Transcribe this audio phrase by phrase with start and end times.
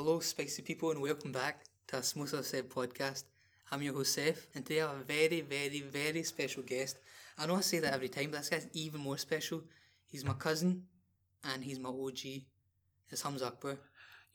[0.00, 3.24] Hello, spicy people, and welcome back to a Smoother Said podcast.
[3.72, 7.00] I'm your host, Saif, and today I have a very, very, very special guest.
[7.36, 9.64] I know I say that every time, but this guy's even more special.
[10.06, 10.84] He's my cousin,
[11.42, 12.44] and he's my OG.
[13.10, 13.76] It's Humza Akbar.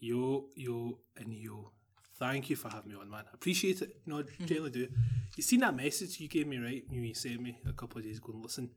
[0.02, 1.72] Yo, yo, and yo.
[2.20, 3.24] Thank you for having me on, man.
[3.32, 4.02] I appreciate it.
[4.06, 4.88] No, I genuinely do.
[5.38, 6.84] You seen that message you gave me, right?
[6.92, 8.34] You sent me a couple of days ago.
[8.34, 8.70] And listen,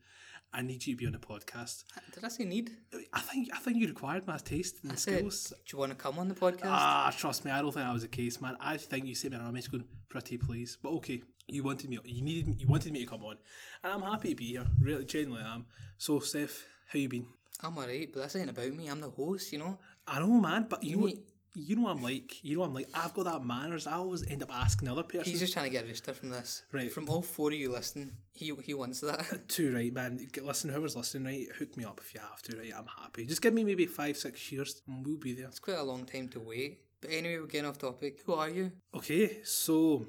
[0.53, 1.85] I need you to be on the podcast.
[2.15, 2.71] Did I say need?
[3.13, 5.53] I think I think you required my taste and I said, skills.
[5.67, 6.61] do you want to come on the podcast?
[6.65, 8.57] Ah, trust me, I don't think that was the case, man.
[8.61, 11.23] I think you sent me a message going, "Pretty please," but okay.
[11.49, 11.99] You wanted me.
[12.05, 12.61] You needed.
[12.61, 13.37] You wanted me to come on,
[13.85, 14.67] and I'm happy to be here.
[14.81, 15.67] Really, genuinely I am.
[15.97, 17.27] So, Saif, how you been?
[17.63, 18.89] I'm alright, but this ain't about me.
[18.89, 19.79] I'm the host, you know?
[20.09, 21.23] I know, man, but you, You need-
[21.57, 22.45] you know what I'm like.
[22.45, 22.89] You know what I'm like.
[22.93, 23.87] I've got that manners.
[23.87, 25.25] I always end up asking the other person.
[25.25, 26.63] He's just trying to get a rooster from this.
[26.71, 26.93] Right.
[26.93, 29.21] From all four of you listening, he, he wants that.
[29.21, 30.29] Uh, Too right, man.
[30.43, 32.73] Listen, whoever's listening, right, hook me up if you have to, right?
[32.77, 33.25] I'm happy.
[33.25, 35.47] Just give me maybe five, six years, and we'll be there.
[35.47, 36.81] It's quite a long time to wait.
[37.01, 38.21] But anyway, we're getting off topic.
[38.27, 38.73] Who are you?
[38.95, 40.07] Okay, so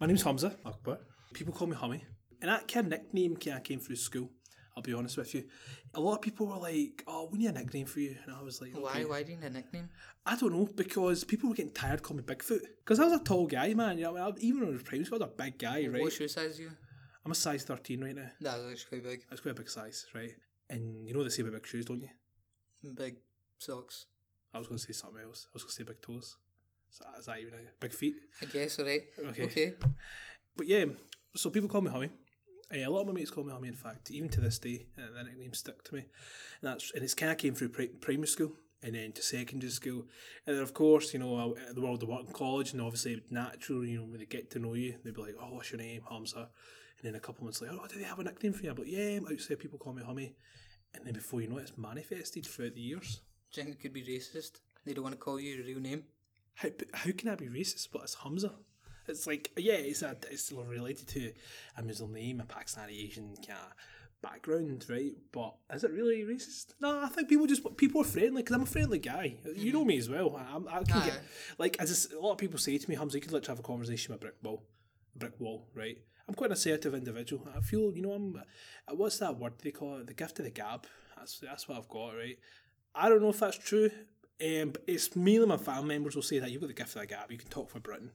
[0.00, 0.98] my name's Humza Akbar.
[1.32, 2.04] People call me Hummy,
[2.42, 4.30] and that kind of nickname kind of came through school.
[4.78, 5.42] I'll be honest with you.
[5.94, 8.40] A lot of people were like, "Oh, we need a nickname for you," and I
[8.42, 8.90] was like, Why?
[8.90, 9.04] okay.
[9.06, 9.88] Why do you need a nickname?
[10.24, 13.24] I don't know because people were getting tired calling me Bigfoot because I was a
[13.24, 13.98] tall guy, man.
[13.98, 15.88] You know, I mean, even when I was primary school, I was a big guy,
[15.88, 16.00] right?
[16.00, 16.70] What shoe size are you?
[17.24, 18.30] I'm a size 13 right now.
[18.40, 19.24] That's actually quite big.
[19.28, 20.30] That's quite a big size, right?
[20.70, 22.94] And you know they say about big shoes, don't you?
[22.94, 23.16] Big
[23.58, 24.06] socks.
[24.54, 25.48] I was going to say something else.
[25.48, 26.36] I was going to say big toes.
[26.92, 28.14] Is that, is that even a big feet?
[28.40, 29.02] I guess, alright.
[29.18, 29.42] Okay.
[29.42, 29.74] Okay.
[30.56, 30.84] But yeah,
[31.34, 32.10] so people call me Hummy.
[32.70, 33.68] A lot of my mates call me Hummy.
[33.68, 36.00] In fact, even to this day, uh, the nickname stuck to me.
[36.00, 38.52] And that's and it's kind of came through pri- primary school
[38.82, 40.04] and then to secondary school,
[40.46, 43.22] and then of course you know uh, the world of work in college, and obviously
[43.30, 43.84] natural.
[43.84, 46.02] You know when they get to know you, they'd be like, "Oh, what's your name,
[46.10, 48.74] Humza?" And then a couple months later, "Oh, do they have a nickname for you?"
[48.74, 50.34] But yeah, outside people call me Hummy,
[50.94, 53.20] and then before you know it, it's manifested throughout the years.
[53.52, 54.60] Do you think it could be racist?
[54.84, 56.04] They don't want to call you your real name.
[56.54, 57.88] How, how can I be racist?
[57.92, 58.52] But it's Humza.
[59.08, 61.32] It's like yeah, it's a, it's still related to
[61.76, 63.72] a Muslim name, a Pakistani Asian kind of
[64.22, 65.12] background, right?
[65.32, 66.74] But is it really racist?
[66.80, 69.36] No, I think people just people are friendly because I'm a friendly guy.
[69.54, 70.36] You know me as well.
[70.36, 71.06] I, I'm- can Aye.
[71.06, 71.20] get
[71.58, 73.66] like as a lot of people say to me, Humza, you could literally have a
[73.66, 74.64] conversation with a brick wall,
[75.16, 75.98] brick wall, right?
[76.28, 77.48] I'm quite an assertive individual.
[77.56, 78.36] I feel you know I'm.
[78.36, 80.06] uh, What's that word they call it?
[80.06, 80.86] The gift of the gab.
[81.16, 82.38] That's that's what I've got, right?
[82.94, 83.90] I don't know if that's true.
[84.40, 87.00] Um, but it's and my family members will say that you've got the gift of
[87.00, 87.32] the gab.
[87.32, 88.12] You can talk for Britain.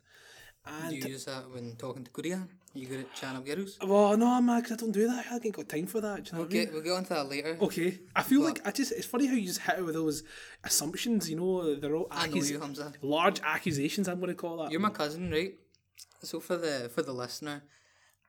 [0.90, 2.48] Do you use that when talking to Korea?
[2.74, 3.78] You good at chatting up girls?
[3.86, 5.20] well, no, man, 'cause I don't do that.
[5.20, 6.24] I haven't got time for that.
[6.24, 6.66] Do you know We'll what I mean?
[6.66, 7.58] get, we'll get onto that later.
[7.62, 8.92] Okay, I feel like I just.
[8.94, 10.24] It's funny how you just hit it with those
[10.64, 11.30] assumptions.
[11.30, 12.94] You know, they're all I know you, Humza.
[13.02, 14.08] large accusations.
[14.08, 14.72] I'm going to call that.
[14.72, 15.54] You're my cousin, right?
[16.24, 17.64] So for the for the listener,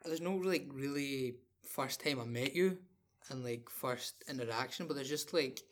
[0.04, 2.78] there's no like really first time I met you
[3.30, 5.62] and like first interaction, but there's just like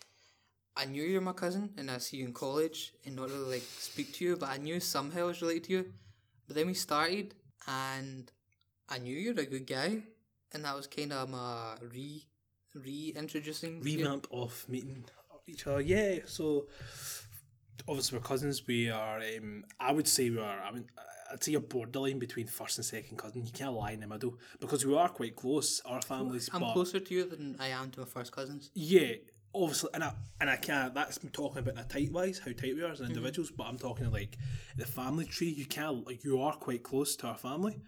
[0.76, 3.66] I knew you're my cousin and I see you in college and not really like
[3.78, 5.92] speak to you, but I knew somehow I was related to you.
[6.52, 7.34] But then we started
[7.66, 8.30] and
[8.86, 10.02] I knew you're a good guy
[10.52, 12.26] and that was kind of my re
[12.74, 13.82] reintroducing you.
[13.82, 15.06] revamp of meeting
[15.46, 15.80] each other.
[15.80, 16.66] Yeah, so
[17.88, 18.66] obviously we're cousins.
[18.66, 19.18] We are.
[19.20, 20.60] Um, I would say we are.
[20.60, 20.84] I mean,
[21.32, 23.46] I'd say you're borderline between first and second cousin.
[23.46, 25.80] You can't lie in the middle because we are quite close.
[25.86, 26.50] Our families.
[26.52, 28.68] I'm closer to you than I am to my first cousins.
[28.74, 29.14] Yeah,
[29.54, 30.94] obviously, and I and I can't.
[30.94, 33.10] That's me talking about the tight wise, how tight we are as Mm-hmm.
[33.10, 33.50] individuals.
[33.50, 34.36] But I'm talking like
[34.76, 35.48] the family tree.
[35.50, 37.80] You can't like you are quite close to our family.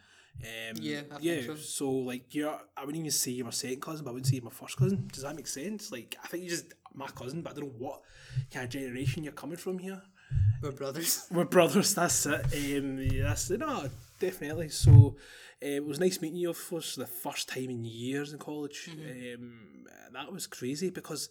[0.42, 1.40] Um, Yeah, I think yeah.
[1.46, 1.56] so.
[1.56, 4.36] So like you're, I wouldn't even say you're my second cousin, but I wouldn't say
[4.36, 5.08] you're my first cousin.
[5.12, 5.92] Does that make sense?
[5.92, 8.00] Like I think you're just my cousin, but I don't know what
[8.52, 10.02] kind of generation you're coming from here.
[10.62, 11.26] We're brothers.
[11.30, 11.94] We're brothers.
[11.94, 12.42] That's it.
[12.52, 13.88] Um, yeah, that's no,
[14.18, 14.70] definitely.
[14.70, 15.16] So
[15.60, 16.50] it was nice meeting you.
[16.50, 18.90] Of course, the first time in years in college.
[18.90, 19.42] Mm-hmm.
[19.42, 21.28] Um, that was crazy because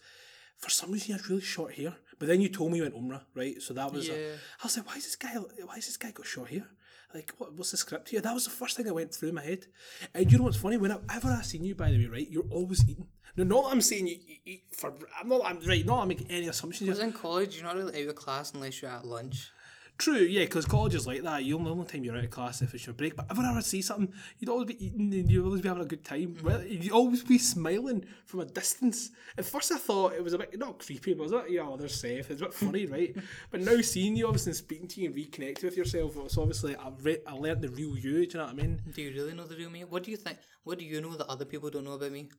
[0.58, 1.96] for some reason you had really short hair.
[2.20, 3.62] But then you told me you went Umrah, right?
[3.62, 4.08] So that was.
[4.08, 4.16] Yeah.
[4.62, 5.36] I was like, why is this guy?
[5.36, 6.68] Why is this guy got short hair?
[7.14, 8.22] Like, what, what's the script here?
[8.22, 9.68] That was the first thing that went through my head.
[10.16, 10.78] And you know what's funny?
[10.78, 13.08] Whenever I seen you, by the way, right, you're always eating.
[13.36, 14.94] No, not I'm saying you, you eat for.
[15.20, 15.42] I'm not.
[15.46, 15.86] I'm right.
[15.86, 16.02] Not.
[16.02, 16.88] I'm making any assumptions.
[16.88, 19.52] Because in college, you're not really out of class unless you're at lunch.
[19.98, 21.44] True, yeah, because college is like that.
[21.44, 23.16] You only the only time you're out of class if it's your break.
[23.16, 25.84] But if I ever see something, you'd always be eating and you'd always be having
[25.84, 26.34] a good time.
[26.34, 26.46] Mm-hmm.
[26.46, 29.12] Well, You'd always be smiling from a distance.
[29.38, 31.62] At first, I thought it was a bit not creepy, but it was bit, yeah,
[31.68, 32.32] oh, they're safe.
[32.32, 33.16] It's a bit funny, right?
[33.52, 36.76] But now seeing you, obviously, and speaking to you and reconnecting with yourself, it's obviously
[36.76, 38.14] I re- I learnt the real you.
[38.14, 38.82] Do you know what I mean?
[38.94, 39.84] Do you really know the real me?
[39.84, 40.40] What do you think?
[40.64, 42.30] What do you know that other people don't know about me?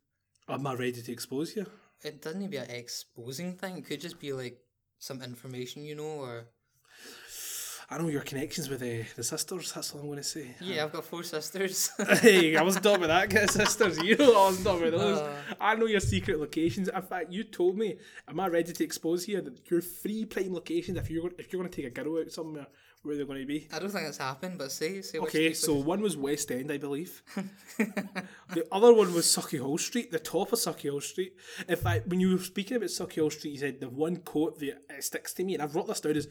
[0.48, 1.66] Am I ready to expose you?
[2.02, 3.78] It doesn't need to be an exposing thing.
[3.78, 4.58] It could just be like
[4.98, 6.48] some information you know, or
[7.90, 9.72] I know your connections with uh, the sisters.
[9.72, 10.54] That's all I'm going to say.
[10.60, 11.90] Yeah, I've got four sisters.
[12.20, 13.98] hey, I wasn't talking about that kind of sisters.
[13.98, 15.18] You know, I wasn't talking about those.
[15.18, 15.34] Uh.
[15.60, 16.88] I know your secret locations.
[16.88, 17.96] In fact, you told me.
[18.28, 20.96] Am I ready to expose here that your three prime locations?
[20.98, 22.66] If you're if you're going to take a girl out somewhere,
[23.04, 23.68] where they're going to be?
[23.72, 26.78] I don't think it's happened, but say, say Okay, so one was West End, I
[26.78, 27.22] believe.
[27.76, 31.34] the other one was Sauchiehall Street, the top of Sauchiehall Street.
[31.68, 34.82] In fact, when you were speaking about Sauchiehall Street, you said the one quote that
[35.00, 36.28] sticks to me, and I've wrote this down is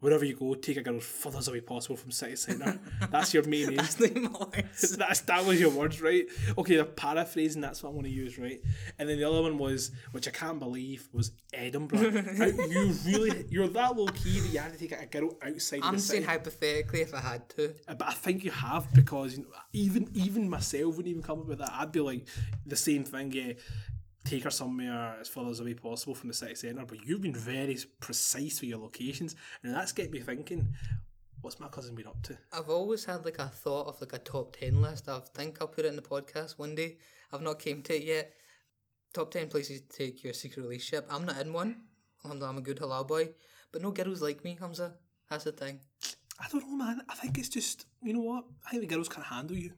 [0.00, 2.78] wherever you go, take a girl as furthest away possible from city centre.
[3.10, 3.76] That's your main aim.
[3.76, 4.96] That's not my words.
[4.96, 6.26] That's that was your words, right?
[6.58, 7.60] Okay, they're paraphrasing.
[7.60, 8.60] That's what I'm going to use, right?
[8.98, 12.00] And then the other one was, which I can't believe, was Edinburgh.
[12.00, 15.94] You really, you're that low key that you had to take a girl outside I'm
[15.94, 17.74] the saying hypothetically if I had to.
[17.88, 21.40] Uh, But I think you have because you know, even even myself wouldn't even come
[21.40, 21.72] up with that.
[21.72, 22.26] I'd be like
[22.64, 23.32] the same thing.
[23.32, 23.52] Yeah,
[24.24, 26.84] take her somewhere as far as away possible from the city centre.
[26.84, 30.74] But you've been very precise with your locations, and that's getting me thinking.
[31.42, 32.36] What's my cousin been up to?
[32.52, 35.08] I've always had like a thought of like a top ten list.
[35.08, 36.96] I think I'll put it in the podcast one day.
[37.32, 38.32] I've not came to it yet.
[39.12, 41.06] Top ten places to take your secret relationship.
[41.08, 41.82] I'm not in one.
[42.24, 43.28] I'm, I'm a good halal boy,
[43.70, 44.94] but no girls like me, Humza.
[45.30, 45.80] That's the thing.
[46.38, 47.00] I don't know, man.
[47.08, 48.44] I think it's just you know what?
[48.66, 49.72] I think the girls can't handle you.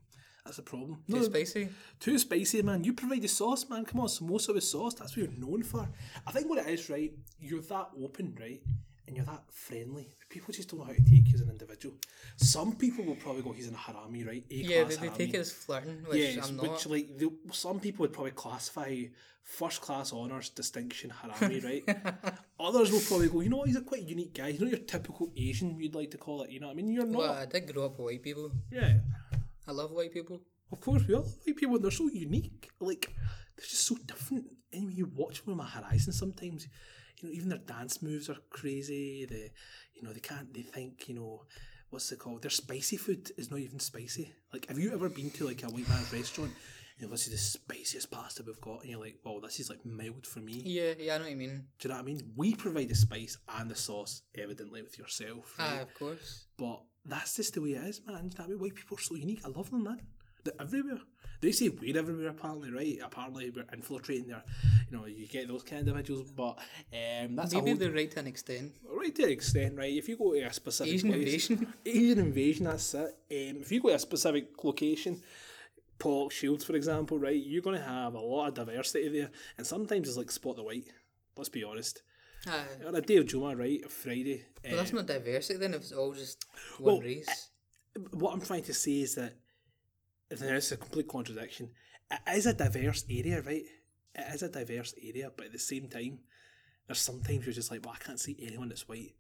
[0.45, 1.03] That's the problem.
[1.09, 1.69] Too No, spicy.
[2.01, 2.83] Too spicy, man.
[2.83, 3.85] You provide the sauce, man.
[3.85, 4.95] Come on, samosa with sauce.
[4.95, 5.87] That's what you're known for.
[6.27, 7.13] I think what it is, right?
[7.39, 8.63] You're that open, right?
[9.09, 10.07] And you're that friendly.
[10.29, 11.97] People just don't know how to take you as an individual.
[12.37, 14.45] Some people will probably go, he's in a harami, right?
[14.51, 16.69] A Yeah, they, they take it as flirting, which Yes, I'm not.
[16.71, 19.05] which like the, some people would probably classify
[19.43, 22.25] first class honours distinction harami, right?
[22.61, 24.51] Others will probably go, you know what, he's a quite unique guy.
[24.53, 26.51] He's not your typical Asian, you'd like to call it.
[26.51, 26.93] You know what I mean?
[26.93, 27.19] You're not.
[27.19, 28.53] Well, I did grow up with white people.
[28.71, 28.99] yeah.
[29.67, 30.41] I love white people.
[30.73, 31.75] Of course, we all love white people.
[31.77, 32.71] and They're so unique.
[32.81, 33.15] Like
[33.57, 34.45] they're just so different.
[34.73, 36.69] Anyway, you watch them on my horizon, sometimes,
[37.21, 39.27] you know, even their dance moves are crazy.
[39.29, 39.51] They,
[39.95, 40.53] you know, they can't.
[40.53, 41.45] They think, you know,
[41.91, 42.43] what's it called?
[42.43, 44.33] Their spicy food is not even spicy.
[44.53, 46.53] Like, have you ever been to like a white man's restaurant?
[46.99, 49.71] You know, this is the spiciest pasta we've got, and you're like, "Wow, this is
[49.71, 51.67] like mild for me." Yeah, yeah, I know what you mean.
[51.79, 52.33] Do you know what I mean?
[52.35, 55.79] We provide the spice and the sauce, evidently with yourself, right?
[55.79, 56.47] Ah, of course.
[56.57, 58.31] But that's just the way it is, man.
[58.37, 59.43] That way, white people are so unique.
[59.45, 60.01] I love them, man.
[60.43, 60.99] They're everywhere.
[61.41, 62.99] They say we're everywhere, apparently, right?
[63.03, 64.43] Apparently, we're infiltrating there.
[64.91, 66.59] You know, you get those kind of individuals, but
[66.93, 68.73] um, that's Maybe they're right to an extent.
[68.91, 69.93] right to an extent, right?
[69.97, 71.75] If you go to a specific Asian place, invasion.
[71.87, 73.01] Asian invasion, that's it.
[73.31, 75.23] Um, if you go to a specific location,
[76.01, 80.09] Pollokshields, for example, right, you're going to have a lot of diversity there, and sometimes
[80.09, 80.87] it's like spot the white.
[81.37, 82.03] Let's be honest.
[82.47, 84.45] Ah, On a day of Juma, right, a Friday.
[84.63, 86.45] but that's um, not diversity then if it's all just
[86.79, 87.49] one Well, race.
[88.13, 89.35] what I'm trying to say is that
[90.31, 91.71] it's a complete contradiction.
[92.11, 93.65] It is a diverse area, right?
[94.15, 96.21] It is a diverse area, but at the same time,
[96.87, 99.15] there's sometimes you're just like, well, I can't see anyone that's white.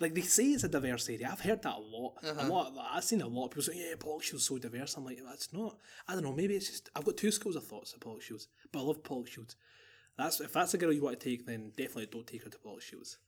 [0.00, 1.28] Like they say it's a diverse area.
[1.30, 2.14] I've heard that a lot.
[2.24, 2.48] A Uh-huh.
[2.48, 2.72] lot.
[2.90, 5.78] I've seen a lot of people say, "Yeah, Pollokshields so diverse." I'm like, that's not.
[6.08, 6.32] I don't know.
[6.32, 9.54] Maybe it's just I've got two schools of thoughts of Pollokshields, but I love Pollokshields.
[10.18, 12.58] That's if that's a girl you want to take, then definitely don't take her to
[12.58, 13.18] Pollokshields,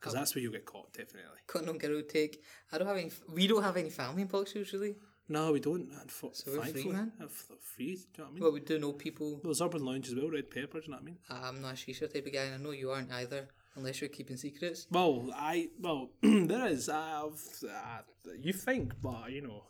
[0.00, 0.94] because that's where you'll get caught.
[0.94, 1.40] Definitely.
[1.46, 2.42] Got no girl take.
[2.72, 3.10] I don't have any.
[3.28, 4.96] We don't have any family in Pollokshields really.
[5.28, 5.90] No, we don't.
[6.00, 7.12] And for, So we're free, man.
[7.28, 7.86] free.
[7.86, 8.42] Do you know what I mean?
[8.42, 9.40] But we do know people.
[9.42, 11.18] There's Urban Lounge as well, Red Pepper, do you know what I mean?
[11.30, 14.10] I'm not a shisha type of guy, and I know you aren't either, unless you're
[14.10, 14.86] keeping secrets.
[14.90, 18.00] Well, I, well, there is, I've, uh,
[18.38, 19.64] you think, but, you know,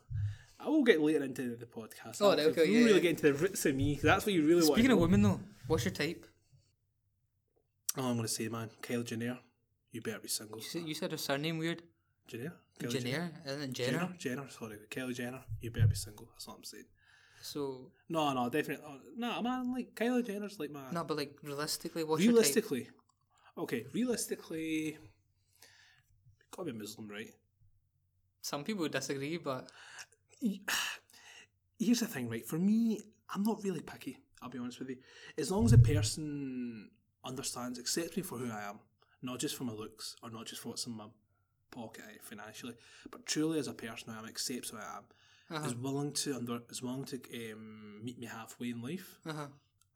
[0.59, 2.21] I will get later into the podcast.
[2.21, 2.99] Oh, okay, yeah, really yeah.
[3.01, 5.41] get into the roots of me, that's what you really want Speaking of women though,
[5.69, 6.27] what's your type?
[7.97, 9.39] Oh, I'm going to say, man, Kyle Jenner,
[9.93, 10.59] you better be single.
[10.59, 11.83] You said, you said her surname weird.
[12.27, 12.53] Jenner?
[12.81, 13.91] Kylie Jenner, isn't it Jenner?
[13.99, 14.15] Jenner?
[14.19, 16.27] Jenner, sorry, Kylie Jenner, you better be single.
[16.33, 16.85] That's what I'm saying.
[17.43, 18.85] So No, no, definitely.
[18.89, 20.91] Oh, no, man, like, Kylie Jenner's like my.
[20.91, 22.89] no, but like realistically, what's realistically,
[23.59, 24.97] okay, realistically,
[26.51, 27.31] gotta be Muslim, right?
[28.41, 29.71] Some people would disagree, but
[31.79, 32.47] here's the thing, right?
[32.47, 33.01] For me,
[33.35, 34.19] I'm not really picky.
[34.43, 34.97] I'll be honest with you.
[35.39, 36.91] As long as a person
[37.25, 38.81] understands, accepts me for who I am,
[39.23, 41.07] not just for my looks or not just for what's in my
[41.75, 42.75] pocket financially,
[43.11, 45.05] but truly as a person I am, accepts who I am,
[45.51, 45.67] Uh-huh.
[45.69, 47.17] is willing to under, is willing to
[47.53, 49.09] um, meet me halfway in life.
[49.27, 49.47] uh-huh.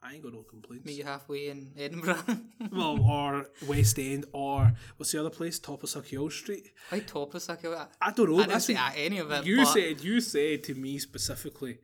[0.01, 0.85] I ain't got no complaints.
[0.85, 2.23] meet you halfway in Edinburgh.
[2.71, 5.59] well, or West End, or what's the other place?
[5.59, 6.65] Top of Sucky Street.
[6.89, 7.67] Why top of Saki?
[7.67, 8.39] I don't know.
[8.39, 9.45] I didn't say any of it.
[9.45, 11.79] You said you said to me specifically,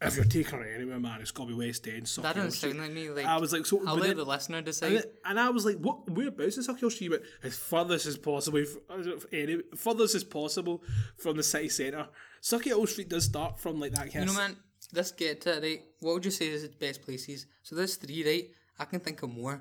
[0.00, 2.04] if you're taking her anywhere, man, it's gotta be West End.
[2.04, 3.10] Sucky that doesn't sound like me.
[3.10, 3.82] Like I was like, so.
[3.86, 4.92] I'll let then- the listener and, decide.
[4.92, 6.08] then- and I was like, what?
[6.10, 7.08] Whereabouts in Sauchiehall Street?
[7.10, 10.82] But as furthest as possible, f- any furthest as possible
[11.16, 12.06] from the city centre.
[12.42, 14.38] Sauchiehall Street does start from like that You kind know, of.
[14.38, 14.56] man,
[14.94, 15.82] let's get to it, right?
[16.00, 17.46] What would you say is the best places?
[17.64, 18.48] So there's three, right?
[18.78, 19.60] I can think of more.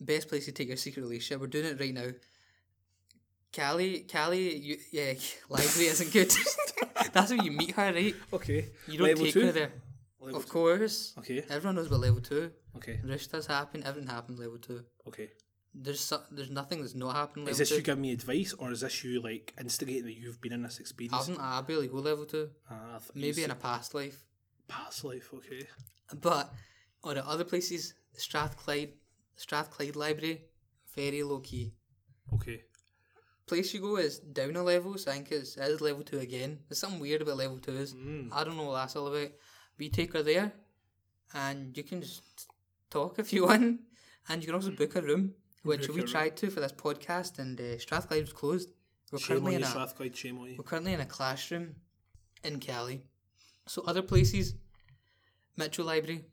[0.00, 1.40] Best place to take your secret relationship.
[1.40, 2.08] We're doing it right now.
[3.52, 5.12] Cali, Cali, you, yeah,
[5.48, 6.32] library isn't good.
[7.12, 8.14] That's how you meet her, right?
[8.32, 8.68] Okay.
[8.88, 9.46] You don't Level take two?
[9.46, 9.72] her there.
[10.20, 10.50] Level of two.
[10.52, 11.14] course.
[11.18, 11.44] Okay.
[11.50, 12.50] Everyone knows about level two.
[12.76, 13.00] Okay.
[13.04, 13.82] Rishtas happen.
[13.84, 14.84] Everything happens level two.
[15.08, 15.28] Okay.
[15.74, 17.76] There's so, there's nothing that's not happening level Is this two.
[17.76, 20.78] you giving me advice, or is this you like instigating that you've been in this
[20.78, 21.16] experience?
[21.16, 22.50] Hasn't I barely go level two?
[22.70, 24.22] Ah, I thought you Maybe in said a past life.
[24.68, 25.30] past life.
[25.34, 25.66] Okay.
[26.20, 26.52] But
[27.02, 28.92] on the other places, Strathclyde,
[29.36, 30.42] Strathclyde Library,
[30.94, 31.72] very low key.
[32.34, 32.62] Okay.
[33.46, 36.20] Place you go is down a level, so I think it's, it is level two
[36.20, 36.60] again.
[36.68, 37.92] There's something weird about level twos.
[37.94, 38.28] Mm.
[38.32, 39.30] I don't know what that's all about.
[39.76, 40.52] But you take her there,
[41.34, 42.22] and you can just
[42.90, 43.80] talk if you want,
[44.28, 45.34] and you can also book a room,
[45.64, 46.10] which Book we a room.
[46.12, 48.70] tried to for this podcast, and uh, Strathclyde was closed.
[49.10, 50.16] We're Shame on currently you, in a Strathclyde.
[50.16, 50.54] Shame on you.
[50.56, 51.74] we're currently in a classroom
[52.44, 53.02] in Cali.
[53.66, 54.54] So other places,
[55.56, 56.24] Mitchell Library,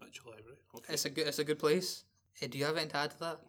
[0.00, 0.56] Mitchell Library.
[0.76, 0.94] Okay.
[0.94, 2.04] it's a good it's a good place.
[2.42, 3.40] Uh, do you have anything to add to that?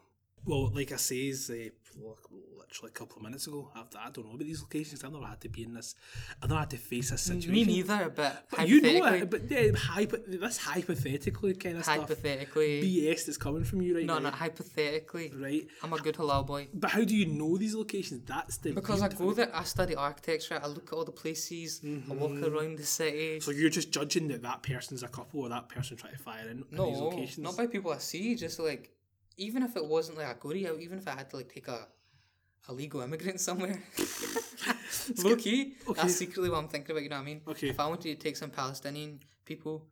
[0.46, 4.34] Well, like I says, uh, literally a couple of minutes ago, I've, I don't know
[4.34, 5.04] about these locations.
[5.04, 5.96] I've never had to be in this.
[6.42, 7.52] I've never had to face this situation.
[7.52, 9.30] Me neither, but, But you know it.
[9.30, 11.98] But yeah, hypo- this hypothetically kind of stuff.
[11.98, 14.20] hypothetically, BS that's coming from you right no, now.
[14.20, 15.68] no, no, hypothetically, Right.
[15.84, 16.68] I'm a good halal boy.
[16.74, 18.24] But how do you know these locations?
[18.26, 21.82] That's the Because I go there, I study architecture, I look at all the places,
[21.84, 22.44] I walk mm-hmm.
[22.44, 23.40] around the city.
[23.40, 26.48] So you're just judging that that person's a couple or that person trying to fire
[26.50, 27.40] in, no, locations?
[27.40, 28.95] not by people I see, just like,
[29.38, 31.68] even if it wasn't like a goodie out, even if I had to like take
[31.68, 31.88] a
[32.70, 33.82] illegal immigrant somewhere.
[35.24, 36.02] Low key, okay.
[36.02, 37.42] that's secretly what I'm thinking about, you know what I mean?
[37.48, 37.70] Okay.
[37.70, 39.86] If I wanted to take some Palestinian people,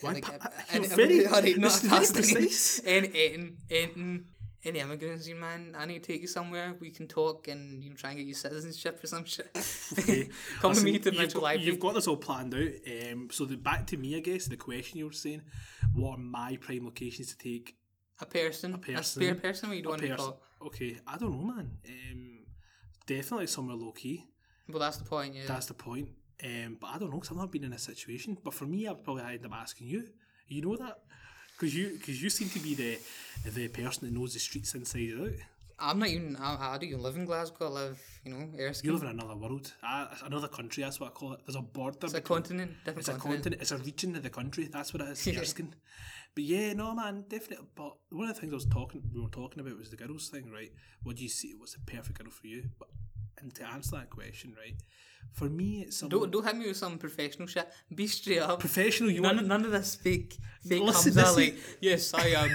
[0.00, 2.82] Why like, Pa- any- very- not this is very Palestinian, precise.
[2.84, 3.56] any,
[4.64, 7.90] any, immigrants, you man, I need to take you somewhere, we can talk and, you
[7.90, 9.50] know, try and get you citizenship or some shit.
[9.98, 10.28] Okay.
[10.60, 11.66] Come Listen, to me to Mitchell Library.
[11.66, 13.12] You've got this all planned out.
[13.12, 15.42] Um, so the, back to me, I guess, the question you were saying,
[15.94, 17.76] what are my prime locations to take
[18.20, 20.40] A person, a, person, spare person, what you don't want to call.
[20.66, 21.70] Okay, I don't know, man.
[21.88, 22.38] Um,
[23.06, 24.24] definitely somewhere low key.
[24.68, 25.42] Well, that's the point, yeah.
[25.46, 26.08] That's the point.
[26.42, 28.38] Um, but I don't know because I've not been in a situation.
[28.42, 30.04] But for me, I'd probably end up asking you.
[30.48, 30.98] You know that
[31.52, 32.98] because you because you seem to be the
[33.50, 35.32] the person that knows the streets inside and out.
[35.78, 36.36] I'm not even.
[36.36, 37.66] I, I don't even live in Glasgow.
[37.66, 38.88] I live, you know, Erskine.
[38.90, 40.82] You live in another world, uh, another country.
[40.84, 41.40] That's what I call it.
[41.44, 41.98] There's a border.
[42.02, 43.42] it's a continent, different It's a continent.
[43.42, 43.62] continent.
[43.62, 44.68] It's a region of the country.
[44.72, 45.26] That's what it is.
[45.26, 45.40] Yeah.
[45.40, 45.74] Erskine.
[46.34, 47.66] But yeah, no man, definitely.
[47.74, 50.28] But one of the things I was talking, we were talking about was the girls
[50.28, 50.70] thing, right?
[51.02, 51.54] What do you see?
[51.56, 52.70] What's the perfect girl for you?
[52.78, 52.88] But
[53.38, 54.74] and to answer that question, right?
[55.32, 57.68] For me, Don't don't hit me with some professional shit.
[57.92, 58.60] Be straight up.
[58.60, 59.10] professional.
[59.10, 61.28] You None, want none of this fake fake Listen, Humza.
[61.30, 62.52] is- Like yes, I am.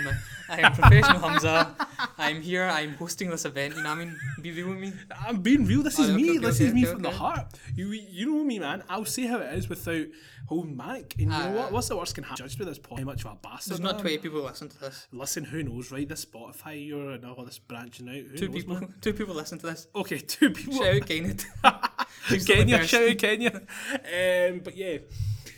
[0.47, 1.75] I am professional Humza.
[2.17, 2.63] I'm here.
[2.63, 3.75] I'm hosting this event.
[3.75, 4.15] You know what I mean?
[4.41, 4.93] Be real with me.
[5.27, 5.83] I'm being real.
[5.83, 6.29] This is Oh, okay, me.
[6.29, 7.47] okay, this okay, is me from the heart.
[7.75, 8.83] You you know me, man.
[8.89, 10.05] I'll say how it is without
[10.49, 11.13] holding back.
[11.19, 11.71] And you know what?
[11.71, 12.45] What's the worst can happen?
[12.45, 12.99] Judge me this point.
[13.01, 13.71] How much of a bastard.
[13.71, 15.07] There's not twenty people listen to this.
[15.11, 16.07] Listen, who knows, right?
[16.09, 18.15] This Spotify, you're and all this branching out.
[18.15, 18.73] Who Two knows, people.
[18.81, 18.93] man?
[19.01, 19.87] Two people listen to this.
[19.95, 20.73] Okay, two people.
[20.73, 21.07] Shout out
[22.29, 23.51] the Kenya, shout out Kenya.
[23.93, 24.97] Um, but yeah,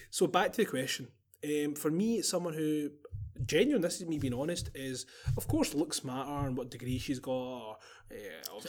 [0.09, 1.07] so back to the question.
[1.43, 2.89] Um, for me, someone who,
[3.45, 5.05] genuine, this is me being honest, is
[5.37, 7.31] of course looks matter and what degree she's got.
[7.31, 7.77] Or,
[8.11, 8.15] uh,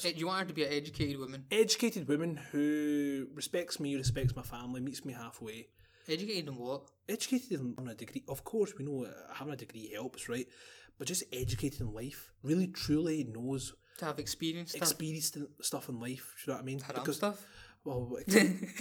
[0.05, 1.45] Eh, You want her to be an educated woman.
[1.51, 5.69] educated woman who respects me, respects my family, meets me halfway.
[6.09, 6.91] Educated in what?
[7.09, 10.47] Educated in- on a degree, of course, we know having a degree helps, right?
[10.99, 16.01] But just educated in life, really truly knows, To have experience experienced in stuff in
[16.01, 16.35] life.
[16.37, 16.81] Do you know what I mean?
[16.81, 17.47] Haram stuff.
[17.85, 18.17] Well,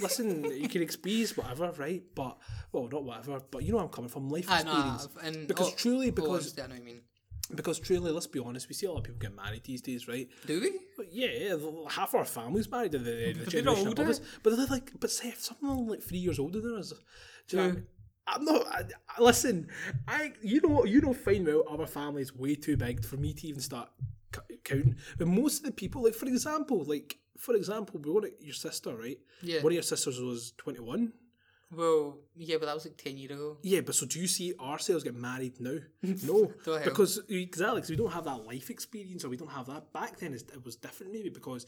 [0.00, 2.02] listen, you can experience whatever, right?
[2.14, 2.38] But
[2.70, 4.28] well, not whatever, but you know where I'm coming from.
[4.30, 4.70] Life I know.
[4.94, 5.08] experience.
[5.22, 7.00] And because oh, truly, oh, because I know what you mean.
[7.54, 10.08] Because truly, let's be honest, we see a lot of people get married these days,
[10.08, 10.28] right?
[10.46, 10.72] Do we?
[10.96, 11.56] But yeah,
[11.90, 12.92] half our family's married.
[12.92, 14.04] The, the, the generation older.
[14.08, 16.92] us, but they're like, but Saif, someone like three years older than us.
[17.48, 17.76] Do you know?
[18.26, 18.66] I'm not.
[18.68, 18.82] I,
[19.16, 19.68] I- listen,
[20.06, 23.46] I you know you know fine well our family's way too big for me to
[23.48, 23.88] even start
[24.34, 24.96] c- counting.
[25.18, 28.54] But most of the people, like for example, like for example, we were at your
[28.54, 29.18] sister, right?
[29.42, 29.56] Yeah.
[29.62, 31.12] One of your sisters was 21.
[31.74, 33.56] Well, yeah, but that was like ten years ago.
[33.62, 35.78] Yeah, but so do you see ourselves get married now?
[36.02, 36.84] No, Go ahead.
[36.84, 39.90] because exactly, 'cause we don't have that life experience, or we don't have that.
[39.92, 41.66] Back then, it was different, maybe because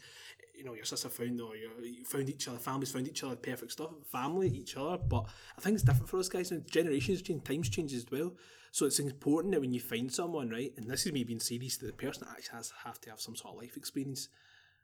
[0.54, 3.34] you know your sister found or your, you found each other, families found each other,
[3.36, 4.98] perfect stuff, family, each other.
[4.98, 5.24] But
[5.56, 6.50] I think it's different for us guys.
[6.50, 8.34] And generations change, times change as well.
[8.72, 11.76] So it's important that when you find someone, right, and this is me being serious,
[11.78, 14.28] that the person actually has have to have some sort of life experience.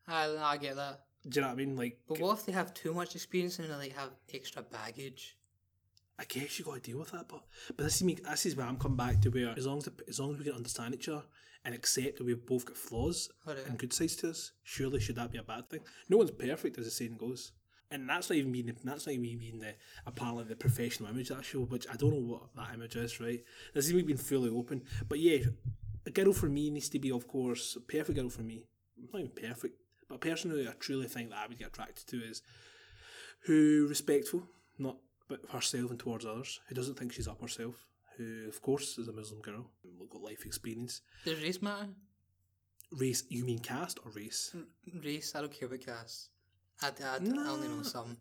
[0.08, 1.00] I, I get that.
[1.28, 1.76] Do you know what I mean?
[1.76, 5.36] Like, But what if they have too much experience and they like have extra baggage?
[6.18, 7.42] I guess you got to deal with that, but
[7.76, 8.14] but this is me.
[8.14, 10.38] This is where I'm coming back to where as long as the, as long as
[10.38, 11.22] we can understand each other
[11.64, 13.66] and accept that we've both got flaws Alright.
[13.66, 15.80] and good sides to us, surely should that be a bad thing?
[16.08, 17.52] No one's perfect, as the saying goes,
[17.90, 19.74] and that's not even mean that's not even mean the
[20.06, 23.18] apparently the professional image that I show, which I don't know what that image is.
[23.18, 23.42] Right,
[23.74, 25.38] this is me being fully open, but yeah,
[26.04, 28.66] a girl for me needs to be, of course, a perfect girl for me.
[28.98, 29.79] I'm Not even perfect,
[30.10, 32.42] But a person who I truly think that I would get attracted to is
[33.46, 34.42] who respectful,
[34.76, 34.96] not
[35.28, 37.86] but herself and towards others, who doesn't think she's up herself,
[38.16, 39.70] who of course is a Muslim girl,
[40.10, 41.02] got life experience.
[41.24, 41.88] Does race matter?
[42.90, 44.52] Race, you mean caste or race?
[45.04, 46.30] Race, I don't care about caste.
[46.82, 48.16] I, I, I only know some.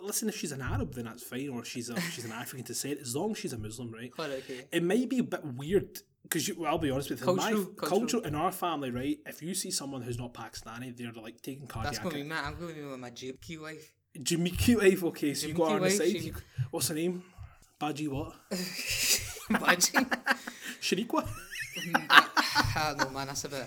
[0.00, 3.00] Listen, if she's an Arab, then that's fine, or she's a, she's an African descent,
[3.00, 4.12] as long as she's a Muslim, right?
[4.12, 4.66] Quite okay.
[4.70, 7.42] It might be a bit weird because well, I'll be honest with you, in my
[7.52, 8.00] Cultural- cultural.
[8.00, 9.18] culture in our family, right?
[9.26, 11.92] If you see someone who's not Pakistani, they're like taking cardiac.
[11.94, 12.34] That's gonna be me.
[12.34, 13.92] I'm gonna be with my Jamaican wife.
[14.22, 16.32] Jamaican wife, okay, so you got her on the side.
[16.70, 17.22] What's her name?
[17.78, 18.32] Baji what?
[19.50, 20.04] Imagine.
[20.80, 21.28] Shaniqua?
[21.94, 23.26] I don't know, man.
[23.28, 23.66] That's a bit.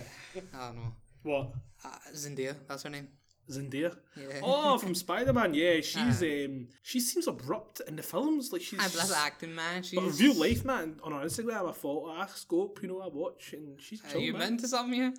[0.54, 0.92] I don't know.
[1.22, 1.52] What?
[1.84, 3.08] Uh, Zendaya, that's her name.
[3.50, 3.96] Zendaya.
[4.16, 4.40] Yeah.
[4.42, 5.52] Oh, from Spider Man.
[5.54, 8.52] Yeah, she's um, she seems abrupt in the films.
[8.52, 8.78] Like she's.
[8.78, 9.82] But that's acting, man.
[9.82, 9.98] She's.
[9.98, 13.52] but real life, man, on her Instagram, I follow, I scope, you know, I watch,
[13.52, 14.40] and she's Are you man.
[14.40, 15.12] meant to something here?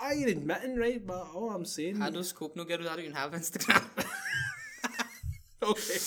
[0.00, 1.04] I ain't admitting, right?
[1.06, 2.02] But all I'm saying.
[2.02, 2.86] I don't scope no girls.
[2.86, 3.84] I don't even have Instagram.
[5.62, 5.98] okay.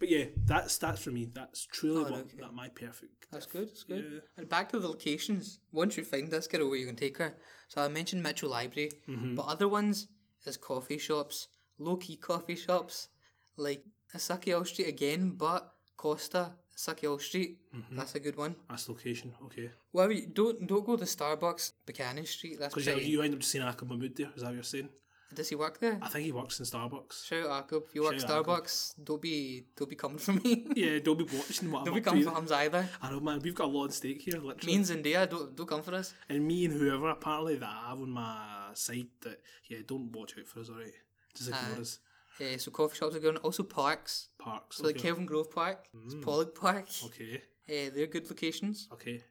[0.00, 1.26] But yeah, that's that's for me.
[1.32, 2.38] That's truly Oh, what okay.
[2.40, 3.26] that my perfect.
[3.30, 3.68] That's good.
[3.68, 4.04] That's good.
[4.12, 4.18] Yeah.
[4.38, 5.60] And back to the locations.
[5.72, 7.34] Once you find this girl, where you can take her.
[7.68, 9.34] So I mentioned Mitchell Library, Mm-hmm.
[9.36, 10.08] but other ones
[10.46, 11.48] is coffee shops,
[11.78, 13.08] low key coffee shops,
[13.56, 13.84] like
[14.16, 17.58] Sauchiehall Street again, but Costa Sauchiehall Street.
[17.74, 17.96] Mm-hmm.
[17.96, 18.54] That's a good one.
[18.68, 19.70] That's location, okay.
[19.92, 22.58] Well, don't don't go to Starbucks Buchanan Street.
[22.58, 23.10] That's Because you, pretty.
[23.10, 24.30] you end up just seeing Akam Mahmood there.
[24.34, 24.88] Is that what you're saying?
[25.34, 25.98] Does he work there?
[26.00, 27.26] I think he works in Starbucks.
[27.26, 27.68] Shout out.
[27.72, 28.30] If you work Shout.
[28.44, 30.66] Starbucks, don't be don't be coming for me.
[30.76, 32.10] Yeah, don't be watching what don't be up to.
[32.10, 32.88] coming for Humza either.
[33.02, 33.40] I know, man.
[33.42, 34.66] We've got a lot at stake here, literally.
[34.66, 36.14] Me and Zendaya, don't don't come for us.
[36.28, 40.34] and me and whoever apparently that I have on my side that yeah, don't watch
[40.38, 40.92] out for us, alright?
[41.36, 41.80] Just ignore Aye.
[41.80, 41.98] us.
[42.40, 43.36] Uh, so coffee shops are going.
[43.38, 44.28] Also parks.
[44.38, 44.76] Parks.
[44.78, 45.10] So like okay.
[45.10, 46.86] Kelvingrove Park, it's Pollok Park.
[47.06, 47.42] okay.
[47.68, 48.88] Uh, they're good locations.
[48.92, 49.22] Okay.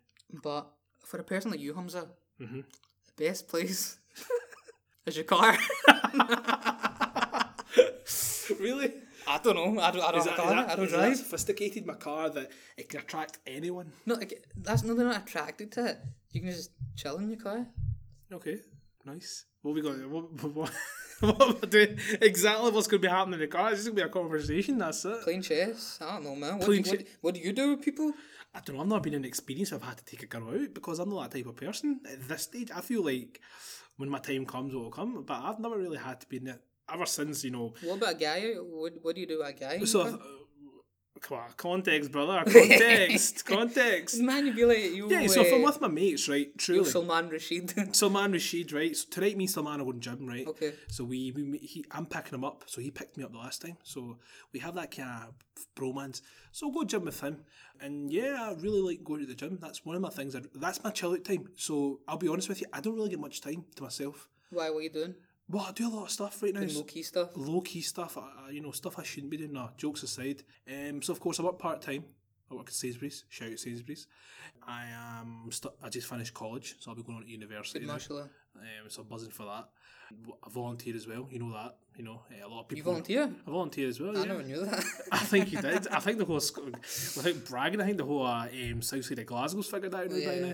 [0.41, 0.67] But
[1.05, 2.07] for a person like you, Humza,
[2.41, 2.61] Mm-hmm.
[3.15, 3.99] the best place
[5.05, 5.55] is your car.
[8.59, 8.93] really?
[9.27, 9.79] I don't know.
[9.81, 10.01] I don't.
[10.03, 10.55] I don't Is have that, a is car.
[10.55, 11.17] that- I don't drive.
[11.17, 13.91] sophisticated my car that it can attract anyone.
[14.05, 14.93] No, like, that's no.
[14.95, 15.97] They're not attracted to it.
[16.31, 17.65] You can just chill in your car.
[18.31, 18.59] Okay,
[19.05, 19.45] nice.
[19.61, 19.95] What we got?
[20.09, 20.71] What, what,
[21.23, 21.97] what I doing?
[22.21, 23.69] Exactly what's going to be happening in the car?
[23.69, 24.77] It's just going to be a conversation.
[24.77, 25.21] That's it.
[25.21, 25.99] Playing chess.
[26.01, 26.57] I don't know, man.
[26.59, 28.11] What, do, you, what, what do you do with people?
[28.53, 28.81] I don't know.
[28.81, 29.71] I've not been an experience.
[29.71, 32.27] I've had to take a girl out because I'm not that type of person at
[32.27, 32.71] this stage.
[32.75, 33.39] I feel like
[33.97, 35.23] when my time comes, it will come.
[35.25, 37.43] But I've never really had to be in it ever since.
[37.43, 37.73] You know.
[37.83, 38.53] What about a guy?
[38.55, 39.83] What What do you do with a guy?
[39.85, 40.19] So?
[41.21, 42.43] Come context, brother.
[42.51, 44.19] Context, context.
[44.19, 45.09] man, you'd be like you.
[45.09, 45.27] Yeah.
[45.27, 46.55] So if I'm uh, with my mates, right?
[46.57, 46.85] Truly.
[46.89, 47.95] Salman Rashid.
[47.95, 48.95] Salman Rashid, right?
[48.95, 50.47] So tonight, me and Salman are going gym, right?
[50.47, 50.73] Okay.
[50.87, 52.63] So we, we we- he, I'm picking him up.
[52.67, 53.77] So he picked me up the last time.
[53.83, 54.17] So
[54.51, 55.33] we have that kind of
[55.75, 56.21] bromance.
[56.51, 57.43] So I'll go gym with him,
[57.79, 59.57] and yeah, I really like going to the gym.
[59.61, 60.35] That's one of my things.
[60.35, 61.49] I, that's my chill out time.
[61.55, 64.27] So I'll be honest with you, I don't really get much time to myself.
[64.49, 64.69] Why?
[64.69, 65.15] What are you doing?
[65.49, 66.61] Well, I do a lot of stuff right now.
[66.61, 67.29] Low key stuff.
[67.35, 69.53] Low key stuff, uh, you know, stuff I shouldn't be doing.
[69.53, 70.43] No, jokes aside.
[70.67, 72.05] Um, so of course I work part time.
[72.51, 73.25] I work at Sainsbury's.
[73.29, 74.07] Shout out Sainsbury's.
[74.67, 74.85] I
[75.19, 75.49] am.
[75.51, 77.85] St- I just finished college, so I'll be going on to university.
[77.85, 77.89] Good.
[78.21, 78.29] Um,
[78.89, 79.69] so I'm buzzing for that.
[80.45, 81.27] I volunteer as well.
[81.31, 81.77] You know that.
[81.95, 82.91] You know eh, a lot of You people.
[82.91, 83.31] volunteer?
[83.47, 84.15] I volunteer as well.
[84.15, 84.25] I Yeah.
[84.25, 84.83] never knew that.
[85.11, 85.87] I think you did.
[85.87, 86.35] I think the whole,
[87.15, 90.25] without bragging, I think the whole uh, um, south side of Glasgow's figured out right
[90.25, 90.51] by now.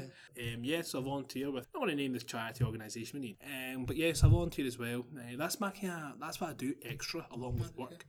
[0.54, 1.66] Um, yeah, so I volunteer with.
[1.66, 3.38] I don't want to name this charity organisation we need.
[3.76, 5.06] Um, but yes, I volunteer as well.
[5.18, 8.06] Uh, that's my kind of, That's what I do extra along with work.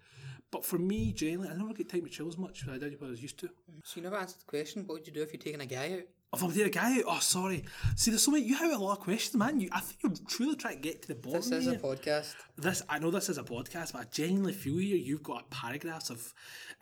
[0.50, 3.00] But for me, generally, I never get time to chill as much as I did
[3.00, 3.50] what I was used to.
[3.84, 4.84] So you never answered the question.
[4.84, 6.02] What would you do if you're taking a guy out?
[6.32, 7.64] If I'm taking a guy, out, oh sorry.
[7.96, 8.44] See, there's so many.
[8.44, 9.60] You have a lot of questions, man.
[9.60, 11.38] You, I think you're truly trying to get to the bottom.
[11.38, 11.50] Of.
[11.50, 12.34] This is a podcast.
[12.56, 16.10] this I know this is a podcast, but I genuinely feel here you've got paragraphs
[16.10, 16.32] of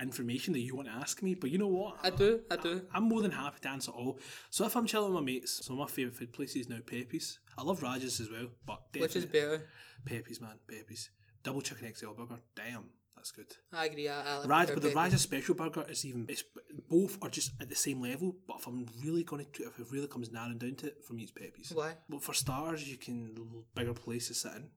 [0.00, 1.34] information that you want to ask me.
[1.34, 1.96] But you know what?
[2.02, 2.40] I do.
[2.50, 2.82] I do.
[2.92, 4.18] I'm more than happy to answer all.
[4.50, 6.78] So if I'm chilling with my mates, some of my favourite food place is now
[6.84, 7.38] Pepe's.
[7.56, 9.66] I love Raj's as well, but Which is better?
[10.04, 11.10] Pepe's, man, Pepe's.
[11.42, 12.84] Double chicken XL burger, damn,
[13.18, 13.46] that's good.
[13.72, 14.08] I agree.
[14.08, 14.94] I, I Raj, but the.
[14.94, 16.26] Raj's special burger is even.
[16.28, 16.44] It's,
[16.88, 18.36] both are just at the same level.
[18.46, 21.14] But if I'm really going to, if it really comes narrowing down to it, for
[21.14, 21.72] me it's Pepe's.
[21.72, 21.94] Why?
[22.08, 24.68] Well, for stars, you can bigger places sit in.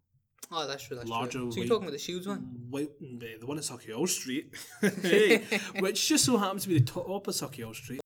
[0.52, 0.98] Oh, that's true.
[0.98, 1.52] That's Larger true.
[1.52, 2.68] So you're talking about the Shields one?
[2.70, 4.54] Well, the one in Sauchiehall Street,
[5.02, 5.44] hey,
[5.80, 8.02] which just so happens to be the top of Sauchiehall Street.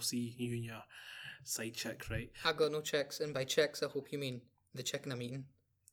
[0.00, 0.82] See you and your
[1.44, 2.30] side chick, right?
[2.44, 4.40] I got no checks, and by checks, I hope you mean
[4.74, 5.44] the chicken I'm eating.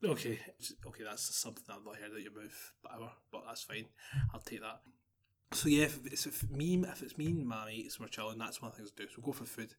[0.04, 0.40] Okay,
[0.88, 3.86] okay, that's something I've not heard out your mouth, but ever, but that's fine.
[4.34, 4.80] I'll take that.
[5.52, 8.62] So yeah, if it's if me, if it's me and my mates we're chilling, that's
[8.62, 9.10] one of the things to do.
[9.14, 9.74] So go for food.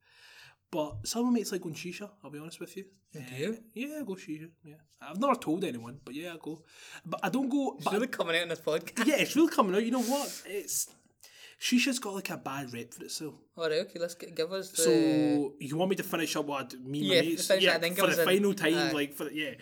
[0.71, 2.11] But some of my mates like going shisha.
[2.23, 2.85] I'll be honest with you.
[3.13, 3.53] Do Uh.
[3.75, 4.51] Yeah, I go shisha.
[4.65, 6.63] Yeah, I've never told anyone, but yeah, I go.
[7.07, 7.75] But I don't go.
[7.77, 9.07] It's But really coming out in this podcast.
[9.07, 9.85] yeah, it's really coming out.
[9.85, 10.43] You know what?
[10.47, 10.89] It's
[11.61, 13.35] Shisha's got like a bad rep for itself.
[13.57, 14.77] Alright, okay, let's get, give us the.
[14.83, 17.51] So you want me to finish up what I- me and Yeah, my mates?
[17.61, 18.93] Yeah, think for the in- final time, aye.
[18.93, 19.55] like for the, yeah.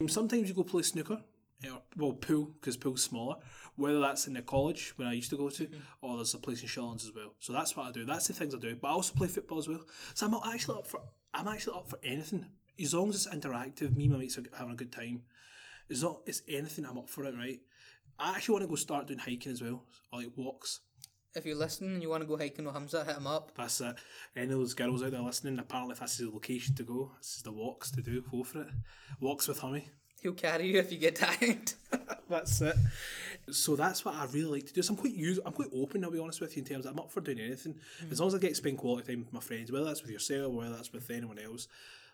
[0.00, 1.22] Um, Sometimes you go play snooker,
[1.64, 3.36] uh, well pool because pool's smaller.
[3.76, 5.78] Whether that's in the college where I used to go to, Mm-hmm.
[6.02, 7.34] or there's a place in Shillings as well.
[7.38, 8.04] So that's what I do.
[8.04, 8.74] That's the things I do.
[8.76, 9.80] But I also play football as well.
[10.14, 11.00] So I'm not actually up for.
[11.32, 12.46] I'm actually up for anything
[12.80, 13.96] as long as it's interactive.
[13.96, 15.22] Me and my mates are having a good time.
[15.90, 17.34] As long it's anything, I'm up for it.
[17.36, 17.60] Right.
[18.18, 20.80] I actually want to go start doing hiking as well, or like walks.
[21.34, 23.50] If you're listening and you want to go hiking with Humza, hit him up.
[23.56, 23.96] That's it.
[24.36, 27.10] Any of those girls out there listening, apparently if this is the location to go,
[27.18, 28.68] this is the walks to do, go for it.
[29.20, 29.88] Walks with Hummy.
[30.22, 31.72] He'll carry you if you get tired.
[32.30, 32.76] That's it.
[33.50, 34.80] So that's what I really like to do.
[34.80, 36.92] So I'm quite use I'm quite open, I'll be honest with you, in terms of
[36.92, 37.74] I'm up for doing anything.
[38.02, 38.12] Mm.
[38.12, 40.10] As long as I get to spend quality time with my friends, whether that's with
[40.10, 41.68] yourself or whether that's with anyone else.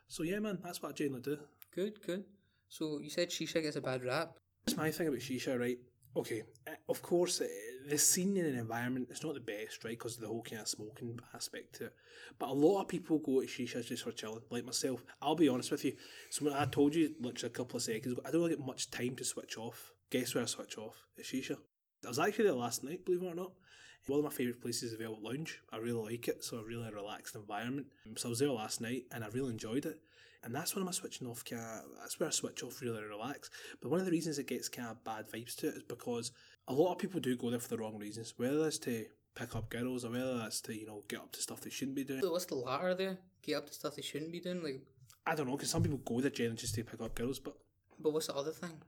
[0.08, 1.38] So yeah man, that's what I generally do.
[1.72, 2.24] good, good.
[2.68, 4.32] So you said Shisha gets a bad rap.
[4.66, 5.78] That's my thing about shisha, right?
[6.16, 7.46] Okay, eh, of course, eh,
[7.88, 9.96] the scene and environment is not the best, right?
[9.96, 11.94] Because of the whole kind of smoking aspect to it.
[12.36, 15.04] But a lot of people go to shisha just for chilling, like myself.
[15.22, 15.94] I'll be honest with you.
[16.30, 18.66] So when I told you literally a couple of seconds ago, I don't really get
[18.66, 19.92] much time to switch off.
[20.10, 20.96] Guess where I switch off?
[21.16, 21.56] At shisha.
[22.04, 23.52] I was actually there last night, believe it or not.
[24.06, 25.60] One of my favourite places is the Velvet Lounge.
[25.70, 27.86] I really like it, so a really relaxed environment.
[28.16, 30.00] So I was there last night and I really enjoyed it.
[30.42, 31.44] And that's when I'm switching off.
[31.44, 33.50] Kind of, that's where I switch off, really relax.
[33.80, 36.32] But one of the reasons it gets kind of bad vibes to it is because
[36.68, 38.34] a lot of people do go there for the wrong reasons.
[38.36, 41.40] Whether it's to pick up girls or whether that's to you know get up to
[41.40, 42.20] stuff they shouldn't be doing.
[42.20, 43.18] What's the latter there?
[43.42, 44.62] Get up to stuff they shouldn't be doing.
[44.62, 44.80] Like,
[45.26, 47.54] I don't know because some people go there generally just to pick up girls, but
[47.98, 48.80] but what's the other thing?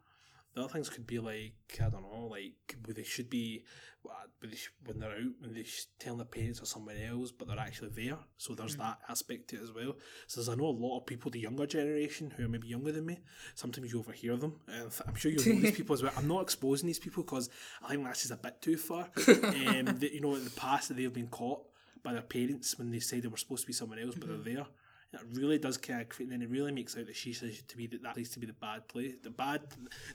[0.55, 3.65] The other things could be like I don't know, like where they should be
[4.05, 7.31] uh, they sh- when they're out when they sh- telling their parents or someone else,
[7.31, 8.19] but they're actually there.
[8.37, 8.81] So there's mm.
[8.81, 9.97] that aspect to it as well.
[10.27, 12.93] So there's I know a lot of people, the younger generation who are maybe younger
[12.93, 13.21] than me.
[13.55, 14.57] Sometimes you overhear them.
[14.69, 16.13] And I'm sure you know these people as well.
[16.17, 17.49] I'm not exposing these people because
[17.83, 19.03] I think that's just a bit too far.
[19.29, 21.63] um, that you know in the past they've been caught
[22.03, 24.39] by their parents when they say they were supposed to be someone else, but they're
[24.39, 24.55] mm-hmm.
[24.55, 24.67] there.
[25.13, 27.87] It really does kind of create, then it really makes out the shisha to be
[27.87, 29.13] the, that place to be the bad place.
[29.23, 29.61] The bad,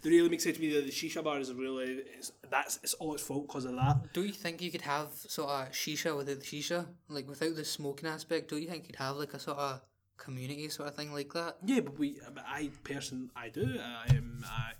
[0.03, 2.95] it really makes out to be the, the shisha bar is really, it's, that's, it's
[2.95, 4.13] all its fault because of that.
[4.13, 6.85] Do you think you could have sort of Shisha without the Shisha?
[7.09, 9.81] Like, without the smoking aspect, do you think you'd have like a sort of
[10.17, 11.57] community sort of thing like that?
[11.63, 13.79] Yeah, but we, but I person, I do.
[13.79, 14.71] I um, I,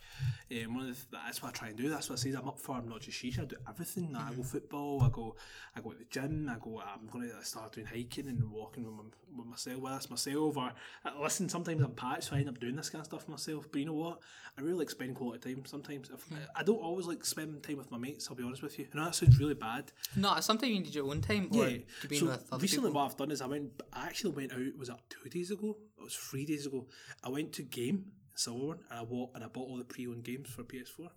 [0.49, 1.89] um, one of the, that's what I try and do.
[1.89, 2.29] That's what I say.
[2.31, 2.75] I'm up for.
[2.75, 3.41] I'm not just shisha.
[3.41, 4.15] I do everything.
[4.15, 5.03] I go football.
[5.03, 5.36] I go,
[5.75, 6.49] I go to the gym.
[6.49, 6.81] I go.
[6.81, 9.03] I'm going to start doing hiking and walking with, my,
[9.38, 9.77] with myself.
[9.81, 10.71] Whether that's myself or
[11.05, 11.49] uh, listen.
[11.49, 13.67] Sometimes I'm patched, so I end up doing this kind of stuff myself.
[13.71, 14.19] But you know what?
[14.57, 15.65] I really like spending quality time.
[15.65, 18.27] Sometimes if, I don't always like spending time with my mates.
[18.29, 18.88] I'll be honest with you.
[18.93, 19.91] I know that sounds really bad.
[20.15, 21.49] No, sometimes you need your own time.
[21.53, 21.77] Or Yeah.
[22.01, 23.01] to be So with other recently, people.
[23.01, 23.71] what I've done is I went.
[23.91, 24.77] I actually went out.
[24.77, 25.77] Was that two days ago?
[25.99, 26.86] It was three days ago.
[27.23, 28.05] I went to game
[28.38, 31.10] Silverburn and I bought and I bought all the pre-owned games for PS4.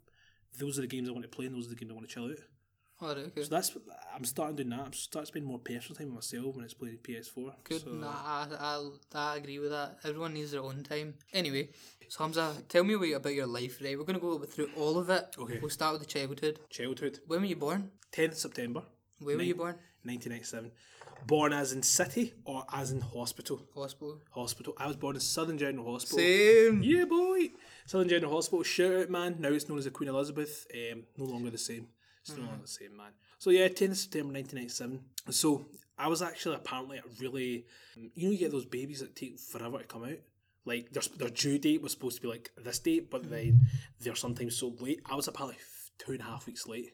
[0.58, 2.08] Those are the games I want to play, and those are the games I want
[2.08, 2.38] to chill out.
[3.02, 3.42] Oh, Alright, okay.
[3.42, 3.74] So that's
[4.14, 4.80] I'm starting doing that.
[4.80, 7.52] I'm starting to spend more personal time with myself when it's playing PS4.
[7.64, 7.82] Good.
[7.82, 9.98] So, Nah, I, I, I agree with that.
[10.04, 11.14] Everyone needs their own time.
[11.32, 11.70] Anyway,
[12.08, 13.96] so Humza, tell me about, about your life, right?
[13.98, 15.34] We're going to go through all of it.
[15.38, 15.58] Okay.
[15.62, 16.58] We'll start with the childhood.
[16.68, 17.90] childhood, When were you born?
[18.12, 18.82] 10th September,
[19.20, 19.76] Where were you born?
[20.04, 20.70] 1997.
[21.26, 23.66] Born as in city or as in hospital.
[23.74, 24.20] Hospital.
[24.30, 24.74] Hospital.
[24.78, 26.18] I was born in Southern General Hospital.
[26.18, 26.82] Same.
[26.82, 27.50] Yeah, boy.
[27.86, 28.62] Southern General Hospital.
[28.62, 29.36] Shout out, man.
[29.38, 30.66] Now it's known as the Queen Elizabeth.
[30.74, 31.88] Um, no longer the same.
[32.22, 33.12] It's no longer the same, man.
[33.38, 35.00] So yeah, 10th September 1997.
[35.30, 35.66] So
[35.98, 37.66] I was actually apparently a really,
[38.14, 40.18] you know, you get those babies that take forever to come out.
[40.64, 43.66] Like their their due date was supposed to be like this date, but then
[44.00, 45.00] they're sometimes so late.
[45.10, 45.58] I was apparently
[45.98, 46.92] two and a half weeks late.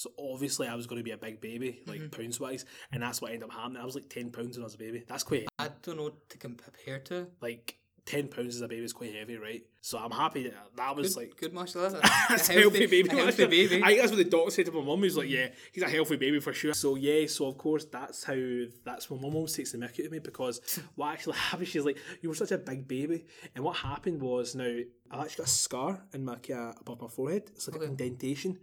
[0.00, 3.20] So obviously I was going to be a big baby, like pounds wise, and that's
[3.20, 3.82] what ended up happening.
[3.82, 5.04] I was like ten pounds when I was a baby.
[5.06, 7.26] That's quite I don't know what to compare to.
[7.42, 9.62] like ten pounds as a baby is quite heavy, right?
[9.82, 11.96] So I'm happy that that was like Good martial arts.
[12.30, 13.10] that's a a healthy baby.
[13.10, 13.82] A healthy baby.
[13.82, 15.00] I think that's what the doctor said to my mum.
[15.00, 17.84] He was like, "Yeah, he's a healthy baby for sure." So yeah, so of course
[17.84, 18.40] that's how
[18.86, 20.62] that's when my mum always takes the mick out of me because
[20.94, 21.68] what actually happened?
[21.68, 24.78] She's like, "You were such a big baby," and what happened was now
[25.10, 27.50] I actually got a scar in my uh, above my forehead.
[27.54, 28.58] It's like an indentation.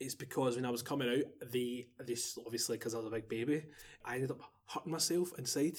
[0.00, 3.28] It's because when I was coming out, the this obviously because I was a big
[3.28, 3.62] baby,
[4.04, 5.78] I ended up hurting myself inside.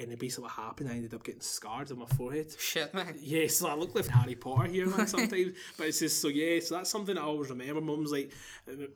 [0.00, 2.54] And then basically what happened, I ended up getting scarred on my forehead.
[2.56, 3.16] Shit, man.
[3.20, 5.56] Yeah, so I look like Harry Potter here, man, sometimes.
[5.76, 7.80] but it's just so yeah, so that's something I always remember.
[7.80, 8.32] Mum's like,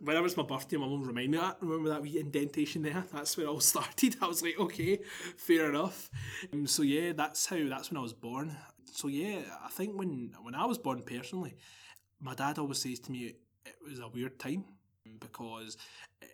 [0.01, 1.57] whenever it's my birthday, my mum remind me that.
[1.61, 3.05] Remember that wee indentation there?
[3.13, 4.15] That's where it all started.
[4.23, 5.01] I was like, okay,
[5.37, 6.09] fair enough.
[6.53, 8.57] Um, so yeah, that's how that's when I was born.
[8.93, 11.57] So yeah, I think when when I was born personally,
[12.21, 14.65] my dad always says to me it was a weird time
[15.21, 15.77] because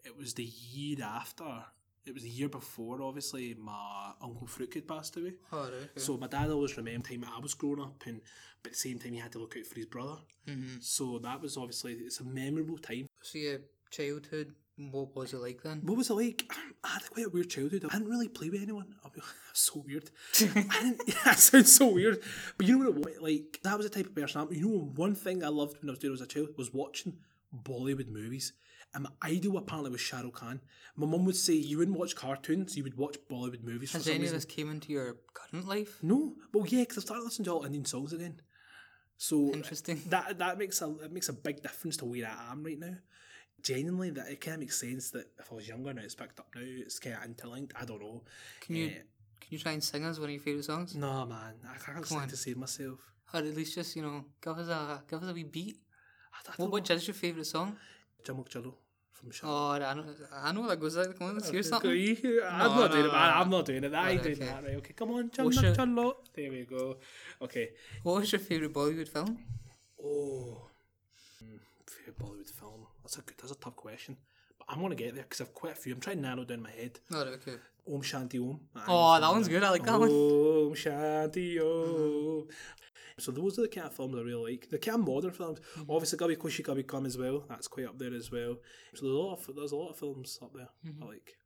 [0.05, 1.65] it was the year after.
[2.07, 5.35] It was the year before, obviously, my uncle Fruit had passed away.
[5.53, 5.89] Alright, okay.
[5.97, 8.23] So my dad always remembered time I was growing up, and
[8.63, 10.17] but at the same time he had to look out for his brother.
[10.47, 10.79] Mm-hmm.
[10.81, 13.07] So that was obviously it's a memorable time.
[13.23, 13.59] So your
[13.91, 15.81] childhood, What was it like then?
[15.83, 16.51] What was it like?
[16.85, 17.85] I had quite a weird childhood.
[17.91, 18.95] I didn't really play with anyone.
[19.53, 20.09] So weird.
[20.41, 20.45] I
[20.83, 21.03] didn't.
[21.09, 22.23] Yeah, that sounds so weird.
[22.57, 23.11] But you know what?
[23.11, 23.33] It, was?
[23.33, 24.41] like that was the type of person.
[24.41, 26.73] I'm, you know, one thing I loved when I was doing as a child was
[26.73, 27.17] watching
[27.53, 28.53] Bollywood movies.
[28.95, 30.61] And my idol apparently was Shah Rukh Khan.
[30.95, 33.93] My mum would say you wouldn't watch cartoons, you would watch Bollywood movies.
[33.93, 34.37] Has any reason.
[34.37, 35.99] of this came into your current life?
[36.03, 38.41] No, well, yeah, because I've started listening to all Indian songs again.
[39.17, 40.01] So Interesting.
[40.07, 42.95] that that makes a it makes a big difference to where I am right now.
[43.63, 46.39] Genuinely, that it kind of makes sense that if I was younger now, it's picked
[46.39, 46.63] up now.
[46.65, 47.73] It's kind of interlinked.
[47.81, 48.23] I don't know.
[48.61, 48.91] Can you Eh,
[49.41, 50.95] can you try and sing us one of your favourite songs?
[50.95, 52.29] no, man, I can't sing on.
[52.29, 52.99] to save myself.
[53.35, 55.77] Or at least just, you know, give us a give us a wee beat.
[56.33, 57.77] I, I What which is your favourite song?
[58.25, 58.75] Chammak Challo
[59.13, 59.47] from Shah.
[59.49, 61.91] Oh I know I know that goes like come on, let's hear something.
[61.91, 63.19] you I'm No, not no, doing it, no, no.
[63.19, 63.93] I'm not doing it.
[63.95, 64.45] I Right, ain't doing okay.
[64.47, 64.75] that, right?
[64.77, 66.15] Okay, come on, Jamuk your- Jalo.
[66.35, 66.97] There we go.
[67.43, 67.71] Okay.
[68.03, 69.39] What was your favourite Bollywood film?
[70.03, 70.63] Oh,
[71.45, 72.87] mm, favorite Bollywood film.
[73.09, 73.39] That's a good.
[73.39, 74.19] That's a tough question.
[74.59, 75.95] But I'm gonna get there because I've quite a few.
[75.95, 77.01] I'm trying to narrow down my head.
[77.11, 77.55] Oh okay.
[77.91, 78.61] Om Shanti Om.
[78.87, 79.65] Oh, that one's good.
[79.65, 80.11] I like that one.
[80.11, 82.49] Om Shanti Om.
[83.19, 84.69] So those are the kind of films I really like.
[84.69, 85.61] The kind of modern films.
[85.61, 85.91] Mm-hmm.
[85.91, 87.47] Obviously, Kabhi Khushi Kabhie Gham as well.
[87.49, 88.59] That's quite up there as well.
[88.93, 91.03] So there's a lot of there's a lot of films up there Mm-hmm.
[91.03, 91.38] I like.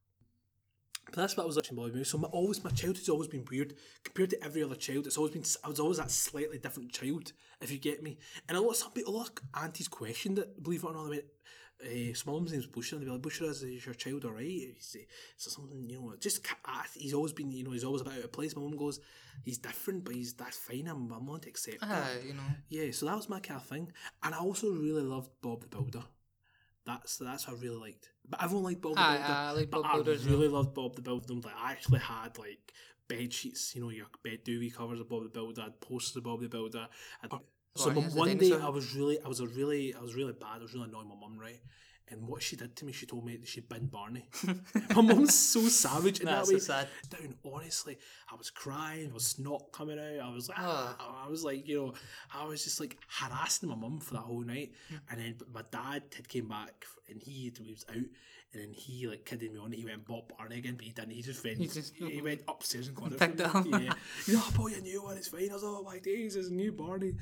[1.07, 2.09] But that's what I was watching movies.
[2.09, 5.07] So my always my childhood's always been weird compared to every other child.
[5.07, 8.19] It's always been I was always that slightly different child, if you get me.
[8.49, 10.62] And a lot of some people, a lot of aunties questioned it.
[10.62, 11.25] Believe it or not, they went,
[11.85, 14.25] uh, so my mum's name's Bushra, and they'd be like, Bushra, is, is your child
[14.25, 14.47] alright?
[14.47, 16.47] Is, it- is there something, you know, just,
[16.95, 18.55] he's always been, you know, he's always a bit out of place.
[18.55, 19.01] My mum goes,
[19.43, 22.25] he's different, but he's, that's fine, I'm, I'm willing to accept Ah, that.
[22.25, 22.43] you know.
[22.69, 23.91] Yeah, so that was my kind of thing.
[24.23, 26.05] And I also really loved Bob the Builder.
[26.87, 28.11] That's that's what I really liked.
[28.28, 29.18] But everyone liked Bob the Builder.
[29.22, 30.35] aye, I like but Bob Builder I as well.
[30.37, 31.35] really loved Bob the Builder.
[31.35, 32.72] Like I actually had like
[33.08, 35.61] bed sheets, you know, your bed doobie covers of Bob the Builder.
[35.61, 36.88] I had posters of Bob the Builder.
[37.22, 37.40] I'd- oh,
[37.76, 38.52] so Barney my- as the one day?
[38.52, 40.58] I was really, I was a really, I was really bad.
[40.58, 41.61] I was really annoying my mum, right?
[42.12, 44.29] And what she did to me, she told me that she'd been Barney.
[44.94, 46.61] my mum's so savage in That's that way.
[46.61, 46.88] so sad.
[47.09, 47.96] Down, honestly,
[48.31, 49.05] I was crying.
[49.07, 50.20] There was snot coming out.
[50.29, 51.25] I was like, Ah.
[51.25, 51.94] I was like, you know,
[52.35, 54.72] I was just like harassing my mum for that whole night.
[55.11, 58.05] And then but my dad had came back and he, he was out.
[58.55, 59.73] And then he like kidded me on.
[59.73, 61.12] He went and bought Barney again, but he didn't.
[61.12, 61.57] He just went.
[61.57, 63.19] He, just- went upstairs and got it.
[63.19, 63.81] Picked from it up.
[63.83, 63.95] Yeah.
[64.27, 65.17] He's like, oh, boy, a new one.
[65.17, 65.49] It's fine.
[65.51, 67.15] I was like, oh my days, it's a new Barney.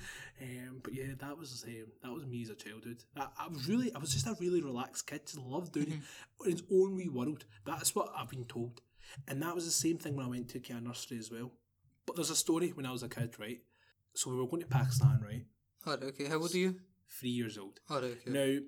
[0.43, 1.87] Um, but yeah, that was the same.
[2.03, 3.05] That was me as a childhood.
[3.16, 5.25] I, I was really, I was just a really relaxed kid.
[5.27, 5.99] Just loved doing Mm-hmm.
[6.40, 7.45] it in his own wee world.
[7.64, 8.81] That's what I've been told.
[9.29, 11.53] And that was the same thing when I went to Kia nursery as well.
[12.07, 13.61] But there's a story when I was a kid, right?
[14.14, 15.45] So we were going to Pakistan, right?
[15.87, 16.27] Oh okay.
[16.27, 16.75] How old are you?
[17.09, 17.79] Three years old.
[17.88, 18.19] Oh okay.
[18.27, 18.59] Now,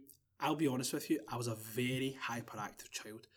[0.43, 3.29] I'll be honest with you, I was a very hyperactive child.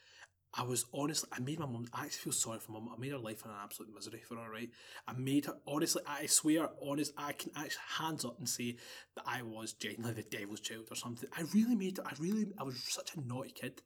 [0.58, 2.94] I was honestly, I made my mum, I actually feel sorry for my mum.
[2.98, 4.72] I made her life an absolute misery for her, right?
[5.08, 8.78] I made her, honestly, I swear, honest, I can actually hands up and say
[9.16, 11.30] that I was genuinely the devil's child or something.
[11.38, 13.84] I really made, I really, I was such a naughty kid.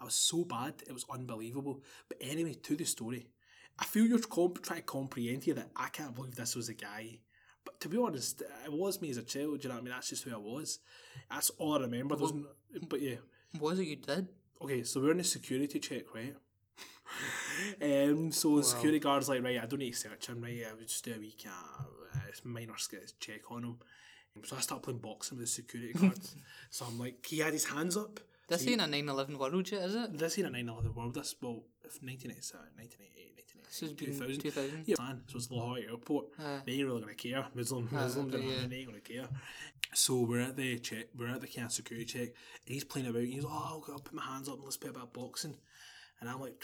[0.00, 1.82] I was so bad, it was unbelievable.
[2.08, 3.26] But anyway, to the story.
[3.80, 6.74] I feel you're comp- trying to comprehend here that I can't believe this was a
[6.74, 7.18] guy.
[7.64, 9.60] But to be honest, it was me as a child.
[9.60, 9.92] Do you know what I mean?
[9.94, 10.78] That's just who I was.
[11.30, 12.16] That's all I remember.
[12.34, 12.46] N-
[12.88, 13.16] but yeah.
[13.58, 14.28] What was it you did?
[14.62, 16.34] Okay, so we're in a security check, right?
[17.82, 20.62] um, so the security guard's like, right, I don't need to search him, right?
[20.70, 23.76] I would just do a wee of uh, minor sketch check on him.
[24.36, 26.36] Um, So I start playing boxing with the security guards.
[26.70, 28.20] so I'm like, he had his hands up.
[28.50, 30.18] This ain't a 9-11 world yet, is it?
[30.18, 31.14] This ain't a 9 11 world.
[31.14, 34.40] This, well, if 1987, 1988, 1988, 2000.
[34.40, 34.82] 2000.
[34.86, 35.22] Yeah, man.
[35.28, 36.26] So it's Lahore Airport.
[36.36, 36.60] Aye.
[36.66, 37.46] They ain't really gonna care.
[37.54, 38.66] Muslim, ah, Muslims, okay, and yeah.
[38.66, 39.28] they ain't gonna care.
[39.94, 41.06] So we're at the check.
[41.16, 42.28] We're at the kind of security check.
[42.66, 43.22] And he's playing about.
[43.22, 45.02] And he's like, oh, I'll, I'll put my hands up and let's play a bit
[45.02, 45.56] of boxing.
[46.20, 46.60] And I'm like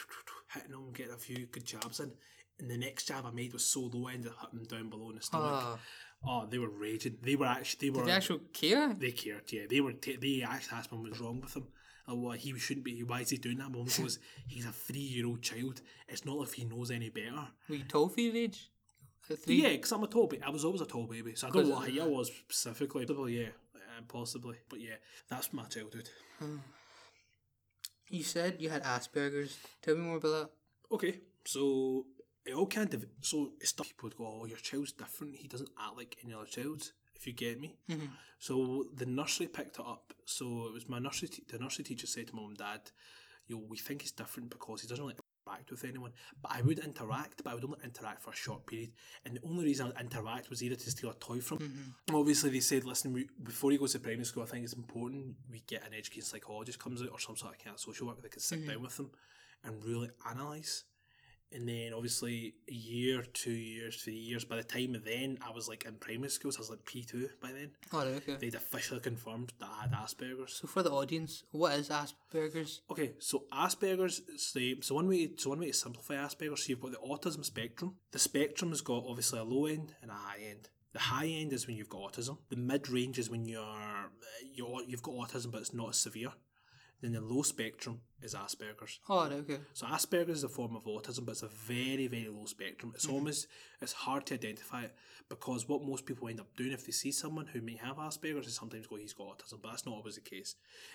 [0.53, 2.11] hitting him, getting a few good jabs in.
[2.59, 4.91] And the next jab I made was so low, I ended up hitting him down
[4.91, 5.51] below in the stomach.
[5.53, 5.79] Ah.
[6.27, 6.47] Oh.
[6.49, 7.19] They were raging.
[7.23, 7.91] They were actually.
[7.91, 8.05] They were.
[8.05, 8.95] Did they actually care?
[8.95, 9.63] They cared, yeah.
[9.69, 9.93] They were.
[9.93, 11.67] T- they actually asked me what was wrong with him.
[12.09, 13.03] Uh, why he shouldn't be.
[13.03, 13.71] Why is he doing that?
[13.71, 15.81] Mum goes, he's a three-year-old child.
[16.09, 17.49] It's not like he knows any better.
[17.69, 18.71] Were you tall for your age?
[19.35, 19.63] Three?
[19.63, 20.45] Yeah, because I'm a tall baby.
[20.45, 23.07] I was always a tall baby, so I don't know what height I was specifically.
[23.07, 24.57] Possibly, yeah, uh, possibly.
[24.69, 24.95] But yeah,
[25.29, 26.09] that's my childhood.
[28.09, 29.59] You said you had Asperger's.
[29.83, 30.51] Tell me more about that.
[30.93, 32.07] Okay, so
[32.47, 35.37] it all kind of so it's stuff people would go, oh, your child's different.
[35.37, 36.93] He doesn't act like any other child.
[37.15, 37.79] If you get me.
[37.89, 38.07] Mm-hmm.
[38.39, 40.13] So the nursery picked it up.
[40.27, 41.29] So it was my nursery.
[41.29, 42.91] Te- the nursery teacher said to mum and dad,
[43.47, 46.13] "You know, we think he's different because he doesn't really interact with anyone.
[46.43, 48.91] But I would interact, but I would only interact for a short period.
[49.25, 51.59] And the only reason I'd interact was either to steal a toy from.
[51.59, 51.95] him.
[52.13, 55.37] Obviously, they said, listen, we, before he goes to primary school, I think it's important
[55.51, 58.23] we get an educating psychologist comes out or some sort of kind of social worker
[58.23, 59.11] that can sit down with them
[59.65, 60.85] and really analyse
[61.53, 64.45] And then obviously a year, two years, three years.
[64.45, 67.05] By the time then, I was like in primary school, so I was like P
[67.05, 67.71] two by then.
[67.93, 68.37] Oh, right, okay.
[68.37, 70.55] They'd officially confirmed that I had Asperger's.
[70.55, 72.81] So for the audience, what is Asperger's?
[72.91, 74.23] Okay, so Asperger's
[74.55, 76.65] the so one way so one way to simplify Asperger's.
[76.65, 77.95] So you've got the autism spectrum.
[78.11, 80.69] The spectrum has got obviously a low end and a high end.
[80.93, 82.39] The high end is when you've got autism.
[82.49, 84.11] The mid range is when you're,
[84.55, 86.33] you're you've got autism but it's not as severe.
[87.03, 89.01] Then the low spectrum is Asperger's.
[89.09, 89.59] Oh, right, okay.
[89.75, 92.93] So Asperger's is a form of autism, but it's a very, very low spectrum.
[92.95, 93.47] It's almost
[93.83, 94.95] it's hard to identify it
[95.29, 98.47] because what most people end up doing if they see someone who may have Asperger's
[98.47, 100.55] is sometimes go, he's got autism, but that's not always the case.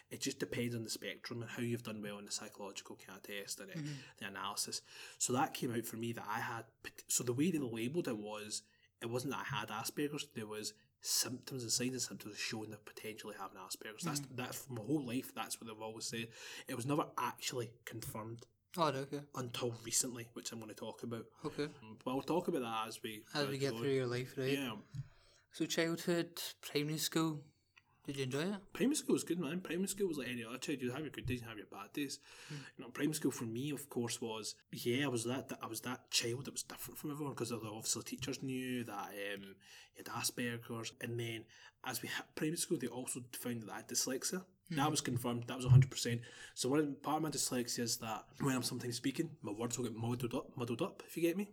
[0.09, 3.19] It just depends on the spectrum and how you've done well in the psychological kind
[3.19, 4.81] of test and uh, the analysis.
[5.19, 6.63] So that came out for me that I had.
[7.09, 8.63] So the way they labelled it was,
[9.01, 10.27] it wasn't that I had Asperger's.
[10.35, 14.03] There was symptoms and signs and symptoms showing the potentially having Asperger's.
[14.03, 14.35] That's mm.
[14.35, 15.33] that's from my whole life.
[15.35, 16.27] That's what they've always said.
[16.67, 18.45] It was never actually confirmed
[18.77, 19.19] Oh, okay.
[19.35, 21.25] until recently, which I'm going to talk about.
[21.45, 21.63] Okay.
[21.63, 23.79] Mm, but we'll talk about that as we As we get go.
[23.79, 24.57] through your life, right?
[24.57, 24.73] Yeah,
[25.51, 27.41] So childhood, primary school,
[28.05, 28.73] did you enjoy it?
[28.73, 29.61] primary school was good, man.
[29.61, 30.81] Primary school was like any other child.
[30.81, 32.19] You have your good days, you have your bad days.
[32.49, 32.55] Hmm.
[32.77, 35.81] You know, primary school for me, of course, was yeah, I was that I was
[35.81, 39.55] that child that was different from everyone because obviously teachers knew that um,
[39.93, 41.45] he had Asperger's, and then
[41.85, 44.43] as we hit primary school, they also found that I had dyslexia.
[44.71, 45.43] That was confirmed.
[45.47, 46.21] That was hundred percent.
[46.55, 49.85] So one part of my dyslexia is that when I'm sometimes speaking, my words will
[49.85, 50.55] get muddled up.
[50.55, 51.49] Muddled up, if you get me.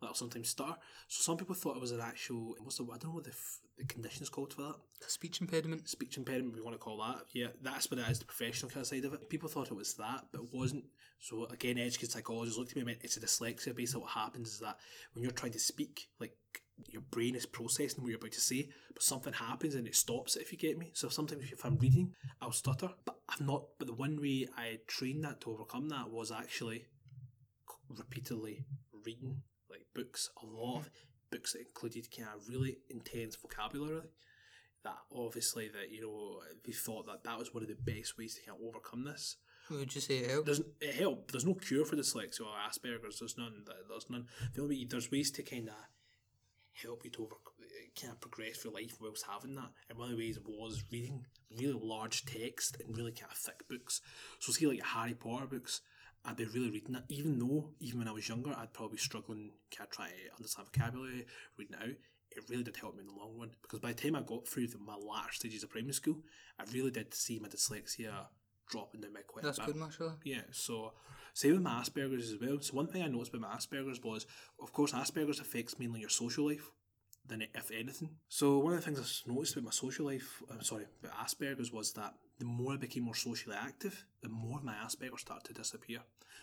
[0.00, 0.76] That'll sometimes stutter.
[1.08, 2.54] So some people thought it was an actual.
[2.60, 2.84] What's the?
[2.84, 4.76] I don't know what the, f- the condition is called for that
[5.10, 5.88] speech impediment.
[5.88, 7.22] speech impairment, we want to call that.
[7.32, 9.28] Yeah, that's what it is, the professional kind of side of it.
[9.30, 10.84] People thought it was that, but it wasn't.
[11.18, 13.74] So again, educated psychologists looked at me and went, it's a dyslexia.
[13.74, 14.76] Basically, what happens is that
[15.14, 16.36] when you're trying to speak, like
[16.88, 20.36] your brain is processing what you're about to say, but something happens and it stops
[20.36, 20.42] it.
[20.42, 20.90] If you get me.
[20.92, 23.64] So sometimes if I'm reading, I'll stutter, but I've not.
[23.78, 26.86] But the one way I trained that to overcome that was actually
[27.88, 28.66] repeatedly
[29.04, 30.90] reading like books, a lot of
[31.30, 34.08] books that included kind of really intense vocabulary
[34.84, 38.34] that obviously that you know they thought that that was one of the best ways
[38.34, 39.36] to kind of overcome this.
[39.70, 40.46] Would you say it helped?
[40.46, 41.30] There's it help.
[41.30, 43.20] There's no cure for dyslexia or Asperger's.
[43.20, 43.64] There's none.
[43.88, 44.26] There's none.
[44.54, 45.74] The only there's ways to kind of
[46.72, 47.36] help you to over
[48.00, 49.70] kind of progress through life whilst having that.
[49.88, 51.26] And one of the ways was reading
[51.58, 54.00] really large text and really kind of thick books.
[54.38, 55.80] So see like Harry Potter books.
[56.24, 59.00] I'd be really reading it, even though even when I was younger, I'd probably be
[59.02, 61.26] struggling kind of trying to understand vocabulary,
[61.58, 61.96] reading it out.
[62.32, 64.46] It really did help me in the long run because by the time I got
[64.46, 66.18] through the, my latter stages of primary school,
[66.58, 68.26] I really did see my dyslexia
[68.70, 69.66] dropping down my quite That's a bit.
[69.68, 70.16] good, mashallah.
[70.24, 70.92] Yeah, so
[71.34, 72.60] same with my Asperger's as well.
[72.60, 74.26] So one thing I noticed about my Asperger's was,
[74.60, 76.70] of course, Asperger's affects mainly your social life
[77.26, 78.10] than if anything.
[78.28, 81.72] So one of the things I noticed about my social life, I'm sorry, about Asperger's
[81.72, 85.54] was that the more I became more socially active, the more my Asperger's started to
[85.54, 86.00] disappear.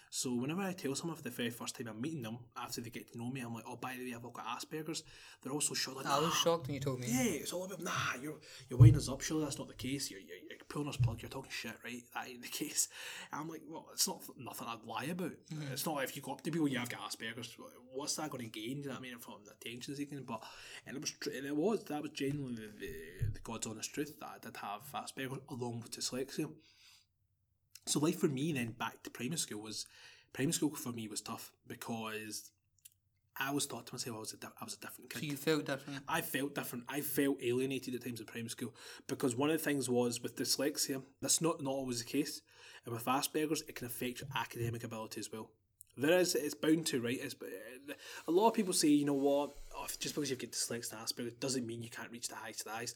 [0.09, 2.89] So whenever I tell someone for the very first time I'm meeting them, after they
[2.89, 5.03] get to know me, I'm like, oh, by the way, I've got Asperger's.
[5.43, 5.97] They're also shocked.
[5.97, 7.07] Like, I was shocked when you told me.
[7.09, 7.91] yeah, it's all about nah.
[8.21, 8.37] You're
[8.69, 9.21] you're winding us up.
[9.21, 10.09] Surely that's not the case.
[10.09, 11.21] You're, you're, you're pulling us plug.
[11.21, 12.01] You're talking shit, right?
[12.13, 12.87] That ain't the case.
[13.31, 15.31] And I'm like, well, it's not nothing I'd lie about.
[15.53, 15.73] Mm-hmm.
[15.73, 17.55] It's not like if you go up to people, you have got Asperger's.
[17.93, 18.77] What's that going to gain?
[18.77, 19.17] You know what I mean?
[19.19, 20.41] From the attention seeking, but
[20.85, 23.93] and it was tr- and it was that was genuinely the, the, the God's honest
[23.93, 26.49] truth that I did have Asperger's along with dyslexia.
[27.88, 29.86] So life for me then back to primary school was
[30.34, 32.52] primary school for me was tough because
[33.39, 35.19] I always thought to myself I was a di- I was a different kid.
[35.19, 36.04] So you felt different.
[36.08, 36.86] I felt different.
[36.89, 38.73] I felt alienated at times in primary school
[39.08, 42.41] because one of the things was with dyslexia, that's not, not always the case.
[42.86, 45.50] And with Asperger's, it can affect your academic ability as well.
[45.97, 47.19] There is, it's bound to, right?
[47.21, 47.36] It's,
[48.28, 51.02] a lot of people say, you know what, oh, just because you've got dyslexia and
[51.02, 52.95] Asperger's doesn't mean you can't reach the heights of the highs.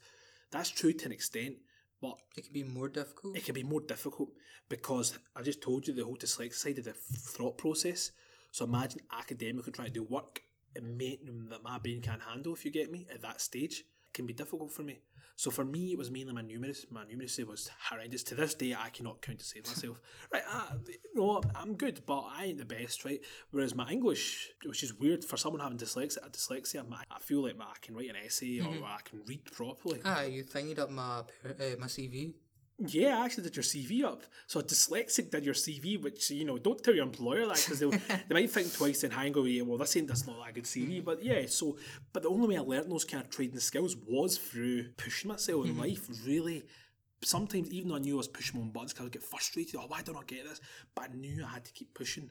[0.51, 1.55] That's true to an extent,
[2.01, 3.37] but It can be more difficult.
[3.37, 4.29] it can be more difficult
[4.69, 8.11] because I just told you the whole dyslexia side of the thought process.
[8.51, 10.41] So imagine academically trying to do work
[10.75, 12.53] and make that my brain can't handle.
[12.53, 14.99] If you get me at that stage, it can be difficult for me.
[15.41, 16.85] So for me, it was mainly my numeracy.
[16.91, 18.21] My numeracy was horrendous.
[18.25, 19.99] To this day, I cannot count to save myself.
[20.31, 23.19] right, I, you know, I'm good, but I ain't the best, right?
[23.49, 27.57] Whereas my English, which is weird for someone having dyslexia, dyslexia, my, I feel like
[27.57, 29.99] my, I can write an essay or I can read properly.
[30.05, 32.33] Ah, you thingied up my uh, my CV.
[32.87, 34.23] Yeah, I actually did your CV up.
[34.47, 37.79] So a dyslexic did your CV, which you know, don't tell your employer that because
[37.79, 37.89] they
[38.27, 40.65] they might think twice and hang go, yeah, well, this ain't that's not that good
[40.65, 40.99] CV.
[40.99, 41.05] Hmm.
[41.05, 41.77] But yeah, so
[42.13, 45.65] but the only way I learned those kind of trading skills was through pushing myself
[45.65, 45.81] in hmm.
[45.81, 46.07] life.
[46.25, 46.63] Really,
[47.23, 49.23] sometimes even though I knew I was pushing my own buttons, because I would get
[49.23, 49.75] frustrated.
[49.75, 50.61] Oh, why don't I get this?
[50.95, 52.29] But I knew I had to keep pushing.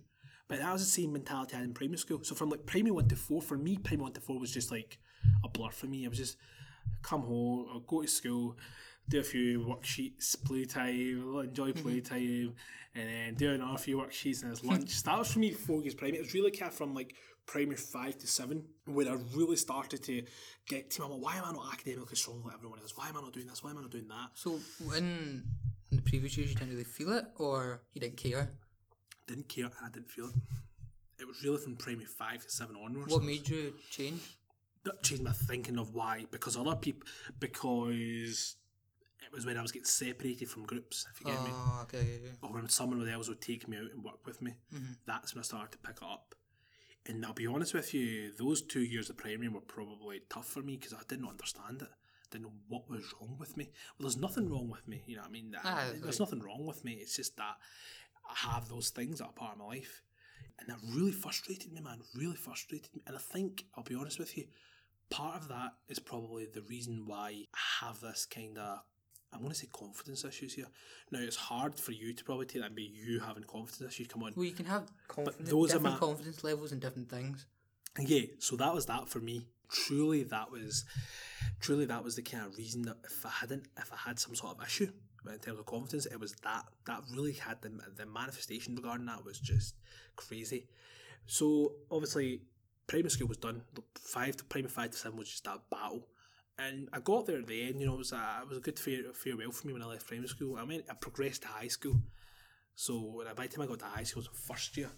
[0.49, 2.21] But that was the same mentality I had in primary school.
[2.25, 4.73] So from like primary one to four, for me, primary one to four was just
[4.73, 4.99] like
[5.45, 6.05] a blur for me.
[6.05, 6.37] I was just
[7.03, 8.57] come home, I'll go to school,
[9.09, 12.99] do a few worksheets, playtime, enjoy playtime, mm-hmm.
[13.01, 15.03] and then do another few worksheets and it's lunch.
[15.03, 15.51] that was for me
[15.83, 16.19] years primary.
[16.19, 17.15] It was really kind of from like
[17.47, 20.23] primary five to seven when I really started to
[20.69, 22.97] get to my why am I not academically strong like everyone else?
[22.97, 23.63] Why am I not doing this?
[23.63, 24.31] Why am I not doing that?
[24.35, 25.45] So when
[25.91, 28.53] in the previous years, you didn't really feel it, or you didn't care.
[29.27, 30.35] Didn't care and I didn't feel it.
[31.19, 33.13] It was really from primary five to seven onwards.
[33.13, 34.21] What made you change?
[34.85, 37.07] that changed my thinking of why because other people
[37.39, 38.57] because
[39.27, 41.51] it was when I was getting separated from groups if you get me.
[41.53, 41.99] Oh, okay.
[41.99, 42.49] yeah, yeah.
[42.49, 44.55] or when someone else would take me out and work with me.
[45.07, 46.35] That's when I started to pick it up.
[47.07, 50.61] And I'll be honest with you those two years of primary were probably tough for
[50.63, 51.89] me because I didn't understand it.
[52.31, 53.65] Didn't know what was wrong with me.
[53.99, 55.55] Well there's nothing wrong with me you know what I mean?
[55.65, 56.93] Ah, there's like- nothing wrong with me.
[56.95, 57.57] It's just that
[58.29, 60.03] I have those things that are part of my life.
[60.59, 62.01] And that really frustrated me man.
[62.15, 63.03] Really frustrated me.
[63.07, 64.45] And I think I'll be honest with you
[65.11, 68.79] part of that is probably the reason why I have this kind of
[69.33, 70.67] I'm going to say confidence issues here.
[71.11, 74.09] Now it's hard for you to probably take that and be you having confidence issues
[74.09, 74.33] come on.
[74.37, 77.47] Well, you can have confidence, those are different my- confidence levels and different things.
[77.99, 79.47] Yeah, so that was that for me.
[79.69, 80.85] Truly, that was,
[81.61, 84.35] truly that was the kind of reason that if I hadn't, if I had some
[84.35, 84.91] sort of issue
[85.33, 89.25] in terms of confidence, it was that that really had the the manifestation regarding that
[89.25, 89.75] was just
[90.17, 90.67] crazy.
[91.27, 92.43] So obviously,
[92.89, 93.63] primary school was done.
[93.75, 96.07] The Five to primary five to seven was just that battle.
[96.67, 98.61] And I got there at the end, you know, it was a, it was a
[98.61, 100.57] good fare, farewell for me when I left primary school.
[100.57, 101.97] I mean, I progressed to high school.
[102.75, 104.91] So by the time I got to high school, it was first year.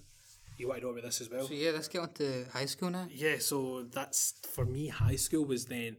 [0.59, 1.47] You want to know about this as well?
[1.47, 3.07] So yeah, let's get on to high school now.
[3.11, 4.89] Yeah, so that's for me.
[4.89, 5.97] High school was then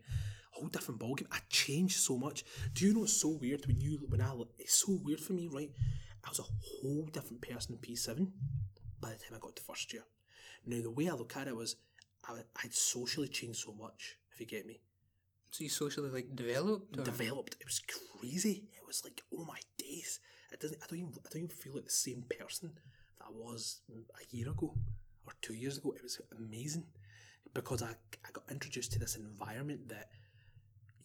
[0.55, 1.27] a whole different ballgame.
[1.31, 2.43] I changed so much.
[2.73, 5.49] Do you know it's so weird when you when I it's so weird for me,
[5.51, 5.71] right?
[6.23, 8.31] I was a whole different person in P seven
[9.01, 10.03] by the time I got to first year.
[10.65, 11.75] Now the way I look at it was
[12.27, 12.33] I
[12.63, 14.17] I'd socially changed so much.
[14.31, 14.79] If you get me,
[15.53, 16.97] So you socially like developed.
[16.97, 17.03] Or?
[17.03, 17.57] developed.
[17.59, 18.63] It was crazy.
[18.75, 20.19] It was like oh my days.
[20.51, 20.81] It doesn't.
[20.81, 21.13] I don't even.
[21.13, 22.71] I don't even feel like the same person
[23.19, 24.73] that I was a year ago
[25.27, 25.93] or two years ago.
[25.95, 26.85] It was amazing
[27.53, 30.09] because I I got introduced to this environment that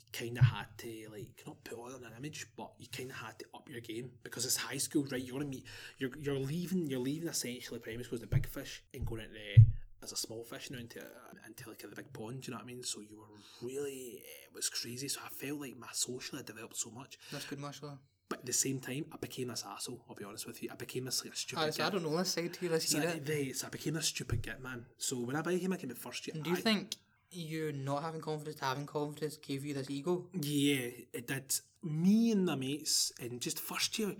[0.00, 3.16] you kind of had to like not put on an image, but you kind of
[3.18, 5.22] had to up your game because it's high school, right?
[5.22, 5.66] You're gonna meet.
[5.98, 6.86] You're you're leaving.
[6.86, 9.66] You're leaving essentially primary school as the big fish and going into
[10.02, 11.00] as a small fish now into
[11.46, 12.42] into like the big pond.
[12.42, 12.82] Do you know what I mean?
[12.82, 15.08] So you were really it was crazy.
[15.08, 17.98] So I felt like my social had developed so much, That's good, mashallah.
[18.28, 20.04] but at the same time, I became this asshole.
[20.08, 20.68] I'll be honest with you.
[20.72, 21.80] I became this like a stupid.
[21.80, 22.70] I, I don't know this side to you.
[22.72, 23.26] Let's So hear I, it.
[23.26, 24.86] they- so I became a stupid git man.
[24.98, 26.96] So when I became like in the first year, Do you I- think
[27.30, 30.26] you not having confidence, having confidence, gave you this ego?
[30.40, 31.54] Yeah, it did.
[31.82, 34.14] Me and the mates and just first year,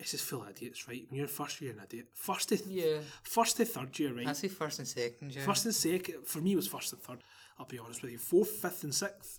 [0.00, 1.04] it's just full idiots, right?
[1.08, 2.08] When you're in first year, you're an idiot.
[2.14, 3.00] First to Yeah.
[3.22, 4.26] first to third year, right?
[4.26, 5.32] I say first and second.
[5.34, 5.44] Yeah.
[5.44, 7.22] First and second, for me, it was first and third.
[7.58, 8.18] I'll be honest with you.
[8.18, 9.38] Fourth, fifth, and sixth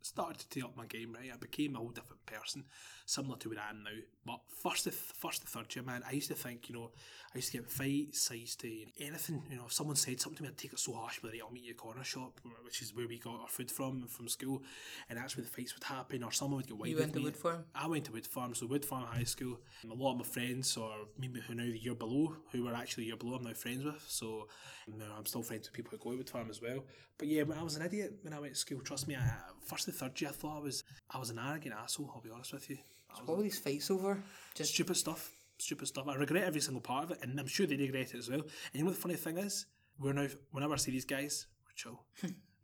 [0.00, 1.30] started to take up my game, right?
[1.34, 2.64] I became a whole different person,
[3.06, 3.90] similar to where I am now.
[4.26, 6.90] But first to th- first to third year, man, I used to think, you know,
[7.34, 8.30] I used to get fights.
[8.30, 10.78] I used to anything, you know, if someone said something to me, I'd take it
[10.78, 11.20] so harsh.
[11.22, 13.70] But I'll meet you at a corner shop, which is where we got our food
[13.70, 14.62] from from school,
[15.08, 17.20] and that's where the fights would happen, or someone would get wide you went to
[17.20, 17.30] me.
[17.30, 17.62] Woodfarm.
[17.74, 19.60] I went to Woodfarm, so Woodfarm High School.
[19.88, 23.04] A lot of my friends, or maybe who now the year below, who were actually
[23.04, 24.04] year below, I'm now friends with.
[24.08, 24.48] So
[24.88, 26.84] now uh, I'm still friends with people who go to Woodfarm as well.
[27.18, 29.30] But yeah, when I was an idiot when I went to school, trust me, I,
[29.64, 32.10] first and third year, I thought I was I was an arrogant asshole.
[32.14, 32.78] I'll be honest with you.
[33.20, 34.22] Was What were these fights over?
[34.54, 36.08] Just stupid stuff, stupid stuff.
[36.08, 38.40] I regret every single part of it, and I'm sure they regret it as well.
[38.40, 39.66] And you know what the funny thing is?
[39.98, 42.02] We're now whenever I see these guys, we're chill.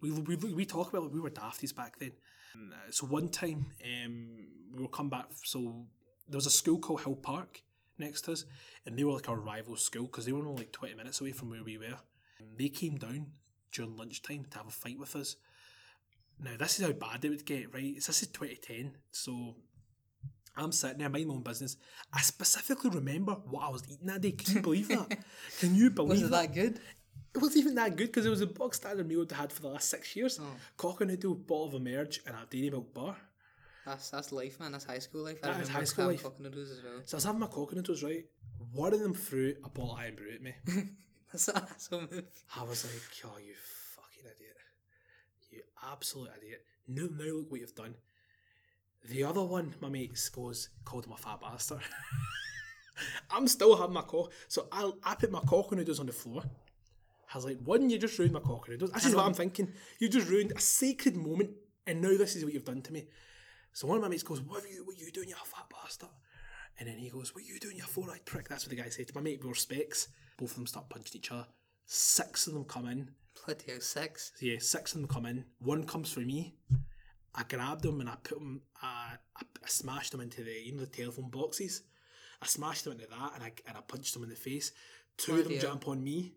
[0.00, 2.12] we, we we talk about like we were dafties back then.
[2.90, 4.28] So one time, um,
[4.74, 5.26] we were come back.
[5.44, 5.86] So
[6.28, 7.62] there was a school called Hillpark
[7.98, 8.44] next to us,
[8.84, 11.32] and they were like our rival school because they were only like twenty minutes away
[11.32, 11.98] from where we were.
[12.38, 13.28] And they came down
[13.72, 15.36] during lunchtime to have a fight with us.
[16.38, 17.94] Now this is how bad it would get, right?
[17.94, 19.54] This is 2010, so
[20.56, 21.76] I'm sitting there, minding my own business.
[22.12, 24.32] I specifically remember what I was eating that day.
[24.32, 25.18] Can you believe that?
[25.60, 26.14] Can you believe that?
[26.14, 26.80] was it that good?
[27.34, 29.62] It wasn't even that good because it was a bog standard meal I'd had for
[29.62, 30.38] the last six years.
[30.76, 33.16] Cock and noodle, bottle of emerge, and a dairy milk bar.
[33.86, 34.72] That's that's life, man.
[34.72, 35.38] That's high school life.
[35.42, 36.22] I That is high school life.
[36.22, 37.00] Koka noodles as well.
[37.04, 38.24] So I was having my cock and right?
[38.72, 40.54] One of them threw a bottle of Irn-Bru at me.
[41.32, 42.24] That's a asshole move.
[42.56, 43.54] I was like, oh, you
[43.96, 44.56] fucking idiot.
[45.50, 46.64] You absolute idiot.
[46.86, 47.94] Now, now look what you've done.
[49.08, 51.80] The other one, my mate goes, called him a fat bastard.
[53.30, 54.32] I'm still having my cock.
[54.48, 56.42] So I, I put my Koka noodles on the floor.
[57.32, 58.92] I was like, one, you just ruined my cock and noodles.
[58.92, 59.72] This is what I'm thinking.
[59.98, 61.50] You just ruined a sacred moment,
[61.86, 63.06] and now this is what you've done to me.
[63.72, 65.64] So one of my mates goes, what are you, what are you doing, you fat
[65.70, 66.10] bastard?
[66.78, 68.48] And then he goes, what are you doing, you four-eyed prick?
[68.48, 69.40] That's what the guy said to my mate.
[69.42, 70.08] We were specs.
[70.38, 71.46] Both of them start punching each other.
[71.86, 73.10] Six of them come in.
[73.44, 74.32] Bloody hell, six.
[74.40, 75.44] Yeah, six of them come in.
[75.58, 76.54] One comes for me.
[77.34, 78.60] I grabbed them and I put him.
[78.82, 81.82] Uh, I, I smashed them into the you know the telephone boxes.
[82.42, 84.72] I smashed them into that, and I and I punched them in the face.
[85.16, 85.62] Two of them hell.
[85.62, 86.34] jump on me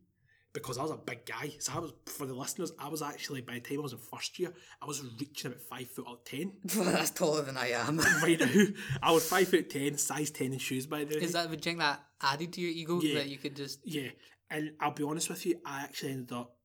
[0.54, 1.52] because I was a big guy.
[1.60, 2.72] So I was for the listeners.
[2.80, 5.62] I was actually by the time I was in first year, I was reaching about
[5.64, 6.54] five foot or ten.
[6.64, 7.98] That's taller than I am.
[8.24, 8.66] right now,
[9.02, 10.86] I was five foot ten, size ten in shoes.
[10.88, 13.16] By the way, Is that the thing that added to your ego Yeah.
[13.16, 13.80] that you could just?
[13.84, 14.10] Yeah,
[14.50, 16.56] and I'll be honest with you, I actually ended up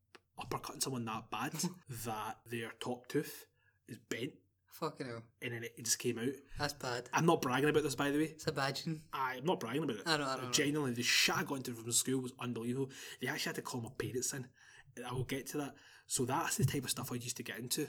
[0.41, 1.53] uppercutting someone that bad
[2.07, 3.47] that their top tooth
[3.91, 4.33] is bent,
[4.73, 6.29] Fucking hell, and then it just came out.
[6.59, 7.11] that's bad.
[7.13, 8.25] I'm not bragging about this, by the way.
[8.25, 9.01] It's a badging.
[9.13, 10.03] I'm not bragging about it.
[10.07, 10.51] I know, I know, I know.
[10.53, 12.91] Genuinely, the shit I got into from school was unbelievable.
[13.21, 14.47] They actually had to call my parents in.
[15.07, 15.75] I will get to that.
[16.07, 17.89] So that's the type of stuff I used to get into.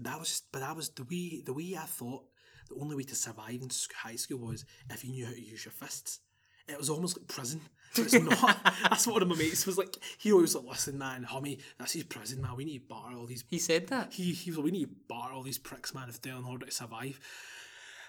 [0.00, 1.42] That was just, but that was the way.
[1.44, 2.24] The way I thought
[2.68, 5.64] the only way to survive in high school was if you knew how to use
[5.64, 6.20] your fists.
[6.68, 7.60] It was almost like prison.
[7.94, 8.58] But it's not.
[8.82, 9.96] that's what one of my mates was like.
[10.18, 12.56] He always like, listen, man, homie, that's his prison, man.
[12.56, 14.12] We need to bar all these He said that.
[14.12, 16.44] he, he was like, we need to bar all these pricks, man, if they're in
[16.44, 17.20] order to survive.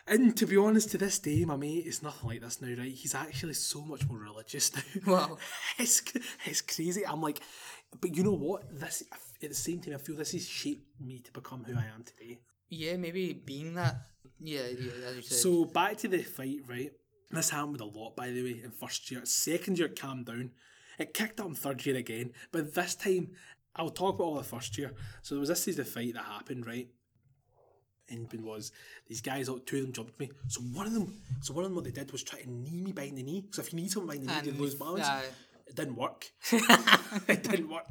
[0.06, 2.92] And to be honest, to this day, my mate is nothing like this now, right?
[2.92, 4.82] He's actually so much more religious now.
[5.14, 5.38] Wow.
[5.78, 6.04] it's,
[6.46, 7.06] it's crazy.
[7.08, 7.40] I'm like,
[8.02, 8.64] but you know what?
[8.80, 9.04] This
[9.42, 12.04] at the same time, I feel this has shaped me to become who I am
[12.04, 12.40] today.
[12.70, 13.96] Yeah, maybe being that.
[14.40, 15.38] Yeah, yeah, as you said.
[15.38, 16.92] So back to the fight, right?
[17.34, 19.22] This happened with a lot, by the way, in first year.
[19.26, 20.52] Second year, it calmed down.
[21.00, 23.32] It kicked up in third year again, but this time
[23.76, 24.94] I'll talk about all the first year.
[25.24, 26.88] So there was this is the fight that happened, right?
[28.10, 28.72] And it was
[29.08, 30.30] these guys, two of them jumped me.
[30.48, 32.82] So one of them, so one of them, what they did was try to knee
[32.84, 33.46] me behind the knee.
[33.50, 35.08] So if you knee someone behind the knee, they lose balance.
[35.08, 35.24] aye.
[35.74, 36.32] It didn't work.
[37.28, 37.88] it didn't work.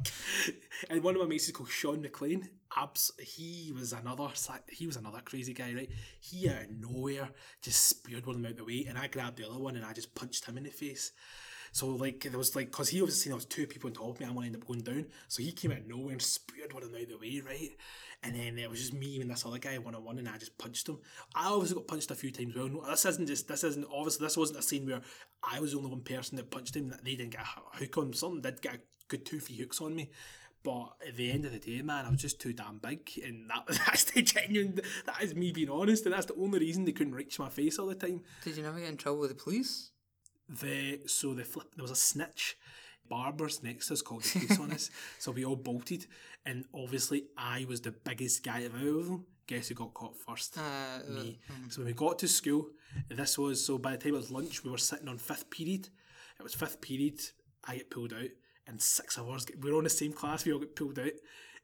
[0.89, 2.47] And one of my mates is called Sean McLean.
[2.77, 4.29] Abs- he was another
[4.69, 5.89] he was another crazy guy, right?
[6.21, 7.29] He out of nowhere
[7.61, 9.85] just speared one of them out the way, and I grabbed the other one and
[9.85, 11.11] I just punched him in the face.
[11.73, 14.11] So like there was like because he obviously seen there was two people on top
[14.11, 15.07] of me, I'm gonna end up going down.
[15.27, 17.71] So he came out of nowhere and speared one of them out the way, right?
[18.23, 20.37] And then it was just me and this other guy one on one, and I
[20.37, 20.99] just punched him.
[21.35, 22.55] I obviously got punched a few times.
[22.55, 25.01] Well, no, this isn't just this isn't obviously this wasn't a scene where
[25.43, 26.89] I was the only one person that punched him.
[26.89, 28.13] That they didn't get a hook on.
[28.13, 30.09] Something did get a good two three hooks on me.
[30.63, 33.49] But at the end of the day, man, I was just too damn big, and
[33.49, 34.79] that that's the genuine.
[35.05, 37.77] That is me being honest, and that's the only reason they couldn't reach my face
[37.77, 38.21] all the time.
[38.43, 39.91] Did you never get in trouble with the police?
[40.47, 42.57] The so the flip there was a snitch.
[43.09, 44.89] Barbers next to us called the police on us,
[45.19, 46.05] so we all bolted,
[46.45, 48.73] and obviously I was the biggest guy out of
[49.05, 49.25] them.
[49.45, 50.57] Guess who got caught first?
[50.57, 51.39] Uh, me.
[51.69, 52.69] So when we got to school,
[53.09, 55.89] this was so by the time it was lunch, we were sitting on fifth period.
[56.39, 57.19] It was fifth period.
[57.65, 58.29] I get pulled out,
[58.67, 59.45] and six of us.
[59.45, 60.45] Get, we were on the same class.
[60.45, 61.11] We all get pulled out,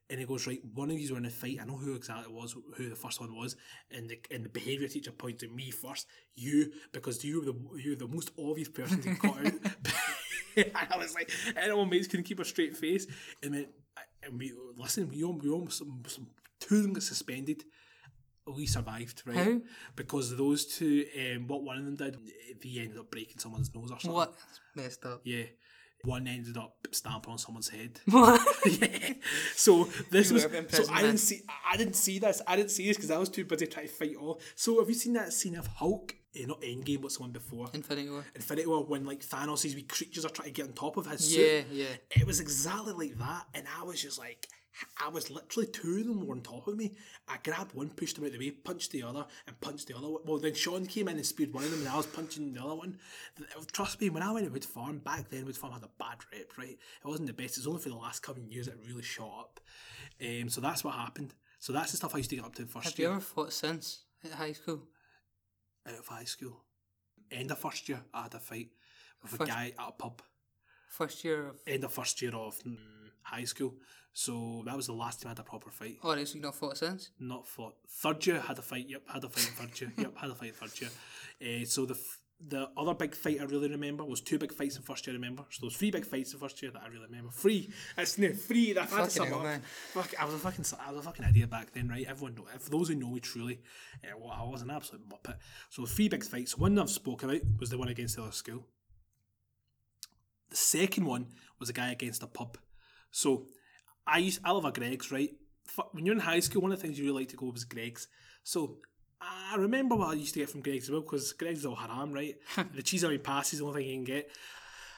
[0.09, 0.59] and he goes right.
[0.73, 1.59] One of you were in a fight.
[1.61, 3.55] I know who exactly it was, who the first one was,
[3.91, 6.07] and the and the behaviour teacher pointed to me first.
[6.35, 9.53] You because you were the you were the most obvious person to got out.
[10.91, 13.07] I was like, anyone mates couldn't keep a straight face,
[13.43, 13.67] and then
[14.23, 15.09] and we listen.
[15.09, 16.27] We almost, we almost some, some,
[16.59, 17.63] two of them got suspended
[18.55, 19.37] we survived, right?
[19.37, 19.61] How?
[19.95, 22.17] Because those two, um, what one of them did,
[22.61, 24.11] he ended up breaking someone's nose or something.
[24.11, 24.33] what?
[24.75, 25.21] Messed up.
[25.23, 25.43] Yeah.
[26.05, 27.99] One ended up stamping on someone's head.
[28.09, 28.41] What?
[28.65, 29.13] yeah.
[29.55, 30.43] So this You was.
[30.69, 31.41] So I didn't see.
[31.69, 32.41] I didn't see this.
[32.47, 34.41] I didn't see this because I was too busy trying to fight off.
[34.55, 36.15] So have you seen that scene of Hulk?
[36.35, 37.67] Eh, not Endgame, the one before.
[37.73, 38.23] Infinity War.
[38.35, 41.35] Infinity War when like Thanos' wee creatures are trying to get on top of his
[41.35, 41.65] Yeah, suit.
[41.71, 41.85] yeah.
[42.11, 44.47] It was exactly like that, and I was just like,
[45.03, 46.95] I was literally two of them were on top of me.
[47.27, 49.97] I grabbed one, pushed him out of the way, punched the other, and punched the
[49.97, 50.21] other one.
[50.23, 52.61] Well, then Sean came in and speared one of them, and I was punching the
[52.63, 52.97] other one.
[53.73, 56.77] Trust me, when I went to Woodfarm, back then Woodfarm had a bad rep, right?
[57.03, 57.57] It wasn't the best.
[57.57, 59.59] It was only for the last couple of years it really shot up.
[60.23, 61.33] Um, so that's what happened.
[61.59, 63.15] So that's the stuff I used to get up to in first Have year you
[63.15, 64.83] ever fought since at high school?
[65.87, 66.63] Out of high school.
[67.31, 68.69] End of first year, I had a fight
[69.21, 70.21] with a guy at a pub.
[70.89, 71.57] First year of.
[71.67, 72.77] End of first year of mm,
[73.21, 73.75] high school.
[74.13, 75.97] So that was the last time I had a proper fight.
[76.03, 77.11] Oh, right, so you not fought since?
[77.19, 78.85] Not for third year, had a fight.
[78.89, 79.93] Yep, had a fight in third year.
[79.97, 80.89] Yep, had a fight in third year.
[81.41, 84.77] Uh, so the f- the other big fight I really remember was two big fights
[84.77, 85.13] in first year.
[85.13, 87.31] I remember so those three big fights in first year that I really remember.
[87.31, 87.69] Three.
[87.97, 88.73] It's no free.
[88.73, 89.43] That I had to sum hell, up.
[89.43, 89.61] man.
[89.93, 92.05] Fuck, I was a fucking I was a fucking idiot back then, right?
[92.07, 92.45] Everyone know.
[92.55, 93.59] If those who know me truly,
[94.05, 95.35] uh, well, I was an absolute muppet.
[95.69, 96.57] So three big fights.
[96.57, 98.65] One I've spoke about was the one against the other school.
[100.49, 101.27] The second one
[101.59, 102.57] was a guy against a pub.
[103.11, 103.47] So
[104.07, 105.31] I used I love a Greggs, right?
[105.91, 107.65] When you're in high school, one of the things you really like to go was
[107.65, 108.07] Greggs.
[108.43, 108.77] So
[109.51, 112.13] I remember what I used to get from Greggs as well, because Greggs all haram,
[112.13, 112.35] right?
[112.75, 114.29] the cheese on my pasty is the only thing you can get.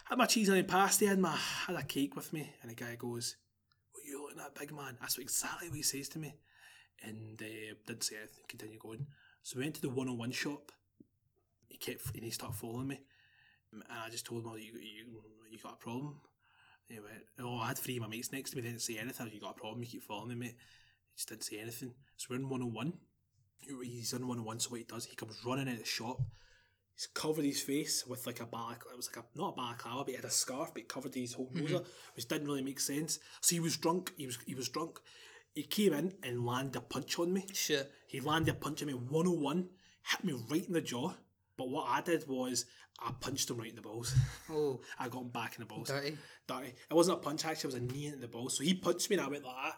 [0.08, 1.38] I had my cheese on my pasty, had my
[1.68, 3.38] had a cake with me, and the guy goes,
[3.94, 6.36] "What you looking at, big man?" That's exactly what he says to me,
[7.02, 8.44] and uh, didn't say anything.
[8.50, 9.08] Continue going.
[9.42, 10.74] So we went to the one on one shop.
[11.70, 13.00] He kept and he started following me,
[13.72, 16.20] and I just told him, "Oh, you you you got a problem?"
[16.90, 18.64] He went, "Oh, I had three of my mates next to me.
[18.64, 19.30] They didn't say anything.
[19.32, 19.82] You got a problem?
[19.82, 20.56] You keep following me, mate."
[21.12, 21.94] He just didn't say anything.
[22.18, 22.94] So we're in one on one.
[23.84, 24.60] He's in one on one.
[24.60, 26.22] So what he does, he comes running out of the shop.
[26.94, 28.84] He's covered his face with like a back.
[28.92, 31.16] It was like a not a balaclava, but he had a scarf, but he covered
[31.16, 31.76] his whole nose, mm-hmm.
[31.78, 31.86] up,
[32.16, 33.20] which didn't really make sense.
[33.42, 34.14] So he was drunk.
[34.18, 35.00] He was he was drunk.
[35.54, 37.46] He came in and landed a punch on me.
[37.54, 37.92] Shit.
[38.08, 39.70] He landed a punch on me 101,
[40.10, 41.14] hit me right in the jaw.
[41.62, 42.66] But what I did was
[43.00, 44.16] I punched him right in the balls.
[44.50, 45.90] Oh, I got him back in the balls.
[45.90, 46.18] dirty.
[46.48, 46.74] Dirty.
[46.90, 48.58] It wasn't a punch actually, it was a knee in the balls.
[48.58, 49.76] So he punched me and I went like that.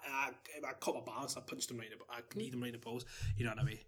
[0.55, 2.61] And I, I caught my balance, I punched him right in the I kneed him
[2.61, 3.03] right in the balls.
[3.37, 3.79] You know what I mean?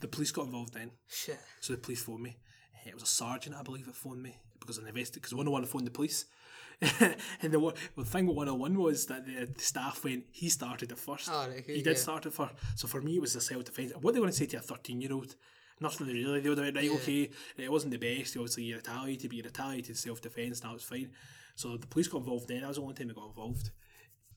[0.00, 0.92] The police got involved then.
[1.08, 1.38] Shit.
[1.60, 2.38] So the police phoned me.
[2.86, 5.66] Eh, it was a sergeant, I believe, that phoned me because I invested because 101
[5.66, 6.24] phoned the police.
[7.42, 10.90] and the, one- the thing with 101 was that the, the staff went, he started
[10.90, 11.28] it first.
[11.30, 12.02] Oh, right, okay, he did yeah.
[12.02, 12.54] start it first.
[12.76, 13.92] So for me, it was a self defence.
[14.00, 15.36] What they want to say to a 13 year old?
[15.82, 16.40] Nothing really.
[16.40, 18.36] They would have went, right, okay, it wasn't the best.
[18.36, 21.10] Obviously, you retaliated, but you retaliated self defence, that was fine.
[21.56, 22.60] So the police got involved then.
[22.60, 23.70] That was the only time they got involved.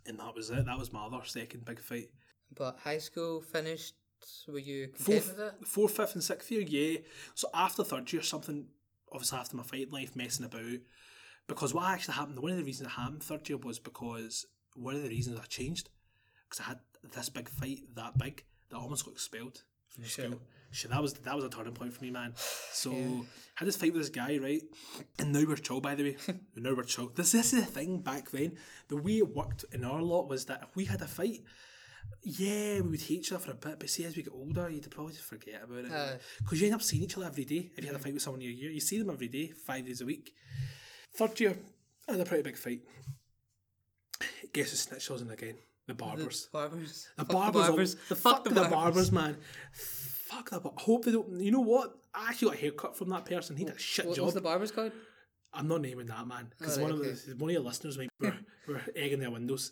[0.08, 0.66] And that was it.
[0.66, 2.10] That was my other second big fight.
[2.56, 3.96] But high school finished.
[4.48, 5.68] Were you content Fourth, with it?
[5.68, 7.00] fourth, fifth, and sixth year, yeah.
[7.36, 8.66] So after third year, something
[9.12, 10.80] obviously after my fight life, messing about.
[11.48, 14.96] Because what actually happened, one of the reasons it happened third year was because one
[14.96, 15.90] of the reasons I changed,
[16.50, 16.80] because I had
[17.14, 20.26] this big fight that big that I almost got expelled from Shit.
[20.26, 20.40] school.
[20.76, 22.34] Shit, that was that was a turning point for me, man.
[22.74, 23.24] So I
[23.56, 24.62] had this fight with this guy, right?
[25.18, 26.18] And now we're chill, by the way.
[26.58, 27.08] now we're chill.
[27.16, 28.58] This, this is the thing back then.
[28.90, 31.40] The way it worked in our lot was that if we had a fight,
[32.24, 34.70] yeah, we would hate each other for a bit, but see, as we get older,
[34.70, 35.92] you'd probably just forget about it.
[35.94, 37.72] Uh, because you end up seeing each other every day.
[37.78, 39.54] If you had a fight with someone in your year, you see them every day,
[39.66, 40.34] five days a week.
[41.16, 41.58] Third year,
[42.10, 42.82] I had a pretty big fight.
[44.52, 45.56] Guess who snitched us in again?
[45.88, 46.50] The barbers.
[46.52, 47.08] Barbers.
[47.16, 47.66] The Fuck barbers.
[47.66, 47.96] The barbers.
[48.10, 49.12] The Fuck fuck the, barbers.
[49.14, 49.38] man.
[50.26, 51.40] Fuck that, but I hope they don't.
[51.40, 51.96] You know what?
[52.14, 53.56] I actually got a haircut from that person.
[53.56, 54.24] He did a shit What job.
[54.26, 54.92] What's the barbers called?
[55.54, 57.20] I'm not naming that man because Oh, one right, of okay.
[57.28, 58.34] the, one of your listeners might were,
[58.68, 59.72] were egging their windows.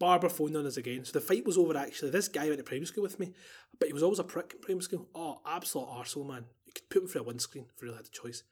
[0.00, 1.76] Barber phoned on us again, so the fight was over.
[1.76, 3.32] Actually, this guy went to primary school with me,
[3.78, 5.08] but he was always a prick in primary school.
[5.14, 6.44] Oh, absolute arsehole, man!
[6.66, 8.42] You could put him through a windscreen if you really had the choice.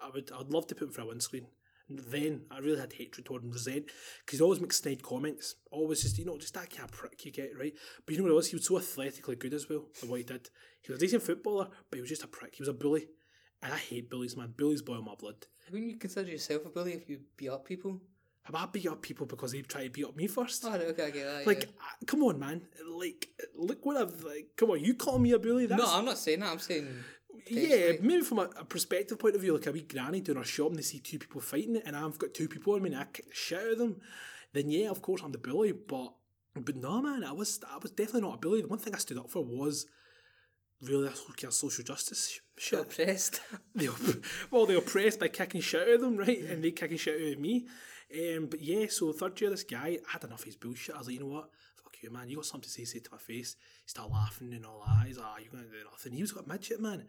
[0.00, 1.46] I would, I'd love to put him through a windscreen.
[1.88, 3.86] And then I really had hatred toward him, resent,
[4.24, 5.54] because he always makes snide comments.
[5.70, 7.72] Always just, you know, just that kind of prick you get, right?
[8.04, 8.50] But you know what it was?
[8.50, 10.50] He was so athletically good as well at what he did.
[10.82, 12.54] He was a decent footballer, but he was just a prick.
[12.56, 13.06] He was a bully.
[13.62, 14.54] And I hate bullies, man.
[14.56, 15.46] Bullies boil my blood.
[15.70, 18.00] Wouldn't you consider yourself a bully if you beat up people?
[18.44, 20.64] Have I beat up people because they try to beat up me first?
[20.64, 21.46] Oh, okay, I get that.
[21.48, 21.68] like, yeah.
[21.80, 22.62] uh, come on, man.
[22.88, 24.50] Like, look what I've like.
[24.56, 25.66] Come on, you call me a bully?
[25.66, 26.52] That's no, I'm not saying that.
[26.52, 26.86] I'm saying
[27.48, 27.92] yeah.
[28.00, 30.68] Maybe from a, a perspective point of view, like a wee granny doing her shop
[30.68, 33.04] and they see two people fighting, and I've got two people on me and I
[33.04, 34.00] kick the shit out of them.
[34.52, 36.12] Then yeah, of course I'm the bully, but
[36.54, 38.62] but no, man, I was I was definitely not a bully.
[38.62, 39.86] The one thing I stood up for was
[40.82, 42.80] really a sort social justice sh- shit.
[42.80, 43.40] oppressed.
[43.74, 46.38] they op- well, they oppressed by kicking shit out of them, right?
[46.38, 47.66] And they kicking shit out of me.
[48.12, 50.94] Um, but yeah, so third year, this guy I had enough of his bullshit.
[50.94, 51.50] I was like, you know what?
[51.82, 52.28] Fuck you, man.
[52.28, 53.56] You got something to say, say to my face.
[53.84, 55.06] He started laughing and all that.
[55.06, 56.12] He's like, ah, you're going to do nothing.
[56.12, 57.06] He was got midget, man.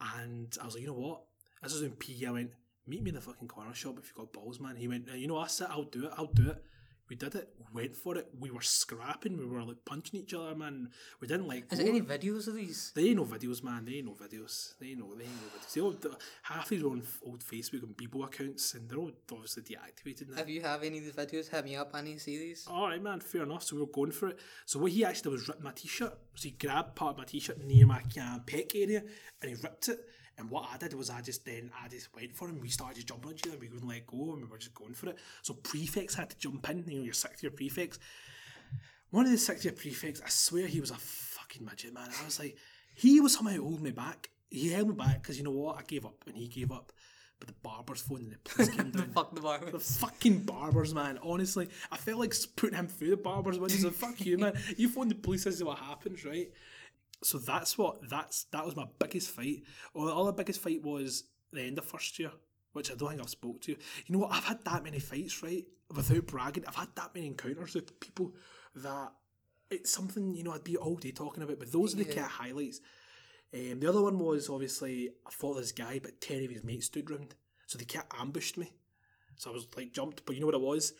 [0.00, 1.22] And I was like, you know what?
[1.62, 2.26] This was in PE.
[2.26, 2.50] I went,
[2.86, 4.76] meet me in the fucking corner shop if you've got balls, man.
[4.76, 5.68] He went, "Uh, you know, that's it.
[5.70, 6.12] I'll do it.
[6.16, 6.64] I'll do it.
[7.10, 7.48] We did it.
[7.58, 8.28] We went for it.
[8.38, 9.36] We were scrapping.
[9.36, 10.90] We were like punching each other, man.
[11.20, 11.64] We didn't like.
[11.72, 12.92] Is there any videos of these?
[12.94, 13.84] They ain't no videos, man.
[13.84, 14.74] They ain't no videos.
[14.78, 15.72] They ain't no, they ain't no videos.
[15.74, 19.10] They all, the, half these are on old Facebook and Bebo accounts, and they're all
[19.32, 20.40] obviously deactivated now.
[20.40, 21.90] If you have any of these videos, hit me up.
[21.94, 22.64] I need to see these.
[22.70, 23.18] All right, man.
[23.18, 23.64] Fair enough.
[23.64, 24.38] So we were going for it.
[24.64, 26.16] So what he actually did was rip my t-shirt.
[26.36, 29.02] So he grabbed part of my t-shirt near my uh, pec area,
[29.42, 29.98] and he ripped it.
[30.40, 32.58] And what I did was I just then I just went for him.
[32.60, 33.58] We started just jumping on each other.
[33.58, 35.18] We wouldn't let go, and we were just going for it.
[35.42, 36.84] So prefects had to jump in.
[36.88, 37.98] You know, your sixth year prefects.
[39.10, 42.08] One of the sixth year prefects, I swear he was a fucking midget, man.
[42.20, 42.56] I was like,
[42.94, 44.30] he was somehow holding me back.
[44.50, 45.78] He held me back because you know what?
[45.78, 46.92] I gave up, and he gave up.
[47.38, 49.10] But the barber's phone and the police came down.
[49.14, 49.96] Fuck the The barbers.
[49.98, 51.18] fucking barbers, man.
[51.22, 53.82] Honestly, I felt like putting him through the barbers windows.
[53.84, 54.52] Like, fuck you, man.
[54.76, 56.50] You phone the police, this is what happens, right?
[57.22, 59.62] So that's what that's that was my biggest fight.
[59.94, 62.32] Or the other biggest fight was the end of first year,
[62.72, 63.72] which I don't think I've spoke to.
[63.72, 64.32] You know what?
[64.32, 65.64] I've had that many fights, right?
[65.94, 68.34] Without bragging, I've had that many encounters with people
[68.76, 69.12] that
[69.70, 71.58] it's something you know I'd be all day talking about.
[71.58, 72.14] But those are the Yeah.
[72.14, 72.80] kind of highlights.
[73.52, 76.86] Um, the other one was obviously I fought this guy, but ten of his mates
[76.86, 77.34] stood round,
[77.66, 78.72] so they kind of ambushed me.
[79.36, 80.92] So I was like jumped, but you know what it was?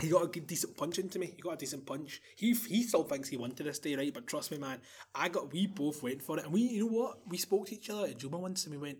[0.00, 1.32] He got a good, decent punch into me.
[1.34, 2.20] He got a decent punch.
[2.36, 4.14] He he still thinks he won to this day, right?
[4.14, 4.80] But trust me, man,
[5.14, 5.52] I got.
[5.52, 7.18] We both went for it, and we, you know what?
[7.26, 8.98] We spoke to each other at Juma once, and we went,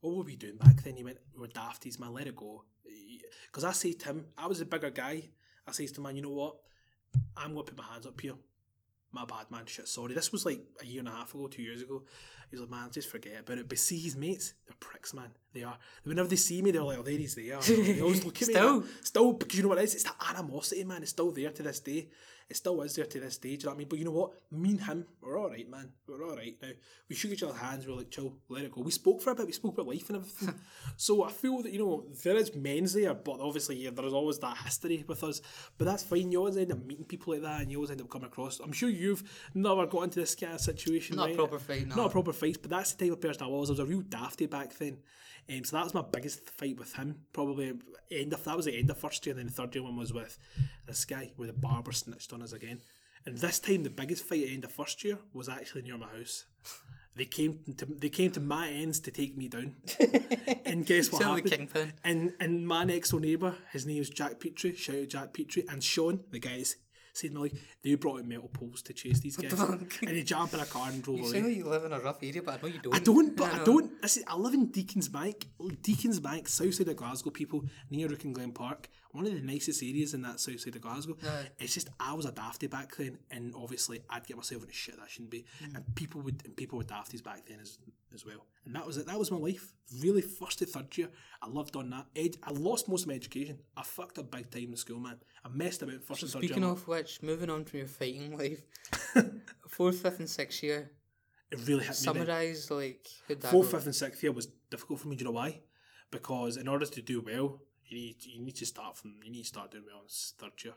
[0.00, 2.12] "What were we doing back then?" He went, "We were dafties, man.
[2.12, 2.64] Let it go."
[3.46, 5.30] Because I say to him, I was a bigger guy.
[5.66, 6.56] I says to man, you know what?
[7.36, 8.34] I'm gonna put my hands up here.
[9.12, 9.66] My bad, man.
[9.66, 10.14] Shit, sorry.
[10.14, 12.02] This was like a year and a half ago, two years ago.
[12.50, 13.68] He's like, man, just forget about it.
[13.68, 15.30] But see, his mates, they're pricks, man.
[15.52, 15.78] They are.
[16.04, 18.54] Whenever they see me, they're like, "Oh, there he's there." They always look at me.
[18.54, 18.84] Still?
[19.02, 19.94] still, because you know what it is?
[19.94, 21.02] It's that animosity, man.
[21.02, 22.08] It's still there to this day.
[22.50, 23.50] It still is there to this day.
[23.50, 23.88] Do you know what I mean?
[23.88, 24.32] But you know what?
[24.50, 25.92] Me and him, we're all right, man.
[26.08, 26.70] We're all right now.
[27.08, 27.86] We shook each other's hands.
[27.86, 29.46] We were like, "Chill, let it go." We spoke for a bit.
[29.46, 30.54] We spoke about life and everything.
[30.96, 34.12] so I feel that you know there is men's there, but obviously yeah, there is
[34.12, 35.40] always that history with us.
[35.78, 36.32] But that's fine.
[36.32, 38.58] You always end up meeting people like that, and you always end up coming across.
[38.58, 39.22] I'm sure you've
[39.54, 41.16] never got into this kind of situation.
[41.16, 41.94] Not a proper fight, no.
[41.94, 43.70] Not a proper fight, but that's the type of person I was.
[43.70, 44.98] I was a real dafty back then.
[45.48, 47.22] Um, so that was my biggest fight with him.
[47.32, 47.72] Probably
[48.10, 49.96] end of that was the end of first year, and then the third year one
[49.96, 50.38] was with
[50.86, 52.80] this guy where the barber snitched on us again.
[53.26, 55.98] And this time, the biggest fight at the end of first year was actually near
[55.98, 56.46] my house.
[57.16, 59.76] They came to they came to my ends to take me down.
[60.64, 61.68] and guess what happened?
[62.04, 64.76] And and my next door neighbour, his name is Jack Petrie.
[64.76, 66.76] Shout out Jack Petrie and Sean, the guys.
[67.12, 70.60] Said like they brought in metal poles to chase these guys, and they jumped in
[70.60, 71.32] a car and drove You away.
[71.32, 72.94] sound like you live in a rough area, but I know you don't.
[72.94, 73.64] I don't, but I, know.
[73.64, 74.02] don't.
[74.02, 75.44] This is, I live in Deaconsbank,
[75.82, 77.30] Deacon's Bank, south side of Glasgow.
[77.30, 80.82] People near Rouken Glen Park, one of the nicest areas in that south side of
[80.82, 81.16] Glasgow.
[81.58, 84.74] It's just I was a dafty back then, and obviously I'd get myself in into
[84.74, 85.74] shit that I shouldn't be, Mm.
[85.76, 87.78] and people would and people were dafties back then as
[88.14, 88.46] as well.
[88.64, 89.06] And that was it.
[89.06, 89.72] That was my life.
[90.00, 91.08] Really, first to third year,
[91.42, 92.06] I loved on that.
[92.14, 93.58] Ed, I lost most of my education.
[93.76, 95.16] I fucked up big time in school, man.
[95.44, 96.72] I messed about first and third Speaking year.
[96.72, 98.62] of which, moving on from your fighting life,
[99.68, 100.90] fourth, fifth, and sixth year,
[101.50, 101.94] it really hit me.
[101.94, 103.06] summarise like
[103.50, 105.16] Fourth, fifth, and sixth year was difficult for me.
[105.16, 105.60] Do you know why?
[106.10, 107.60] Because in order to do well,
[107.90, 110.64] you need you need to start from you need to start doing well in third
[110.64, 110.74] year.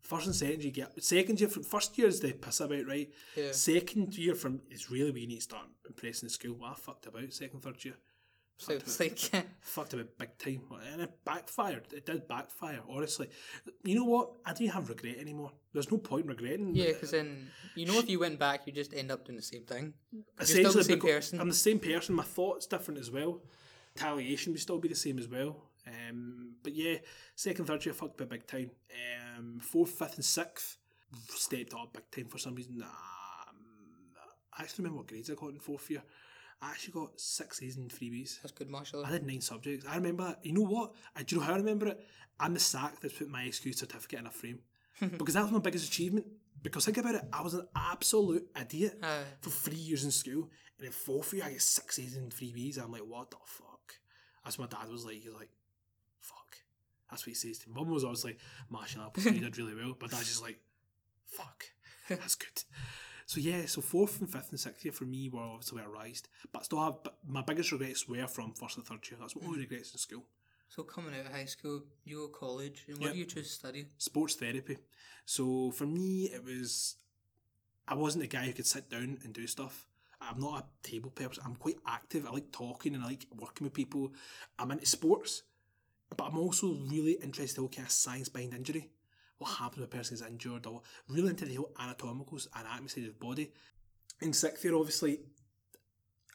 [0.00, 3.10] First and second, you get second year from first year is the piss about right.
[3.36, 3.52] Yeah.
[3.52, 6.56] Second year from is really where you need to start impressing the school.
[6.60, 7.94] Well, I fucked about second, third year.
[8.58, 9.18] So it's like
[9.62, 11.88] Fucked about big time, and it backfired.
[11.92, 12.80] It did backfire.
[12.88, 13.28] Honestly,
[13.82, 14.30] you know what?
[14.46, 15.50] I don't have regret anymore.
[15.72, 16.74] There's no point in regretting.
[16.74, 19.42] yeah, because then you know if you went back, you just end up doing the
[19.42, 19.94] same thing.
[20.12, 21.40] You're still essentially the same person.
[21.40, 22.14] I'm the same person.
[22.14, 23.40] My thoughts different as well.
[23.96, 25.56] Retaliation would still be the same as well.
[25.86, 26.96] Um, but yeah,
[27.34, 28.70] second, third year fucked by big time.
[29.36, 30.78] Um, fourth, fifth, and sixth
[31.28, 32.82] stepped up big time for some reason.
[32.82, 33.56] Um,
[34.56, 36.02] I actually remember what grades I got in fourth year.
[36.62, 38.38] I actually got six A's and three B's.
[38.42, 39.06] That's good, mashallah.
[39.06, 39.86] I did nine subjects.
[39.86, 40.38] I remember that.
[40.42, 40.92] You know what?
[41.14, 42.00] I, do you know how I remember it?
[42.40, 44.60] I'm the sack that's put my SQ certificate in a frame.
[45.00, 46.26] because that was my biggest achievement.
[46.62, 49.24] Because think about it, I was an absolute idiot Aye.
[49.40, 50.48] for three years in school.
[50.78, 52.78] And in fourth year, I get six A's and three B's.
[52.78, 53.94] I'm like, what the fuck?
[54.44, 55.16] That's what my dad was like.
[55.16, 55.50] He's like.
[57.10, 57.74] That's what he says to me.
[57.76, 58.38] Mum was always like,
[58.70, 59.94] martial arts, you did really well.
[59.98, 60.58] But dad's just like,
[61.26, 61.64] fuck.
[62.08, 62.62] That's good.
[63.26, 66.04] So yeah, so fourth and fifth and sixth year for me were obviously where I
[66.04, 66.28] rised.
[66.52, 69.18] But still have, but my biggest regrets were from first and third year.
[69.20, 70.24] That's what my only regrets in school.
[70.68, 73.12] So coming out of high school, you go to college, and what Yep.
[73.12, 73.86] do you choose to study?
[73.98, 74.78] Sports therapy.
[75.24, 76.96] So for me, it was,
[77.86, 79.86] I wasn't a guy who could sit down and do stuff.
[80.20, 81.42] I'm not a table person.
[81.46, 82.26] I'm quite active.
[82.26, 84.12] I like talking and I like working with people.
[84.58, 85.42] I'm into sports,
[86.16, 88.90] but I'm also really interested in whole kind of science behind injury.
[89.38, 93.08] What happens when a person is injured, or really into the whole anatomicals and anatomy
[93.08, 93.52] of the body.
[94.20, 95.20] In sixth year, obviously,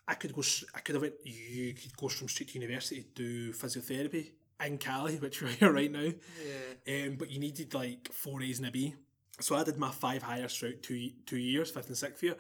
[0.08, 0.44] I could go.
[0.76, 1.16] I could have went.
[1.24, 4.32] You could go from straight to university to do physiotherapy
[4.66, 6.10] in Caley, which we're here right now.
[6.10, 7.06] Yeah.
[7.06, 8.96] Um, but you needed like four A's and a B.
[9.40, 12.36] So I did my five Highers throughout two two years, fifth and sixth year.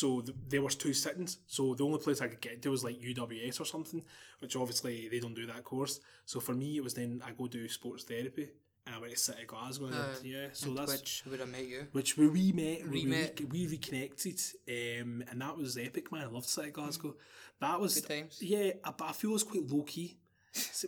[0.00, 1.38] So th- there was two sittings.
[1.46, 4.02] So the only place I could get to was like UWS or something,
[4.40, 6.00] which obviously they don't do that course.
[6.24, 8.48] So for me, it was then I go do sports therapy,
[8.86, 9.86] and I went to City Glasgow.
[9.86, 11.86] And Uh, yeah, so And that's Twitch would have met you.
[11.92, 13.38] which where we met, where we, Re-met.
[13.38, 16.22] re- we reconnected, um, and that was epic, man.
[16.22, 17.14] I loved City Glasgow.
[17.60, 18.38] That was Good times.
[18.42, 20.18] yeah, I- but I feel it was quite low key.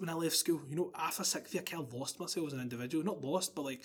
[0.00, 2.52] When I left school, you know, after sixth year, I kind of lost myself as
[2.54, 3.04] an individual.
[3.04, 3.82] Not lost, but like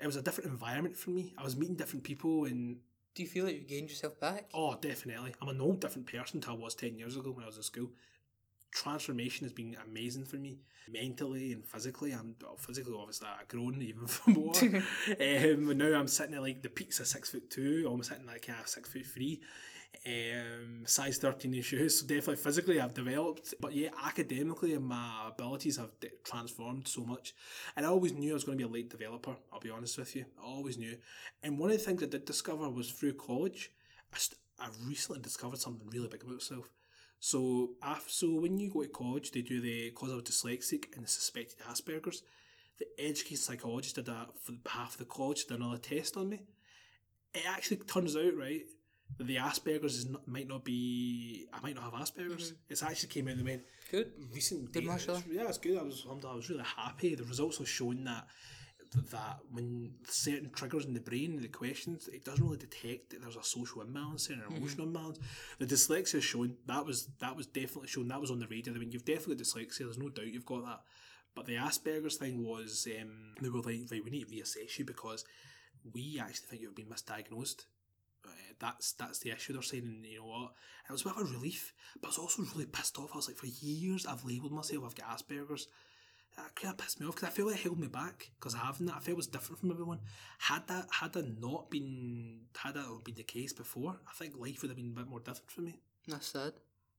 [0.00, 1.34] it was a different environment for me.
[1.36, 2.78] I was meeting different people, and
[3.20, 4.48] Do you feel like you gained yourself back?
[4.54, 7.48] oh, definitely, I'm an old different person to I was ten years ago when I
[7.48, 7.90] was in school.
[8.70, 10.60] Transformation has been amazing for me,
[10.90, 12.12] mentally and physically.
[12.12, 14.54] I'm well, physically obviously I've grown even more.
[14.56, 18.46] um, now I'm sitting at like the peaks of six foot two, almost hitting like
[18.46, 19.42] kind of six foot three.
[20.06, 25.76] Um, size thirteen in shoes, so definitely physically I've developed, but yeah, academically my abilities
[25.76, 25.90] have
[26.24, 27.34] transformed so much.
[27.76, 29.36] And I always knew I was going to be a late developer.
[29.52, 30.96] I'll be honest with you, I always knew.
[31.42, 33.72] And one of the things I did discover was through college.
[34.14, 36.70] I, st- I recently discovered something really big about myself.
[37.18, 41.04] So, af- so when you go to college, they do the cause was dyslexic and
[41.04, 42.22] the suspected Asperger's.
[42.78, 45.44] The education psychologist did that for behalf of the college.
[45.44, 46.40] Did another test on me.
[47.34, 48.62] It actually turns out right
[49.18, 51.46] the Asperger's is not, might not be.
[51.52, 52.54] I might not have Asperger's.
[52.68, 54.12] It's actually came out and went Good.
[54.32, 54.92] recent Good, data.
[54.92, 55.22] mashallah.
[55.30, 55.78] Yeah, it's good.
[55.78, 57.14] I was I was really happy.
[57.14, 58.26] The results have shown that
[59.12, 63.36] that when certain triggers in the brain, the questions, it doesn't really detect that there's
[63.36, 65.18] a social imbalance there, an emotional imbalance.
[65.60, 68.08] The dyslexia is shown that was that was definitely shown.
[68.08, 68.74] That was on the radar.
[68.74, 69.80] I mean, you've definitely dyslexia.
[69.80, 70.80] There's no doubt you've got that.
[71.34, 74.84] But the Asperger's thing was um, they were like, like, we need to reassess you
[74.84, 75.24] because
[75.94, 77.66] we actually think you've been misdiagnosed.
[78.26, 80.52] Uh, that's that's the issue they're saying, you know what?
[80.88, 83.10] It was a bit of a relief, but I was also really pissed off.
[83.12, 85.68] I was like, for years I've labelled myself, I've got Asperger's.
[86.36, 88.58] That kind of pissed me off because I feel it held me back because I
[88.58, 89.98] having that, I felt it was different from everyone.
[90.38, 94.62] Had that had that not been had that been the case before, I think life
[94.62, 95.80] would have been a bit more different for me.
[96.06, 96.52] That's sad.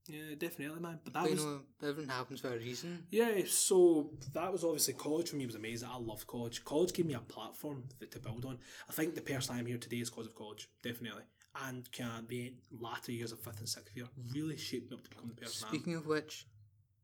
[0.07, 0.99] Yeah, definitely, man.
[1.03, 3.05] But that But you was know, everything happens for a reason.
[3.11, 5.89] yeah, so that was obviously college for me was amazing.
[5.91, 6.63] I loved college.
[6.65, 8.57] College gave me a platform that, to build on.
[8.89, 11.23] I think the person I am here today is because of college, definitely.
[11.67, 15.03] And kind of the latter years of fifth and sixth year really shaped me up
[15.03, 15.75] to become the person I am.
[15.75, 16.47] Speaking of which,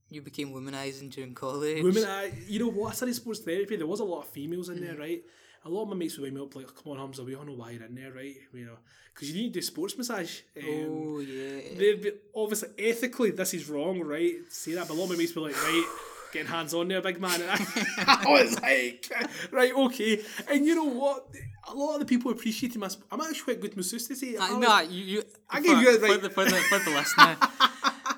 [0.09, 1.83] you became womanizing during college.
[1.83, 2.93] Women, I, you know what?
[2.93, 3.75] I studied sports therapy.
[3.75, 4.99] There was a lot of females in there, mm.
[4.99, 5.21] right?
[5.67, 7.43] A lot of my mates would ring me up like, "Come on, Humza, we all
[7.45, 8.35] know why you're in there, right?
[8.53, 8.77] You know,
[9.13, 11.61] because you need to do sports massage." Um, Oh yeah.
[11.77, 14.35] they'd be obviously ethically this is wrong, right?
[14.49, 15.85] See that, but a lot of my mates were like, right,
[16.31, 17.41] getting hands on there, big man.
[17.41, 17.51] And
[17.97, 19.11] I, I was like,
[19.51, 20.21] right, okay.
[20.49, 21.27] And you know what?
[21.69, 22.87] A lot of the people appreciated my.
[22.93, 24.37] sp- I'm actually quite good masseuse to say.
[24.37, 25.23] I was- no, you, you.
[25.49, 27.35] I for, gave you a for right- the for the for the listener.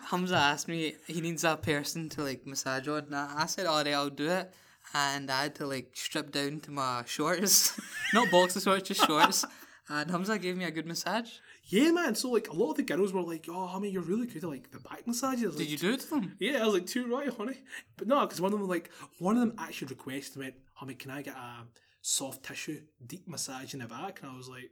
[0.09, 3.05] Humza asked me he needs that person to like massage on.
[3.05, 4.51] And I I said, "Alright, I'll do it."
[4.93, 7.79] And I had to like strip down to my shorts,
[8.13, 9.45] not boxer shorts, just shorts.
[9.87, 11.29] And Humza gave me a good massage.
[11.65, 12.15] yeah, man.
[12.15, 14.49] So like a lot of the girls were like, "Oh, honey, you're really good at
[14.49, 16.35] like the back massages." Did like, you do it to them?
[16.39, 17.57] Yeah, I was like, too right, honey.
[17.97, 21.11] But no, because one of them like, one of them actually requested, went, honey, can
[21.11, 21.65] I get a
[22.01, 24.19] soft tissue deep massage in the back?
[24.21, 24.71] And I was like,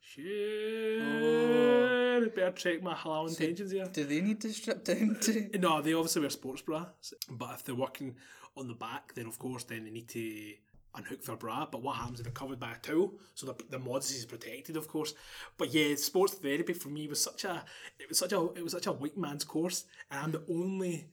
[0.00, 2.26] shit, Oh.
[2.34, 3.86] better check my halal intentions here.
[3.92, 5.50] Do they need to strip down to?
[5.58, 8.16] No, they obviously wear sports bras, but if they're working
[8.58, 10.52] on the back, then of course, then they need to
[10.94, 11.66] unhook their bra.
[11.70, 14.76] But what happens if they're covered by a towel, so the, the modesty is protected,
[14.76, 15.14] of course.
[15.56, 17.64] But yeah, sports therapy for me was such a
[17.98, 21.08] it was such a it was such a white man's course, and I'm the only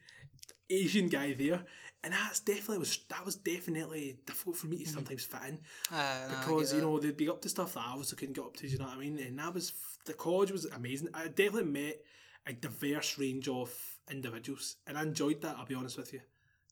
[0.70, 1.64] Asian guy there.
[2.04, 5.60] And that's definitely was that was definitely difficult for me to sometimes fit in
[5.92, 8.56] Uh, because you know they'd be up to stuff that I obviously couldn't get up
[8.58, 8.68] to.
[8.68, 9.18] do You know what I mean?
[9.20, 9.74] And that was
[10.06, 11.10] the college was amazing.
[11.16, 12.02] I definitely met
[12.46, 13.74] a diverse range of
[14.12, 15.56] individuals, and I enjoyed that.
[15.58, 16.22] I'll be honest with you,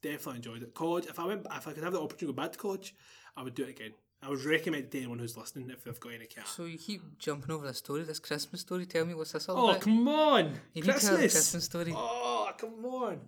[0.03, 0.75] definitely enjoyed it.
[0.75, 1.07] College.
[1.07, 2.93] If I went, if I could have the opportunity to go back to college,
[3.35, 3.93] I would do it again.
[4.21, 6.47] I would recommend it to anyone who's listening if they've got any cat.
[6.47, 8.85] So you keep jumping over the story, this Christmas story.
[8.85, 9.77] Tell me what's this all Oh about?
[9.77, 11.31] Oh come on, you need to tell the Christmas!
[11.33, 11.93] Christmas story.
[11.95, 13.21] Oh come on,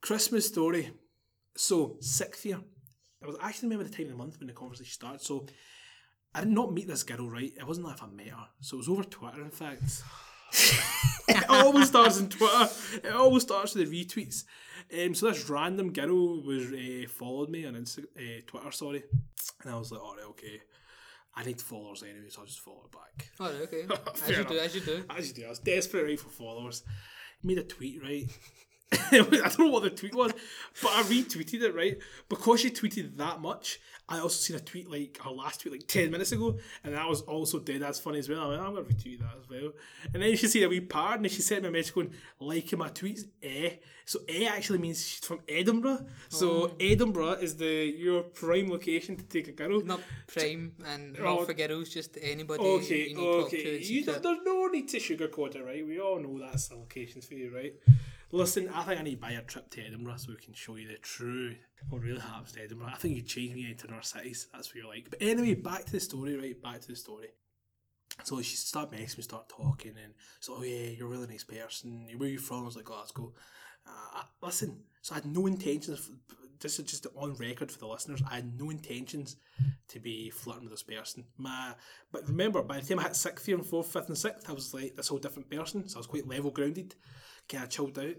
[0.00, 0.90] Christmas story.
[1.56, 2.60] So sixth year.
[3.22, 5.20] I was actually remember the time of the month when the conversation started.
[5.20, 5.46] So
[6.34, 7.52] I did not meet this girl, right?
[7.56, 8.48] It wasn't like I met her.
[8.60, 10.02] So it was over Twitter, in fact.
[11.28, 12.68] it always starts on Twitter.
[13.04, 14.44] It always starts with the retweets.
[14.92, 19.02] Um, so this random girl was uh, followed me on Insta- uh, Twitter, sorry,
[19.62, 20.60] and I was like, all right, okay.
[21.34, 23.30] I need followers anyway, so I'll just follow her back.
[23.40, 23.86] Oh, okay.
[24.22, 25.04] as you do, as you do.
[25.08, 26.82] As you do, I was desperate right for followers.
[27.42, 28.28] Made a tweet, right?
[29.10, 30.32] I don't know what the tweet was,
[30.82, 31.98] but I retweeted it, right?
[32.28, 35.86] Because she tweeted that much, I also seen a tweet like her last tweet like
[35.86, 37.80] 10 minutes ago, and that was also dead.
[37.80, 38.40] That's funny as well.
[38.42, 39.72] I went, I'm going to retweet that as well.
[40.12, 42.12] And then she said a wee part, and then she sent me a message going,
[42.38, 43.76] liking my tweets, eh.
[44.04, 46.04] So eh actually means she's from Edinburgh.
[46.28, 49.80] So Edinburgh is the your prime location to take a girl.
[49.80, 51.22] Not prime and Oh.
[51.36, 53.56] not for girls, just anybody Okay, you need to talk to.
[53.56, 53.78] okay.
[53.78, 55.86] You don't, there's no need to sugarcoat it, right?
[55.86, 57.74] We all know that's the locations for you, right?
[58.34, 60.76] Listen, I think I need to buy a trip to Edinburgh so we can show
[60.76, 61.54] you the true
[61.90, 62.88] what really happens to Edinburgh.
[62.90, 64.48] I think you change me into our cities.
[64.54, 65.10] That's what you're like.
[65.10, 66.62] But anyway, back to the story, right?
[66.62, 67.28] Back to the story.
[68.24, 71.44] So she started messaging me, start talking, and so oh yeah, you're a really nice
[71.44, 72.08] person.
[72.16, 72.62] Where are you from?
[72.62, 73.34] I was like Glasgow.
[73.86, 76.10] Uh, listen, so I had no intentions.
[76.58, 78.22] This is just on record for the listeners.
[78.30, 79.36] I had no intentions
[79.88, 81.24] to be flirting with this person.
[81.36, 81.74] My,
[82.12, 84.52] but remember, by the time I hit sixth year and fourth, fifth, and sixth, I
[84.52, 85.88] was like this whole different person.
[85.88, 86.94] So I was quite level grounded,
[87.48, 88.16] kind of chilled out.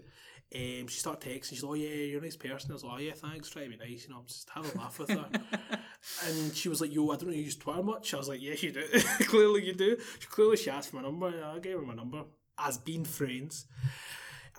[0.54, 1.50] Um, she started texting.
[1.50, 3.50] She's like, "Oh yeah, you're a nice person." I was like, "Oh yeah, thanks.
[3.50, 4.20] Try to be nice, you know.
[4.20, 5.26] I'm just have a laugh with her."
[6.26, 8.40] and she was like, "Yo, I don't know you use Twitter much." I was like,
[8.40, 8.84] "Yes, you do.
[9.22, 11.32] clearly, you do." She clearly she asked for my number.
[11.44, 12.22] I gave her my number
[12.58, 13.66] as being friends.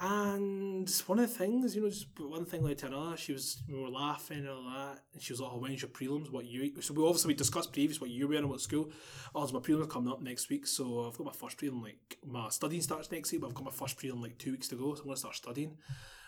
[0.02, 3.16] And one of the things, you know, just one thing led to another.
[3.16, 5.90] She was, we were laughing and all that, and she was like, "Oh, when's your
[5.90, 6.30] prelims?
[6.30, 8.92] What you?" So we obviously we discussed previous what you were in what school.
[9.34, 12.18] Oh, so my prelims coming up next week, so I've got my first prelim like
[12.26, 14.76] my studying starts next week, but I've got my first prelim like two weeks to
[14.76, 15.78] go, so I'm gonna start studying.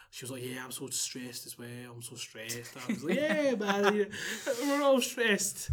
[0.09, 1.67] She was like, "Yeah, I'm so stressed as well.
[1.93, 4.07] I'm so stressed." I was like, "Yeah, man,
[4.63, 5.69] we're all stressed."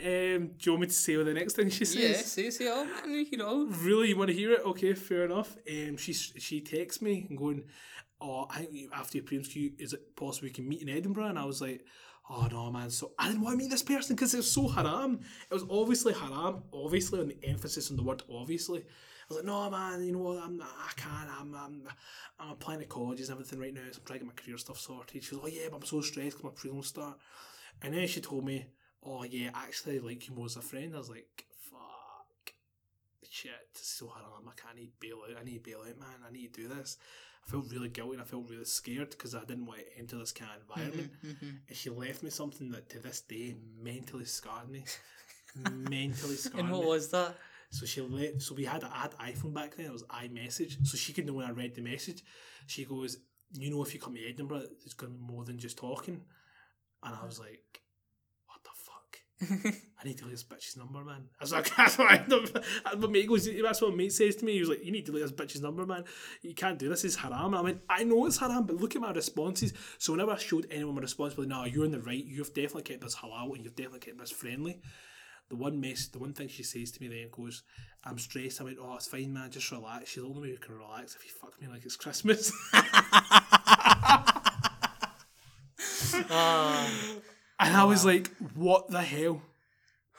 [0.00, 1.96] Um, do you want me to say what the next thing she says?
[1.96, 3.66] Yeah, say, say, oh man, you know.
[3.66, 4.64] Really, you want to hear it?
[4.66, 5.56] Okay, fair enough.
[5.70, 7.64] Um, she she texts me and going,
[8.20, 11.26] oh, I think after your school, is it possible we can meet in Edinburgh?
[11.26, 11.84] And I was like,
[12.28, 12.90] oh no, man.
[12.90, 15.20] So I didn't want to meet this person because it was so haram.
[15.50, 18.84] It was obviously haram, obviously, on the emphasis on the word obviously.
[19.28, 20.42] I was like, no, man, you know what?
[20.42, 21.28] I'm, I can't.
[21.40, 21.82] I'm, I'm,
[22.38, 23.80] I'm applying to colleges and everything right now.
[23.90, 25.22] So I'm trying to get my career stuff sorted.
[25.24, 27.18] She was like, oh, yeah, but I'm so stressed because my prelim start.
[27.82, 28.66] And then she told me,
[29.04, 30.94] oh, yeah, actually, I like you more as a friend.
[30.94, 32.52] I was like, fuck
[33.28, 34.48] shit, so haram.
[34.48, 35.36] I can't need bail out.
[35.40, 36.22] I need to bail out, man.
[36.26, 36.96] I need to do this.
[37.46, 40.18] I felt really guilty and I felt really scared because I didn't want to enter
[40.18, 41.12] this kind of environment.
[41.24, 41.48] Mm-hmm.
[41.68, 44.84] And she left me something that to this day mentally scarred me.
[45.90, 46.88] mentally scarred And what me.
[46.88, 47.36] was that?
[47.76, 48.40] So she let.
[48.40, 49.86] So we had I had iPhone back then.
[49.86, 52.22] It was iMessage, so she could know when I read the message.
[52.66, 53.18] She goes,
[53.52, 56.22] "You know, if you come to Edinburgh, it's going to be more than just talking."
[57.02, 57.82] And I was like,
[58.46, 59.74] "What the fuck?
[60.00, 62.16] I need to delete this bitch's number, man." I was like, "That's what I."
[62.90, 65.04] and My mate goes, "That's what mate says to me." He was like, "You need
[65.04, 66.04] to delete this bitch's number, man.
[66.40, 67.04] You can't do this.
[67.04, 70.14] It's haram." And I went, "I know it's haram, but look at my responses." So
[70.14, 72.24] whenever I showed anyone my response, like, "No, you're in the right.
[72.24, 74.80] You've definitely kept this halal, and you've definitely kept this friendly."
[75.48, 77.62] The one mess, the one thing she says to me then goes,
[78.04, 79.50] "I'm stressed." I went, "Oh, it's fine, man.
[79.50, 81.96] Just relax." She's the only way you can relax if you fuck me like it's
[81.96, 82.52] Christmas.
[86.28, 86.90] Ah,
[87.60, 89.42] and I was like, "What the hell?"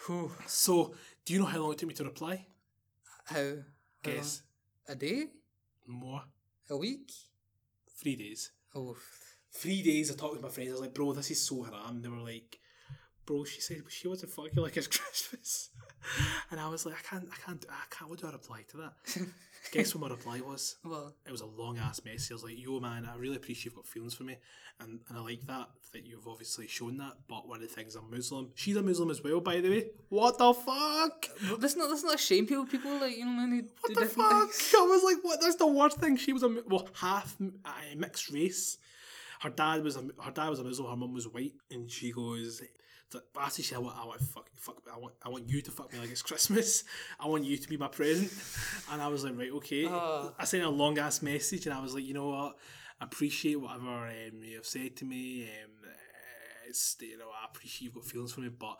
[0.05, 0.31] whew.
[0.45, 0.93] So,
[1.25, 2.45] do you know how long it took me to reply?
[3.25, 3.53] How?
[4.03, 4.43] Guess?
[4.87, 5.27] A day?
[5.85, 6.23] more.
[6.69, 7.11] A week?
[7.99, 8.51] Three days.
[8.75, 8.95] Oh,
[9.51, 10.11] Three days.
[10.11, 10.69] I talked to my friends.
[10.69, 12.59] I was like, "Bro, this is so haram." They were like,
[13.27, 15.69] "Bro," she said, "She wants to fuck you like it's Christmas."
[16.49, 18.77] And I was like, "I can't, I can't, I can't." What do I reply to
[18.77, 18.93] that?
[19.73, 20.77] Guess what my reply was?
[20.85, 22.31] well, it was a long ass message.
[22.31, 24.37] I was like, "Yo, man, I really appreciate you've got feelings for me,
[24.79, 27.13] and, and I like that that you've obviously shown that.
[27.27, 28.51] But one of the things I'm Muslim.
[28.55, 29.85] She's a Muslim as well, by the way.
[30.09, 31.27] What the fuck?
[31.59, 32.65] let's not let's not shame people.
[32.65, 34.49] People like you know, man, they What the fuck?
[34.51, 34.73] things.
[34.77, 35.41] I was like, what?
[35.41, 36.15] That's the worst thing.
[36.15, 38.77] She was a well half uh, mixed race.
[39.41, 40.89] Her dad was a her dad was a Muslim.
[40.89, 42.61] Her mum was white, and she goes.
[43.09, 45.71] So Basically, she, I want, I want, fuck, fuck, I want, I want you to
[45.71, 46.83] fuck me like it's Christmas.
[47.19, 48.31] I want you to be my present.
[48.91, 49.85] And I was like, right, okay.
[49.87, 50.33] Oh.
[50.37, 52.57] I sent a long ass message, and I was like, you know what?
[52.99, 55.43] I appreciate whatever um, you have said to me.
[55.43, 55.89] Um,
[56.67, 58.77] it's you know, I appreciate you've got feelings for me, but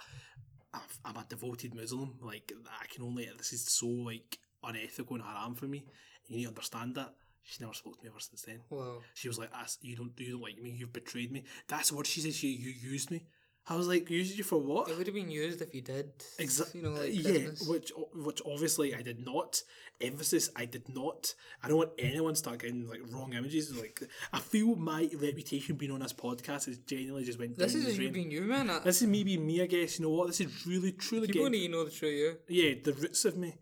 [0.74, 2.16] I'm, I'm a devoted Muslim.
[2.22, 2.52] Like
[2.82, 5.86] I can only this is so like unethical and haram for me.
[6.28, 7.14] You need to understand that.
[7.44, 8.60] She never spoke to me ever since then.
[8.70, 8.98] Wow.
[9.14, 10.72] She was like, "As you don't, you don't like me.
[10.72, 12.34] You've betrayed me." That's what she said.
[12.34, 13.24] She you used me.
[13.70, 16.12] I was like, "Used you for what?" It would have been used if you did.
[16.40, 16.80] Exactly.
[16.80, 19.62] You know, like yeah, which which obviously I did not.
[20.00, 21.34] Emphasis, I did not.
[21.64, 23.76] I don't want anyone to start getting like wrong images.
[23.76, 27.58] Like I feel my reputation being on this podcast is genuinely just went.
[27.58, 28.70] This down is you being you, man.
[28.70, 30.00] I, This is me being me, I guess.
[30.00, 30.28] You know what?
[30.28, 32.38] This is really, truly people getting need to know the true you.
[32.48, 33.56] yeah, the roots of me.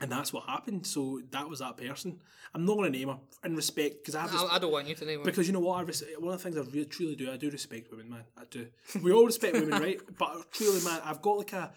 [0.00, 0.86] And that's what happened.
[0.86, 2.20] So that was that person.
[2.54, 4.88] I'm not going to name her in respect because I have I, I don't want
[4.88, 5.24] you to name her.
[5.24, 5.78] because you know what?
[5.78, 8.24] I res- one of the things I really truly do, I do respect women, man.
[8.36, 8.66] I do.
[9.02, 10.00] We all respect women, right?
[10.18, 11.72] But truly, man, I've got like a.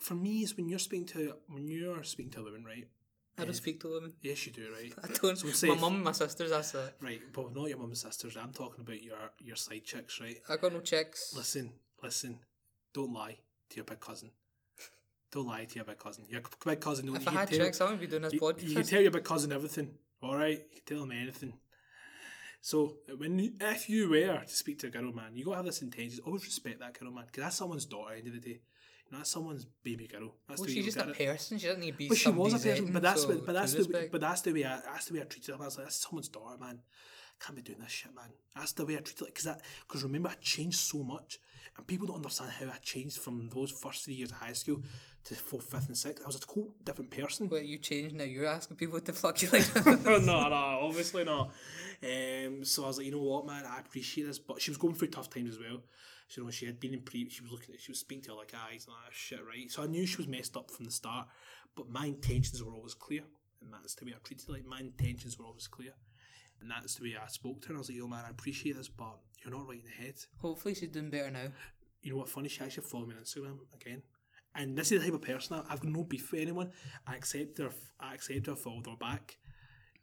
[0.00, 2.86] For me, is when you're speaking to when you're speaking to a woman, right?
[3.36, 4.12] I don't eh, speak to women.
[4.20, 4.92] Yes, you do, right?
[5.04, 5.36] I don't.
[5.36, 6.94] So say my mum and my sisters, that's it.
[7.00, 8.36] Right, but not your mum and sisters.
[8.36, 10.38] I'm talking about your your side chicks, right?
[10.48, 11.34] I got no checks.
[11.36, 12.38] Listen, listen.
[12.94, 13.38] Don't lie
[13.70, 14.30] to your big cousin.
[15.30, 16.24] Don't lie to your big cousin.
[16.28, 17.06] Your big cousin.
[17.06, 18.62] knows If you I had tell- checks, I wouldn't be doing this You, podcast.
[18.68, 19.90] you can tell your big cousin everything,
[20.22, 20.58] all right?
[20.72, 21.52] You can tell him anything.
[22.60, 25.64] So when you, if you were to speak to a girl, man, you gotta have
[25.66, 26.20] this intention.
[26.26, 28.14] Always respect that girl, man, because that's someone's daughter.
[28.14, 28.60] At the end of the day,
[29.06, 30.34] you know, that's someone's baby girl.
[30.48, 31.16] That's well, the she's just a it.
[31.18, 31.58] person.
[31.58, 32.08] She doesn't need to be.
[32.08, 32.92] But she was a person.
[32.92, 34.12] But that's so what, but that's the respect.
[34.12, 35.62] but that's the way I that's the way I treated her.
[35.62, 36.80] I was like, that's someone's daughter, man.
[37.40, 38.30] I can't be doing this shit, man.
[38.56, 39.26] That's the way I treated it.
[39.26, 41.38] Because that because remember, I changed so much,
[41.76, 44.82] and people don't understand how I changed from those first three years of high school
[45.24, 46.22] to fourth, fifth, and sixth.
[46.24, 47.48] I was a whole different person.
[47.48, 48.24] But you changed now.
[48.24, 49.86] You're asking people what the fuck you like.
[50.04, 50.34] no, no,
[50.82, 51.50] obviously not.
[52.02, 54.78] Um, so I was like, you know what, man, I appreciate this, but she was
[54.78, 55.82] going through tough times as well.
[56.28, 58.24] So, you know, she had been in pre, she was looking at, she was speaking
[58.24, 59.70] to her like eyes and all that shit, right?
[59.70, 61.26] So I knew she was messed up from the start,
[61.74, 63.22] but my intentions were always clear,
[63.62, 64.48] and that's the way I treated.
[64.48, 65.92] Like my intentions were always clear,
[66.60, 67.74] and that's the way I spoke to her.
[67.74, 70.14] I was like, yo, man, I appreciate this, but you're not right in the head.
[70.40, 71.48] Hopefully, she's doing better now.
[72.02, 72.28] You know what?
[72.28, 74.02] Funny, she actually followed me on Instagram again.
[74.54, 76.70] And this is the type of person I, I've got no beef with anyone.
[77.06, 77.70] I accept her.
[78.00, 78.56] I accept her.
[78.56, 79.36] Followed her back.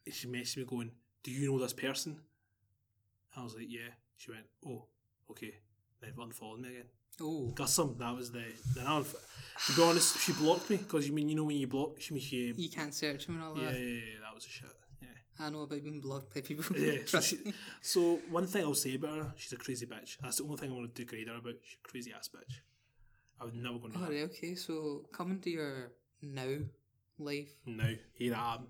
[0.05, 0.91] And she messaged me going,
[1.23, 2.19] "Do you know this person?"
[3.35, 4.85] I was like, "Yeah." She went, "Oh,
[5.31, 5.55] okay."
[6.01, 6.83] Then unfollowed me again.
[7.21, 8.43] Oh, Gussum, that was the.
[8.75, 9.15] Then I, unf-
[9.67, 12.13] to be honest, she blocked me because you mean you know when you block, she
[12.13, 12.53] mean she.
[12.55, 13.79] you can't search him and all Yeah, that.
[13.79, 14.69] yeah, yeah, that was a shit.
[15.39, 16.63] I know about being blocked by people.
[16.77, 17.37] Yeah, so, she,
[17.81, 20.17] so one thing I'll say about her, she's a crazy bitch.
[20.21, 21.55] That's the only thing I want to degrade her about.
[21.63, 22.55] She's a crazy ass bitch.
[23.41, 23.97] I would never go near.
[23.97, 24.55] Alright, okay.
[24.55, 26.55] So coming to your now
[27.19, 27.83] life, No,
[28.13, 28.67] here I am.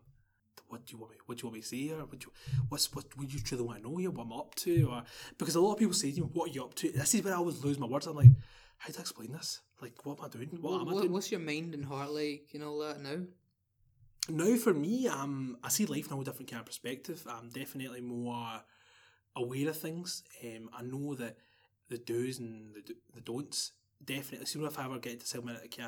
[0.70, 1.18] what do you want me?
[1.28, 1.90] What do you want me to say?
[1.92, 3.16] Or what do you, what's what?
[3.18, 4.10] Would you truly want to know here?
[4.10, 4.90] What I'm up to?
[4.92, 5.04] Or
[5.38, 7.24] because a lot of people say to me, "What are you up to?" This is
[7.24, 8.08] where I always lose my words.
[8.08, 8.32] I'm like,
[8.78, 9.62] how do I explain this?
[9.82, 10.50] Like, what am I doing?
[10.60, 11.12] What What, am I doing?
[11.14, 13.18] what's your mind and heart like and all that now?
[14.30, 17.26] Now for me, um, I see life in a different kind of perspective.
[17.30, 18.62] I'm definitely more
[19.36, 20.24] aware of things.
[20.44, 21.38] Um, I know that
[21.90, 23.72] the do's and the, the don'ts.
[24.04, 25.84] Definitely, see if I ever get to that okay,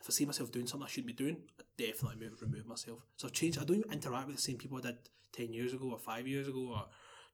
[0.00, 2.98] if I see myself doing something I shouldn't be doing, I definitely move, remove myself.
[3.16, 3.58] So I've changed.
[3.58, 4.98] I don't even interact with the same people I did
[5.32, 6.86] ten years ago or five years ago or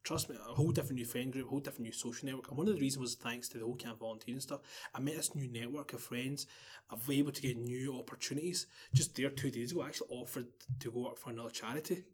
[0.09, 2.49] trust me, a whole different new friend group, a whole different new social network.
[2.49, 4.61] And one of the reasons was thanks to the whole kind of volunteering stuff.
[4.95, 6.47] I met this new network of friends.
[6.91, 8.67] I've been able to get new opportunities.
[8.95, 10.47] Just there two days ago, I actually offered
[10.81, 12.05] to go work for another charity,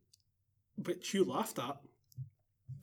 [0.85, 1.77] which you laughed at.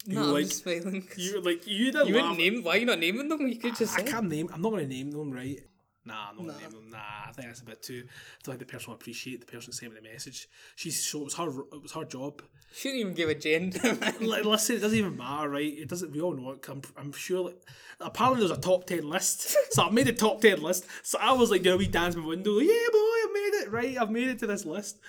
[0.05, 1.07] You No, were I'm like, just smiling.
[1.17, 2.37] you were like, you did you laugh.
[2.37, 2.63] wouldn't name.
[2.63, 3.45] Why are you not naming them?
[3.47, 4.11] You could just I say.
[4.11, 4.49] can't name.
[4.53, 5.59] I'm not going to name them, right?
[6.03, 6.59] Nah, I'm not Nah.
[6.61, 6.89] name them.
[6.89, 6.97] Nah,
[7.27, 8.03] I think that's a bit too.
[8.07, 10.47] I feel like the person will appreciate the person sending the message.
[10.75, 11.47] She's so it was her.
[11.73, 12.41] It was her job.
[12.73, 13.79] She didn't even give a gender.
[14.21, 15.77] like, listen, it doesn't even matter, right?
[15.77, 16.11] It doesn't.
[16.11, 16.65] We all know it.
[16.69, 17.45] I'm, I'm sure.
[17.45, 17.61] Like,
[17.99, 20.87] apparently, there's a top ten list, so I made a top ten list.
[21.03, 22.57] So I was like, doing a wee dance my window.
[22.59, 23.71] Yeah, boy, I made it.
[23.71, 24.99] Right, I've made it to this list.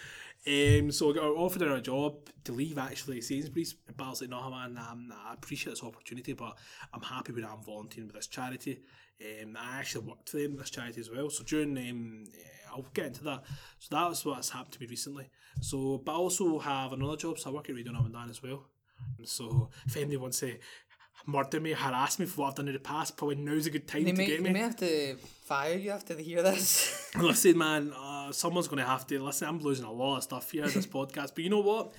[0.44, 3.74] Um, so I got offered her a job to leave actually Sainsbury's.
[3.96, 6.58] But I was like, no, man, um, nah, I appreciate this opportunity, but
[6.92, 8.80] I'm happy with I'm volunteering with this charity.
[9.20, 11.30] Um, I actually worked for them, this charity as well.
[11.30, 12.24] So during, um,
[12.72, 13.42] I'll get into that.
[13.78, 15.30] So that was what's happened to me recently.
[15.60, 17.38] So, but I also have another job.
[17.38, 18.64] So I work at Radio Ramadan as well.
[19.24, 20.56] So if anybody wants to
[21.26, 23.86] murder me, harass me for what I've done in the past, probably now's a good
[23.86, 24.52] time they to may, get they me.
[24.54, 27.10] may have to fire you after they hear this.
[27.20, 27.92] Listen, man,
[28.28, 29.48] uh, someone's going to have to listen.
[29.48, 31.94] I'm losing a lot of stuff here in this podcast, but you know what?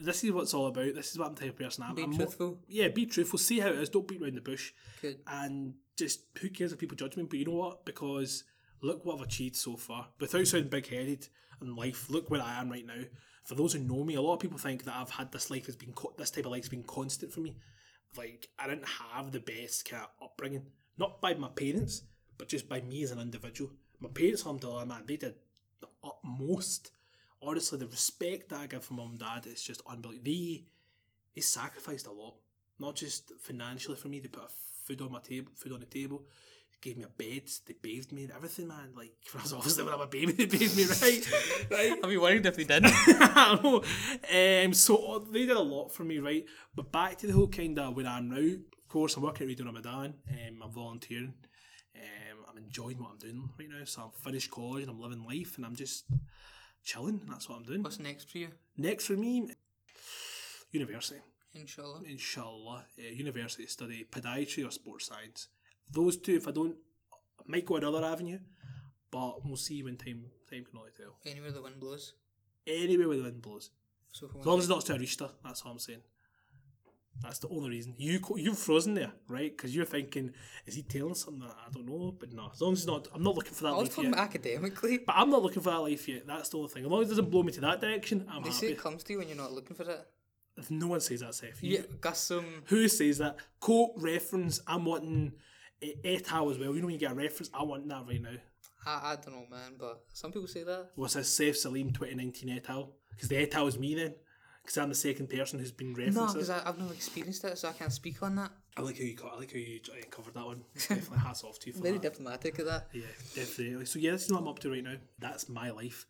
[0.00, 0.94] This is what it's all about.
[0.94, 1.94] This is what I'm the type of person I am.
[1.94, 2.58] Be I'm truthful.
[2.68, 3.38] yeah, be truthful.
[3.38, 3.88] See how it is.
[3.88, 4.72] Don't beat around the bush.
[5.00, 5.18] Good.
[5.26, 7.24] And just who cares if people judge me?
[7.24, 7.84] But you know what?
[7.84, 8.44] Because
[8.82, 10.08] look what I've achieved so far.
[10.18, 11.28] Without sounding big headed
[11.60, 13.02] in life, look where I am right now.
[13.44, 15.66] For those who know me, a lot of people think that I've had this life
[15.66, 17.56] has been co- this type of life's been constant for me.
[18.16, 20.66] Like I didn't have the best kind of upbringing,
[20.98, 22.02] not by my parents,
[22.38, 23.70] but just by me as an individual.
[24.00, 25.34] My parents, alhamdulillah, man, they did
[25.80, 26.92] the utmost.
[27.42, 30.24] Honestly, the respect that I give from mum and dad is just unbelievable.
[30.24, 30.64] They
[31.34, 32.34] they sacrificed a lot,
[32.78, 34.20] not just financially for me.
[34.20, 34.50] They put
[34.84, 36.24] food on my table, food on the table.
[36.82, 37.42] Gave me a bed.
[37.66, 38.26] They bathed me.
[38.34, 38.92] Everything, man.
[38.96, 41.30] Like when I was obviously when I'm a baby, they bathed me right,
[41.70, 41.98] right.
[42.02, 42.92] I'd be worried if they didn't.
[42.94, 44.64] I.
[44.64, 46.46] Um, so they did a lot for me, right?
[46.74, 48.38] But back to the whole kind of where I'm now.
[48.38, 50.14] Of course, I'm working at Radio Ramadan.
[50.30, 51.34] Um, I'm volunteering.
[51.94, 53.84] Um, I'm enjoying what I'm doing right now.
[53.84, 56.04] So I've finished college and I'm living life and I'm just
[56.84, 57.20] chilling.
[57.28, 57.82] That's what I'm doing.
[57.82, 58.48] What's next for you?
[58.76, 59.50] Next for me,
[60.72, 61.20] university.
[61.54, 62.02] Inshallah.
[62.08, 65.48] Inshallah, uh, university study podiatry or sports science.
[65.92, 66.76] Those two, if I don't,
[67.12, 68.38] I might go another avenue,
[69.10, 71.16] but we'll see when time time can only tell.
[71.26, 72.14] Anywhere the wind blows.
[72.66, 73.70] Anywhere where the wind blows.
[74.12, 76.02] So As long as it's not to a rishta, that's all I'm saying.
[77.22, 77.94] That's the only reason.
[77.98, 79.54] You you've frozen there, right?
[79.54, 80.32] Because you're thinking,
[80.66, 82.14] is he telling something that I don't know?
[82.18, 84.10] But no, as long as it's not, I'm not looking for that I was talking
[84.10, 84.18] yet.
[84.20, 84.98] academically.
[84.98, 86.26] But I'm not looking for that life yet.
[86.26, 86.84] That's the only thing.
[86.84, 88.72] As long as it doesn't blow me to that direction, I'm They say happy.
[88.78, 90.06] it comes to you when you're not looking for it.
[90.56, 91.56] If no one says that, Saif.
[91.60, 92.44] Yeah, Gusum.
[92.66, 93.36] Who says that?
[93.60, 94.60] Quote reference.
[94.66, 95.32] I'm wanting
[95.82, 96.74] eh, et al as well.
[96.74, 98.30] You know when you get a reference, I want that right now.
[98.86, 100.90] I, I don't know, man, but some people say that.
[100.96, 101.38] What's this?
[101.38, 102.92] Saif Salim 2019 et al.
[103.10, 104.14] Because the et al is me then.
[104.62, 106.18] Because I'm the second person who's been referenced.
[106.18, 108.50] No, because I've never experienced it, so I can't speak on that.
[108.76, 110.62] I like how you I like how you uh, covered that one.
[110.74, 112.02] Definitely hats off to you for Very that.
[112.02, 112.88] diplomatic of that.
[112.92, 113.02] yeah,
[113.34, 113.84] definitely.
[113.86, 114.94] So yeah, this is what I'm up to right now.
[115.18, 116.06] That's my life.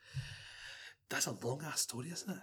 [1.09, 2.43] That's a long ass story, isn't it?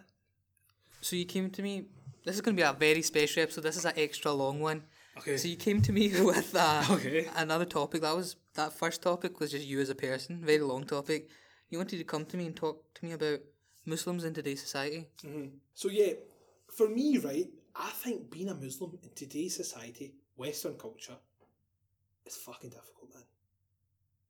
[1.02, 1.86] So you came to me.
[2.26, 3.62] This is going to be a very special episode.
[3.62, 4.84] This is an extra long one.
[5.18, 5.38] Okay.
[5.38, 7.28] So you came to me with uh, Okay.
[7.36, 8.02] another topic.
[8.02, 10.42] That was that first topic was just you as a person.
[10.44, 11.30] Very long topic.
[11.70, 13.40] You wanted to come to me and talk to me about
[13.88, 15.08] Muslims in today's society.
[15.26, 15.48] Mm-hmm.
[15.74, 16.14] So yeah,
[16.76, 21.18] for me, right, I think being a Muslim in today's society, Western culture,
[22.26, 23.24] is fucking difficult, man.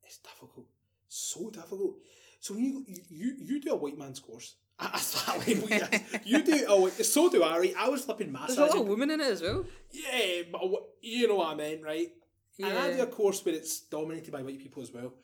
[0.04, 0.66] It's difficult,
[1.08, 1.96] so difficult.
[2.40, 5.68] So when you you you, do a white man's course, that's that label.
[6.24, 7.58] You do Oh, so do I.
[7.58, 9.64] Right, I was flipping There's a lot of women in it as well.
[9.90, 10.62] Yeah, but
[11.02, 12.08] you know what I meant, right?
[12.60, 15.14] And I do a course where it's dominated by white people as well.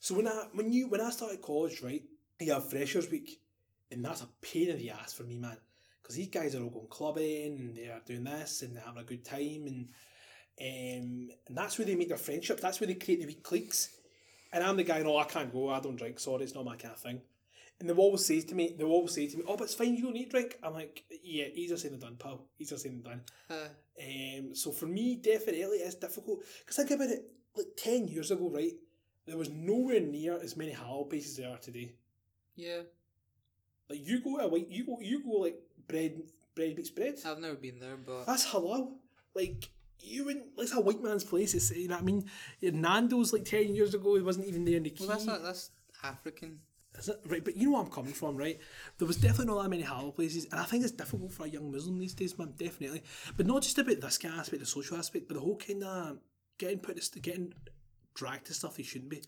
[0.00, 2.02] So when I when you when I started college, right,
[2.40, 3.40] you have freshers week,
[3.92, 5.56] and that's a pain in the ass for me, man,
[6.02, 9.02] because these guys are all going clubbing and they are doing this and they're having
[9.02, 9.88] a good time, and
[10.60, 12.60] um, and that's where they make their friendship.
[12.60, 13.90] That's where they create the wee cliques.
[14.52, 15.70] And I'm the guy, no, I can't go.
[15.70, 16.20] I don't drink.
[16.20, 17.22] Sorry, it's not my kind of thing.
[17.80, 19.96] And they always say to me, they always say to me, "Oh, but it's fine.
[19.96, 22.46] You don't need drink." I'm like, "Yeah, easier said than done, pal.
[22.60, 23.68] Easier said than done." Uh,
[23.98, 27.24] Um, so for me, definitely it's difficult because think about it.
[27.56, 28.74] Like ten years ago, right,
[29.26, 31.94] there was nowhere near as many halal places there are today.
[32.56, 32.82] yeah.
[33.92, 36.22] Like you go a white, you go, you go like bread
[36.54, 37.16] Bread Meats Bread.
[37.26, 38.92] I've never been there, but That's halal.
[39.34, 39.68] Like
[40.00, 40.46] you wouldn't.
[40.56, 41.54] It's a white man's place.
[41.54, 42.24] It's you know what I mean.
[42.62, 45.04] Nando's like ten years ago, it wasn't even there in the key.
[45.06, 45.70] well, that's not, that's
[46.02, 46.60] African.
[46.98, 47.20] Is it?
[47.26, 48.58] Right, but you know where I'm coming from, right?
[48.96, 51.48] There was definitely not that many halal places, and I think it's difficult for a
[51.48, 52.54] young Muslim these days, man.
[52.56, 53.02] Definitely,
[53.36, 55.84] but not just about this kind of aspect, the social aspect, but the whole kind
[55.84, 56.18] of
[56.56, 57.52] getting put, to, getting
[58.14, 59.22] dragged to stuff they shouldn't be.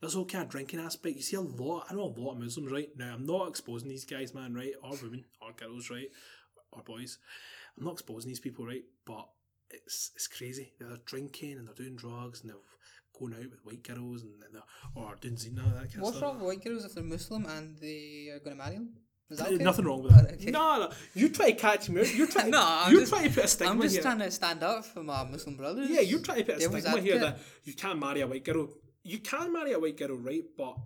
[0.00, 1.16] This whole kind of drinking aspect.
[1.16, 1.86] You see a lot.
[1.90, 2.88] I know a lot of Muslims, right?
[2.96, 6.08] Now, I'm not exposing these guys, man, right, or women, or girls, right,
[6.72, 7.18] or boys.
[7.76, 9.28] I'm not exposing these people, right, but
[9.70, 10.72] it's it's crazy.
[10.78, 12.56] They're drinking and they're doing drugs and they're
[13.18, 14.62] going out with white girls and they're
[14.94, 16.22] or doing zina that kind of What's stuff.
[16.28, 18.90] wrong with white girls if they're Muslim and they are going to marry them?
[19.30, 19.62] Is that okay?
[19.62, 20.24] Nothing wrong with oh, that.
[20.24, 20.50] Alright, okay.
[20.50, 20.92] No, no.
[21.14, 22.02] You try to catch me.
[22.14, 22.50] You're trying.
[22.58, 24.02] No, I'm you're just- trying to put a stigma I'm just here.
[24.02, 25.90] trying to stand up for my Muslim brothers.
[25.90, 28.44] Yeah, you're trying to put a Devil's stigma here that you can't marry a white
[28.44, 28.68] girl.
[29.08, 30.44] You can marry a white girl, right?
[30.54, 30.76] But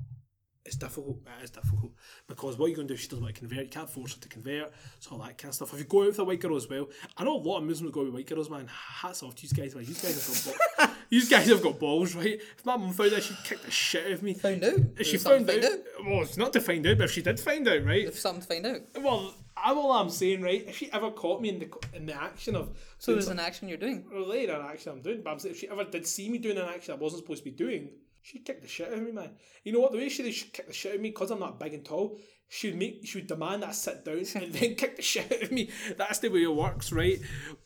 [0.64, 1.18] it's difficult.
[1.40, 1.90] It is difficult
[2.28, 3.90] because what are you're going to do if she doesn't want to convert, you can't
[3.90, 4.72] force her to convert.
[5.00, 5.72] So all that kind of stuff.
[5.72, 7.64] If you go out with a white girl as well, I know a lot of
[7.64, 8.68] Muslims go with white girls, man.
[8.68, 9.84] Hats off to you guys, man.
[9.84, 10.96] You guys have got balls.
[11.10, 12.40] you guys have got balls, right?
[12.56, 14.34] If my mum found out, she'd kick the shit out of me.
[14.34, 14.78] Found out?
[14.98, 17.40] If she found to out, well, it's not to find out, but if she did
[17.40, 18.06] find out, right?
[18.06, 19.02] If something to find out.
[19.02, 20.64] Well, I'm all I'm saying, right?
[20.66, 23.68] If she ever caught me in the in the action of So there's an action
[23.68, 24.04] you're doing.
[24.10, 26.56] related an action I'm doing, but I'm saying if she ever did see me doing
[26.56, 27.90] an action I wasn't supposed to be doing,
[28.22, 29.30] she'd kick the shit out of me, man.
[29.64, 29.92] You know what?
[29.92, 31.84] The way she should kick the shit out of me, because I'm not big and
[31.84, 32.18] tall,
[32.48, 35.30] she would make she would demand that I sit down and then kick the shit
[35.32, 35.70] out of me.
[35.96, 37.18] That's the way it works, right?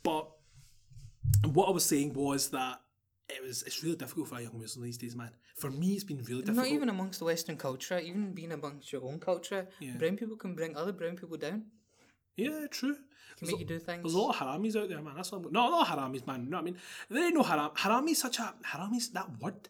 [0.02, 0.28] But
[1.52, 2.80] what I was saying was that
[3.28, 5.30] it was it's really difficult for a young Muslim these days, man.
[5.56, 6.56] For me, it's been really difficult.
[6.56, 9.96] Not even amongst the Western culture, even being amongst your own culture, Yeah.
[9.96, 11.64] brown people can bring other brown people down.
[12.36, 12.96] Yeah, true.
[13.38, 14.02] Can make you do things.
[14.02, 15.14] There's a lot of haramis out there, man.
[15.16, 16.44] That's what I'm, no, not haramis, man.
[16.44, 16.76] You know what I mean?
[17.08, 17.70] There ain't no haram.
[17.74, 19.12] Harami is such a harami.
[19.12, 19.68] That word,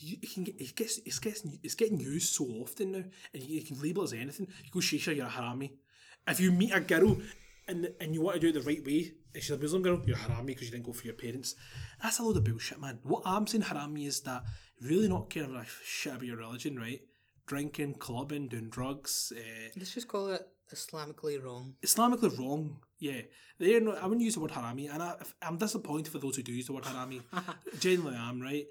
[0.00, 3.04] you, can get it gets it's getting it's getting used so often now,
[3.34, 4.48] and you, you can label it as anything.
[4.64, 5.72] You go shisha, you're a harami.
[6.26, 7.16] If you meet a girl
[7.68, 10.00] and and you want to do it the right way, and she's a Muslim girl,
[10.06, 11.54] you're a harami because you didn't go for your parents.
[12.02, 12.98] That's a load of bullshit, man.
[13.02, 14.44] What I'm saying harami is that
[14.80, 17.00] really not caring a shit about your religion, right?
[17.46, 19.32] Drinking, clubbing, doing drugs.
[19.36, 21.74] Uh, Let's just call it Islamically wrong.
[21.84, 22.78] Islamically wrong.
[22.98, 23.22] Yeah,
[23.58, 23.98] they're not.
[24.02, 26.66] I wouldn't use the word harami, and I, I'm disappointed for those who do use
[26.66, 27.22] the word harami.
[27.78, 28.66] Genuinely, am right.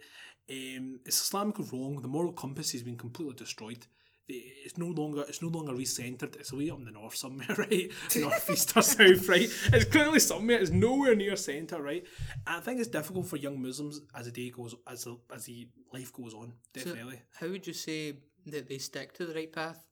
[0.49, 2.01] Um, it's Islamically wrong.
[2.01, 3.85] The moral compass has been completely destroyed.
[4.31, 5.23] It's no longer.
[5.27, 6.35] It's no longer recentered.
[6.35, 7.89] It's way up in the north somewhere, right?
[8.15, 9.49] North east or south, right?
[9.73, 10.59] It's clearly somewhere.
[10.59, 12.03] It's nowhere near centre, right?
[12.45, 15.45] And I think it's difficult for young Muslims as the day goes, as the as
[15.45, 16.53] the life goes on.
[16.76, 19.84] So Definitely how would you say that they stick to the right path?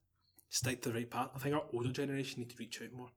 [0.50, 1.30] stick to the right path.
[1.36, 3.10] I think our older generation need to reach out more.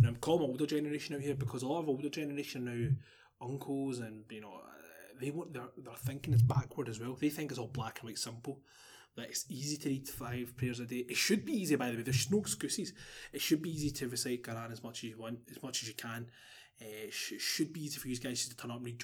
[0.00, 4.00] Now I'm calling older generation out here because a lot of older generation now, uncles
[4.00, 4.60] and you know,
[5.20, 7.16] they want their their thinking is backward as well.
[7.20, 8.60] They think it's all black and white simple.
[9.16, 11.04] That it's easy to read five prayers a day.
[11.08, 12.02] It should be easy, by the way.
[12.02, 12.92] There's no excuses.
[13.32, 15.88] It should be easy to recite Quran as much as you want, as much as
[15.88, 16.28] you can.
[16.80, 19.02] Uh, it sh- should be easy for you guys to turn up and read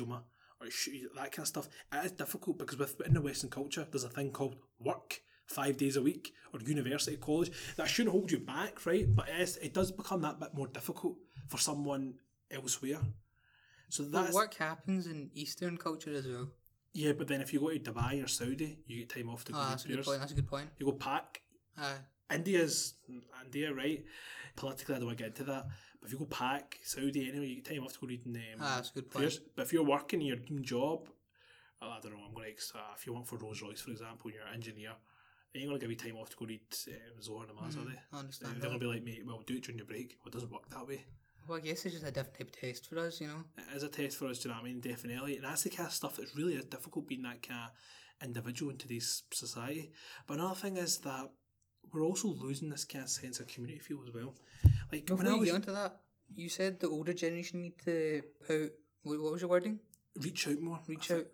[0.60, 1.68] or it that kind of stuff.
[1.92, 5.76] It is difficult because with in the Western culture, there's a thing called work five
[5.76, 9.06] days a week or university college that shouldn't hold you back, right?
[9.14, 11.16] But it, is, it does become that bit more difficult
[11.46, 12.14] for someone
[12.50, 13.00] elsewhere.
[13.88, 16.48] So But that's work happens in Eastern culture as well.
[16.92, 17.12] yeah.
[17.12, 19.58] But then if you go to Dubai or Saudi, you get time off to go
[19.58, 20.20] read that's a good point.
[20.20, 20.68] That's a good point.
[20.78, 21.42] You go pack.
[21.78, 21.94] Uh,
[22.32, 22.94] India's
[23.44, 24.04] India, right?
[24.56, 25.66] Politically, I don't want to get into that.
[26.00, 28.60] But if you go pack Saudi anyway, you get time off to go reading um,
[28.60, 29.16] ah, that's a good point.
[29.16, 29.40] prayers.
[29.54, 31.08] But if you're working your job,
[31.80, 32.24] uh, I don't know.
[32.26, 34.92] I'm going to uh, if you work for Rolls Royce, for example, you're an engineer.
[35.52, 37.88] They ain't going to give you time off to go read um, Zohar Namaz, are
[37.88, 37.98] they?
[38.12, 38.54] I understand.
[38.54, 40.16] They're going to be like, mate, well, do it during your break.
[40.20, 41.04] Well, it doesn't work that way.
[41.48, 43.44] Well, I guess it's just a different type of test for us, you know.
[43.56, 44.80] It is a test for us, do you know what I mean?
[44.80, 45.36] Definitely.
[45.36, 48.78] And that's the kind of stuff that's really difficult being that kind of individual in
[48.78, 49.92] today's society.
[50.26, 51.30] But another thing is that
[51.92, 54.34] we're also losing this kind of sense of community feel as well.
[54.92, 56.00] Like Before when I you was get onto that,
[56.34, 58.70] you said the older generation need to out.
[59.02, 59.78] What what was your wording?
[60.18, 61.26] reach out more, Reach out.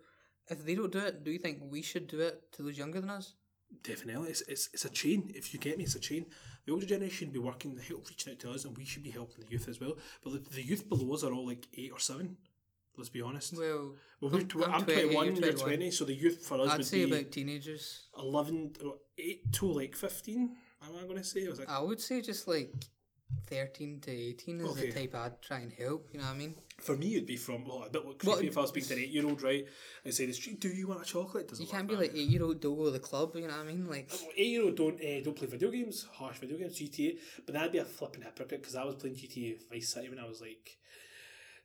[0.49, 2.99] If they don't do it, do you think we should do it to those younger
[2.99, 3.33] than us?
[3.81, 5.31] Definitely, it's, it's it's a chain.
[5.35, 6.25] If you get me, it's a chain.
[6.65, 9.09] The older generation should be working, help reaching out to us, and we should be
[9.11, 9.97] helping the youth as well.
[10.23, 12.37] But the, the youth below us are all like eight or seven.
[12.95, 13.57] Let's be honest.
[13.57, 15.57] Well, Well, we're I'm- tw- I'm I'm 20, 21, you're you're 21.
[15.77, 18.07] 20, so the youth for us I'd would say be about teenagers.
[18.17, 21.39] 11, uh, 8 to like 15, am I going to say?
[21.41, 22.71] It I would say just like
[23.47, 24.87] thirteen to eighteen is Okay.
[24.87, 26.09] the type I'd try and help.
[26.11, 26.55] You know what I mean?
[26.79, 28.93] For me, it'd be from, well, a bit like Well, if I was speaking to
[28.95, 29.65] an eight year old, right?
[30.03, 31.47] And say, Do you want a chocolate?
[31.47, 33.35] Doesn't You can't be that like eight year old don't go to the club.
[33.35, 33.87] You know what I mean?
[33.87, 37.17] Like Eight year old don't uh, don't play video games, harsh video games, GTA.
[37.45, 40.27] But that'd be a flipping hypocrite because I was playing GTA Vice City when I
[40.27, 40.77] was like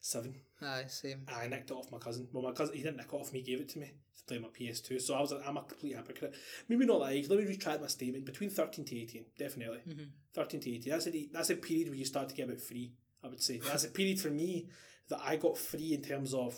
[0.01, 0.35] seven.
[0.61, 1.27] Aye, same.
[1.29, 2.29] I nicked it off my cousin.
[2.33, 4.25] Well, my cousin he didn't nick it off me, he gave it to me to
[4.25, 5.01] play my PS2.
[5.01, 6.35] So I was, I'm a complete hypocrite.
[6.69, 7.29] Maybe not that age.
[7.29, 8.25] Let me retract my statement.
[8.25, 9.81] Between thirteen to eighteen, definitely.
[9.89, 10.05] Mm-hmm.
[10.35, 10.93] Thirteen to eighteen.
[10.93, 12.93] That's a that's a period where you start to get a bit free.
[13.23, 14.69] I would say that's a period for me
[15.09, 16.55] that I got free in terms of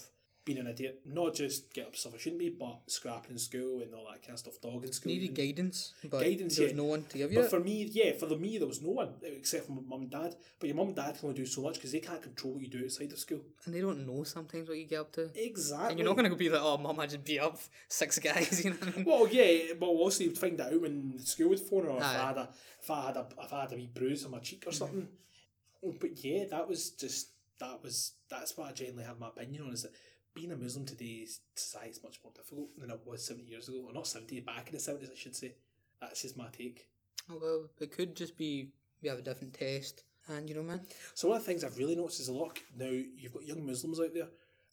[0.55, 1.01] being an idiot.
[1.05, 4.22] Not just get up stuff I shouldn't be, but scrapping in school and all that
[4.22, 4.60] kind of stuff.
[4.60, 5.12] Dog in school.
[5.12, 7.51] Needed guidance, but Guidance, there was no one to give you But it.
[7.51, 10.10] for me, yeah, for the me, there was no one except for my mum and
[10.10, 10.36] dad.
[10.59, 12.62] But your mum and dad can only do so much because they can't control what
[12.62, 13.40] you do outside of school.
[13.64, 15.31] and they don't know sometimes what you get up to.
[15.35, 15.90] Exactly.
[15.90, 17.59] And you're not going to be like, oh, mum, I just beat up
[17.89, 19.05] six guys, you know what I mean?
[19.05, 22.27] Well, yeah, but also you'd find that out when school would phone or if I
[22.27, 22.48] had a
[22.82, 24.77] if I had a if I had a wee bruise on my cheek or mm-hmm.
[24.78, 25.09] something.
[25.85, 27.28] Oh, But yeah, that was just
[27.60, 29.93] that was that's what I generally have my opinion on is that
[30.35, 33.85] being a Muslim today's society is much more difficult than it was seventy years ago,
[33.86, 35.55] or not seventy, back in the seventies, I should say.
[36.01, 36.89] That's just my take.
[37.31, 38.70] Oh, well, it could just be
[39.02, 40.02] we have a different taste.
[40.28, 40.82] And, you know, man,
[41.15, 43.66] So one of the things I've really noticed is a lot now you've got young
[43.66, 44.28] Muslims out there.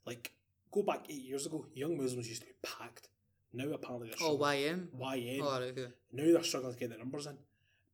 [0.05, 0.31] Like
[0.71, 3.07] go back eight years ago, young Muslims used to be packed.
[3.53, 4.89] Now apparently they're oh, struggling.
[4.99, 5.39] YM.
[5.41, 5.87] Oh, right, okay.
[6.11, 7.37] Now they're struggling to get the numbers in.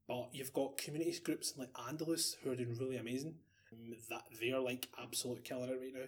[0.08, 3.36] But you've got community groups like Andalus who are doing really amazing.
[3.72, 6.02] Um, That they're like absolute killer right now.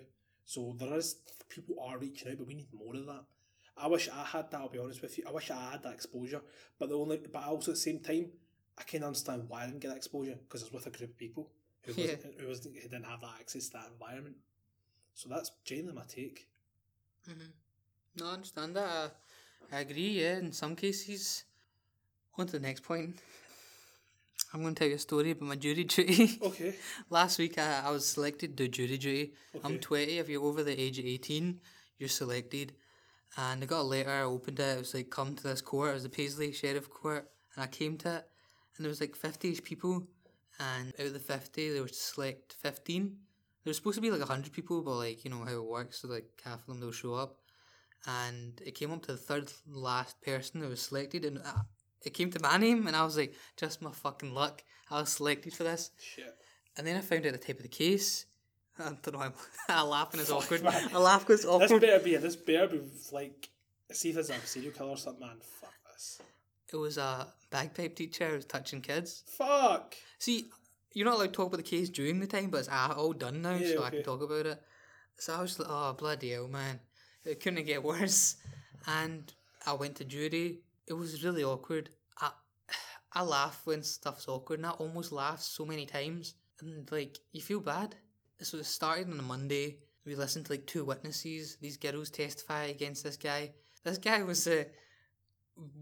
[0.46, 1.16] So there is
[1.50, 3.24] people are reaching out, but we need more of that.
[3.78, 4.62] I wish I had that.
[4.62, 5.26] I'll be honest with you.
[5.28, 6.42] I wish I had that exposure.
[6.80, 8.28] But the only, but also at the same time,
[8.78, 11.12] I can't understand why I didn't get that exposure because I was with a group
[11.12, 11.50] of people
[11.84, 12.16] who Yeah.
[12.40, 14.38] who wasn't, who didn't have that access to that environment.
[15.14, 16.48] So that's generally my take.
[17.30, 17.52] Mm-hmm.
[18.18, 19.14] No, I understand that.
[19.72, 21.44] I, I agree, yeah, in some cases.
[22.38, 23.20] On to the next point.
[24.56, 26.40] I'm going to tell you a story about my jury duty.
[26.42, 26.76] Okay.
[27.10, 29.34] Last week, I, I was selected to jury duty.
[29.66, 30.18] I'm 20.
[30.18, 31.60] If you're over the age of 18,
[32.00, 32.72] you're selected.
[33.36, 34.78] And I got a letter, I opened it.
[34.78, 35.90] It was like, come to this court.
[35.90, 37.30] It was the Paisley Sheriff Court.
[37.54, 38.30] And I came to it.
[38.78, 40.08] And there was like 50 people.
[40.58, 43.04] And out of the 50, they were to select 15.
[43.66, 46.02] There was supposed to be like 100 people, but like, you know how it works.
[46.02, 47.40] So like half of them, they'll show up.
[48.08, 51.26] And it came up to the third last person that was selected.
[51.26, 51.64] And uh,
[52.06, 52.88] it came to my name.
[52.88, 54.64] And I was like, just my fucking luck.
[54.90, 55.92] I was selected for this.
[56.00, 56.34] Shit.
[56.78, 58.26] And then I found out the type of the case.
[58.80, 59.32] I don't know.
[59.70, 60.64] I'm, laughing is Fuck, awkward.
[60.64, 60.90] man.
[60.94, 61.70] I laugh because awkward.
[61.82, 63.50] This better be this better be like
[63.92, 65.38] see if it's a serial killer or something, man.
[65.62, 66.20] Fuck this.
[66.72, 69.24] It was a bagpipe teacher who was touching kids.
[69.38, 69.96] Fuck.
[70.20, 70.46] See,
[70.94, 73.42] you're not allowed to talk about the case during the time, but it's all done
[73.42, 74.62] now, Yeah, so I can talk about it.
[75.18, 76.82] So I was like, oh bloody hell, man!
[77.24, 78.36] It couldn't get worse.
[78.88, 79.32] And
[79.66, 80.60] I went to jury.
[80.88, 81.90] It was really awkward.
[82.20, 82.32] I
[83.14, 87.42] I laugh when stuff's awkward, and I almost laughed so many times, and like you
[87.42, 87.96] feel bad.
[88.42, 89.78] So it started on a Monday.
[90.06, 91.58] We listened to like two witnesses.
[91.62, 93.54] These girls testify against this guy.
[93.84, 94.68] This guy was a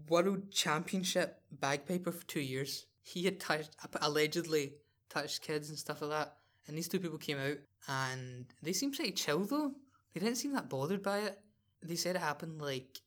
[0.08, 2.86] world championship bagpiper for two years.
[3.02, 4.74] He had touched allegedly
[5.10, 6.36] touched kids and stuff like that.
[6.66, 7.58] And these two people came out
[7.88, 9.72] and they seemed pretty chill though.
[10.12, 11.38] They didn't seem that bothered by it.
[11.82, 13.00] They said it happened like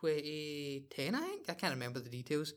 [0.00, 1.42] 2010, I think.
[1.48, 2.54] I can't remember the details.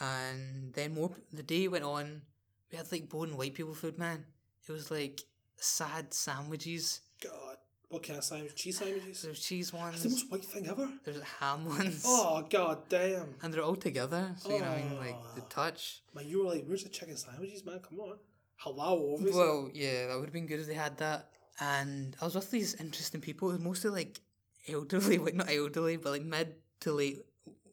[0.00, 2.22] And then more, the day went on.
[2.70, 4.24] We had like boring white people food, man.
[4.68, 5.20] It was like
[5.56, 7.00] sad sandwiches.
[7.22, 7.56] God.
[7.88, 8.56] What kind of sandwich?
[8.56, 9.22] Cheese sandwiches?
[9.22, 10.22] There's cheese That's the ones.
[10.24, 10.88] most white thing ever.
[11.04, 12.02] There's ham ones.
[12.04, 13.34] Oh god damn.
[13.42, 14.34] And they're all together.
[14.38, 14.98] So, you know what I mean?
[14.98, 15.46] Like the Oh.
[15.48, 16.02] touch.
[16.14, 17.78] Man, you were like, where's the chicken sandwiches, man?
[17.88, 18.16] Come on.
[18.64, 19.38] Halal, obviously.
[19.40, 21.28] Well, yeah, that would have been good if they had that.
[21.60, 24.20] And I was with these interesting people, it was mostly like
[24.68, 27.18] elderly, like not elderly, but like mid to late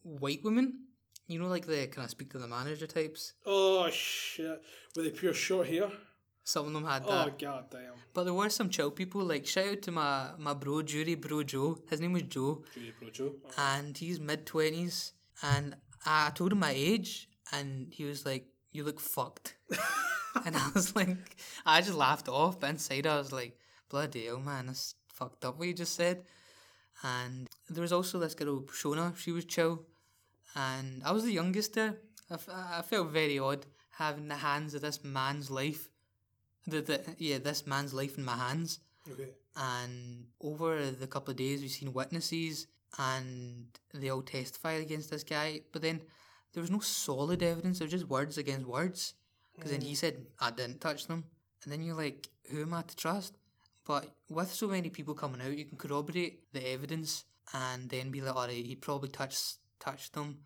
[0.04, 0.86] white women.
[1.28, 3.34] You know, like the kind of speak to the manager types.
[3.46, 4.62] oh shit.
[4.96, 5.90] Were they pure short hair?
[6.44, 7.94] Some of them had Oh god damn.
[8.14, 9.22] But there were some chill people.
[9.22, 11.78] Like shout out to my my bro, jury bro Joe.
[11.90, 13.34] His name was Joe, jury bro Joe.
[13.46, 13.76] Oh.
[13.76, 15.14] and he's mid twenties.
[15.44, 19.56] And I told him my age, and he was like, "You look fucked."
[20.46, 21.18] and I was like,
[21.66, 23.58] I just laughed off, but inside I was like,
[23.90, 26.24] bloody hell, man, that's fucked up what you just said.
[27.04, 29.84] And there was also this girl, Shona, she was chill.
[30.56, 31.96] And I was the youngest there.
[32.30, 35.90] I, f- I felt very odd having the hands of this man's life.
[36.68, 38.80] The, the, yeah, this man's life in my hands.
[39.12, 39.30] Okay.
[39.56, 42.68] And over the couple of days, we've seen witnesses
[43.00, 45.62] and they all testified against this guy.
[45.72, 46.02] But then
[46.54, 49.14] there was no solid evidence, there was just words against words.
[49.56, 49.98] Because then he mm.
[49.98, 51.26] said, I didn't touch them.
[51.64, 53.36] And then you're like, who am I to trust?
[53.86, 58.22] But with so many people coming out, you can corroborate the evidence and then be
[58.22, 60.38] like, alright, he probably touched touched them.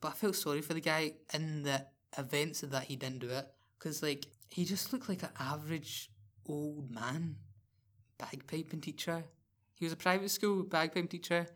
[0.00, 1.86] But I felt sorry for the guy in the
[2.16, 3.46] events that he didn't do it.
[3.78, 6.10] Because, like, he just looked like an average
[6.46, 7.36] old man
[8.18, 9.24] bagpiping teacher.
[9.74, 11.46] He was a private school bagpipe teacher.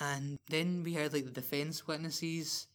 [0.00, 2.66] And then we heard, like, the defence witnesses.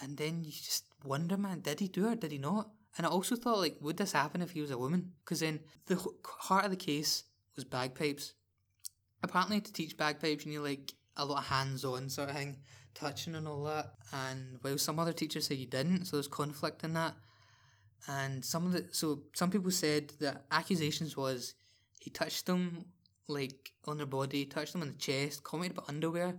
[0.00, 2.20] And then you just wonder, man, did he do it?
[2.20, 2.70] Did he not?
[2.96, 5.12] And I also thought, like, would this happen if he was a woman?
[5.24, 7.24] Because then the heart of the case
[7.56, 8.34] was bagpipes.
[9.22, 12.58] Apparently, to teach bagpipes, you need like a lot of hands-on sort of thing,
[12.94, 13.94] touching and all that.
[14.12, 17.14] And while some other teachers say you didn't, so there's conflict in that.
[18.06, 21.54] And some of the so some people said the accusations was
[22.00, 22.84] he touched them
[23.28, 26.34] like on their body, touched them on the chest, commented about underwear,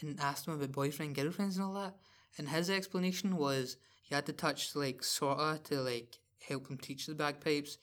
[0.00, 1.94] and asked them about boyfriend girlfriends and all that.
[2.38, 3.76] And his explanation was
[4.12, 7.78] he had to touch like sorta to like help him teach the bagpipes.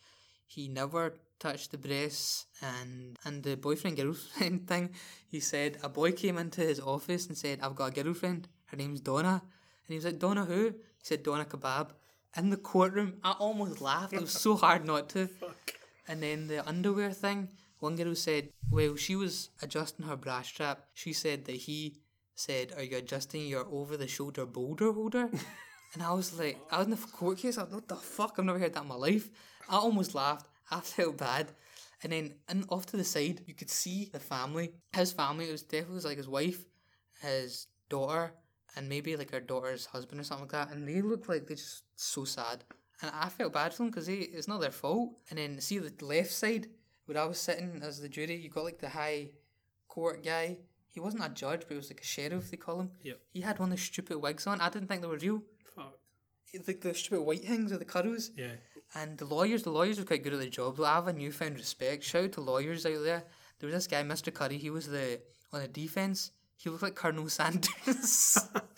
[0.45, 4.91] He never touched the breasts and and the boyfriend girlfriend thing.
[5.27, 8.47] He said a boy came into his office and said, "I've got a girlfriend.
[8.65, 10.65] Her name's Donna." And he was like, "Donna who?"
[10.99, 11.93] He said, "Donna Kebab."
[12.37, 14.13] In the courtroom, I almost laughed.
[14.13, 15.29] It was so hard not to.
[16.07, 17.49] And then the underwear thing.
[17.79, 20.85] One girl said, "Well, she was adjusting her bra strap.
[20.93, 21.79] She said that he
[22.35, 25.31] said, "Are you adjusting your over-the-shoulder boulder holder?"
[25.93, 27.57] and I was like, I was in the court case.
[27.57, 28.35] I was like, "What the fuck?
[28.37, 29.29] I've never heard that in my life."
[29.67, 30.47] I almost laughed.
[30.71, 31.47] I felt bad.
[32.01, 34.71] And then and off to the side, you could see the family.
[34.93, 35.49] His family.
[35.49, 36.63] It was definitely was like his wife,
[37.21, 38.33] his daughter,
[38.75, 40.75] and maybe like her daughter's husband or something like that.
[40.75, 42.63] And they looked like they're just so sad.
[43.01, 45.11] And I felt bad for them because it's not their fault.
[45.29, 46.67] And then see the left side
[47.05, 48.35] where I was sitting as the jury.
[48.35, 49.29] You got like the high
[49.87, 50.57] court guy.
[50.87, 52.49] He wasn't a judge, but he was like a sheriff.
[52.49, 52.91] They call him.
[53.03, 53.19] Yep.
[53.31, 54.59] He had one of the stupid wigs on.
[54.59, 55.41] I didn't think they were real.
[56.67, 58.31] Like the stupid white things with the curls.
[58.35, 58.53] Yeah.
[58.95, 60.79] And the lawyers, the lawyers were quite good at their job.
[60.81, 62.03] I have a newfound respect.
[62.03, 63.23] Shout out to lawyers out there.
[63.59, 64.33] There was this guy, Mr.
[64.33, 64.57] Curry.
[64.57, 65.19] He was the
[65.53, 66.31] on the defense.
[66.57, 68.37] He looked like Colonel Sanders.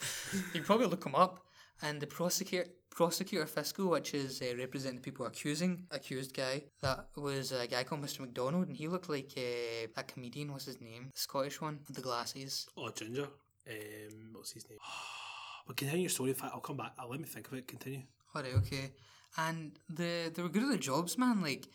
[0.54, 1.46] you probably look him up.
[1.82, 7.08] And the prosecutor, prosecutor fiscal, which is uh, representing the people accusing accused guy, that
[7.18, 8.20] was a guy called Mr.
[8.20, 10.52] McDonald, and he looked like uh, that comedian.
[10.52, 11.10] What's his name?
[11.14, 12.68] The Scottish one with the glasses.
[12.78, 13.28] Oh, Ginger.
[13.68, 14.80] Um, what's his name?
[15.68, 16.30] but continue your story.
[16.32, 16.94] In fact, I'll come back.
[16.98, 17.68] I'll let me think of it.
[17.68, 18.04] Continue.
[18.36, 18.92] Alright, okay.
[19.38, 21.42] And the they were good at their jobs, man.
[21.42, 21.68] Like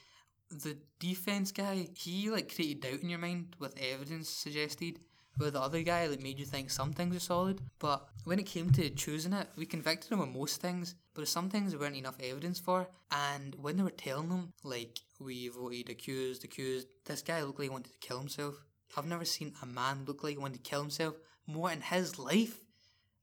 [0.50, 5.00] the defense guy, he like created doubt in your mind with evidence suggested.
[5.38, 7.60] Where the other guy like made you think some things are solid.
[7.78, 11.50] But when it came to choosing it, we convicted him on most things, but some
[11.50, 12.88] things there weren't enough evidence for.
[13.10, 17.66] And when they were telling them, like, we voted accused, accused, this guy looked like
[17.66, 18.54] he wanted to kill himself.
[18.96, 22.18] I've never seen a man look like he wanted to kill himself more in his
[22.18, 22.62] life.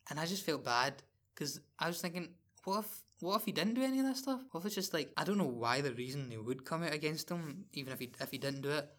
[0.09, 0.93] And I just felt bad
[1.33, 2.29] because I was thinking,
[2.63, 4.41] what if what if he didn't do any of that stuff?
[4.51, 6.93] What if it's just like I don't know why the reason they would come out
[6.93, 8.89] against him, even if he if he didn't do it.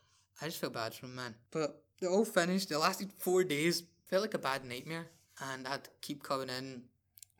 [0.40, 1.35] I just felt bad for him, man.
[1.51, 2.70] But they all finished.
[2.70, 3.85] It lasted four days.
[4.06, 5.06] Felt like a bad nightmare,
[5.51, 6.82] and I had to keep coming in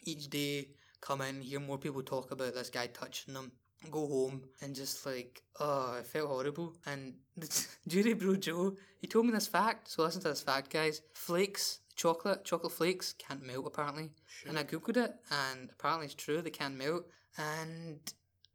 [0.05, 0.69] each day.
[1.01, 3.53] Come in, hear more people talk about this guy touching them.
[3.91, 6.75] Go home and just like, oh, it felt horrible.
[6.87, 9.91] And the jury bro Joe, he told me this fact.
[9.91, 11.03] So listen to this fact, guys.
[11.13, 14.11] Flakes, chocolate, chocolate flakes can't melt apparently.
[14.47, 16.43] And I googled it, and apparently it's true.
[16.43, 17.07] They can't melt.
[17.37, 18.01] And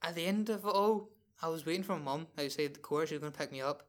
[0.01, 1.09] at the end of it all,
[1.41, 3.09] I was waiting for my mum outside the court.
[3.09, 3.83] She was going to pick me up.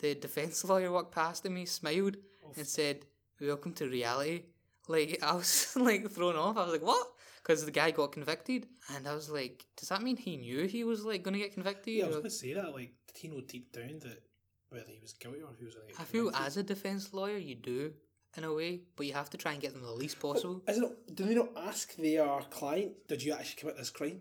[0.00, 3.06] The defense lawyer walked past me, smiled, oh, and said,
[3.40, 4.42] "Welcome to reality."
[4.88, 6.56] Like I was like thrown off.
[6.56, 7.06] I was like, "What?"
[7.42, 10.84] Because the guy got convicted, and I was like, "Does that mean he knew he
[10.84, 12.74] was like going to get convicted?" Yeah, I was going to say that.
[12.74, 14.22] Like, did he know deep down that
[14.68, 17.54] whether he was guilty or he was to I feel as a defense lawyer, you
[17.54, 17.92] do
[18.38, 20.62] in a way, but you have to try and get them the least possible.
[20.68, 24.20] Is it do they not ask their client, did you actually commit this crime?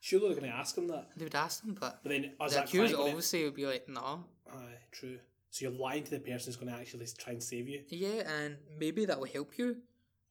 [0.00, 1.08] Surely they're going to ask them that.
[1.16, 3.88] They would ask them, but But then, as the accused client, obviously would be like,
[3.88, 5.18] "No." Aye, true.
[5.50, 7.82] So you're lying to the person who's going to actually try and save you.
[7.88, 9.78] Yeah, and maybe that will help you,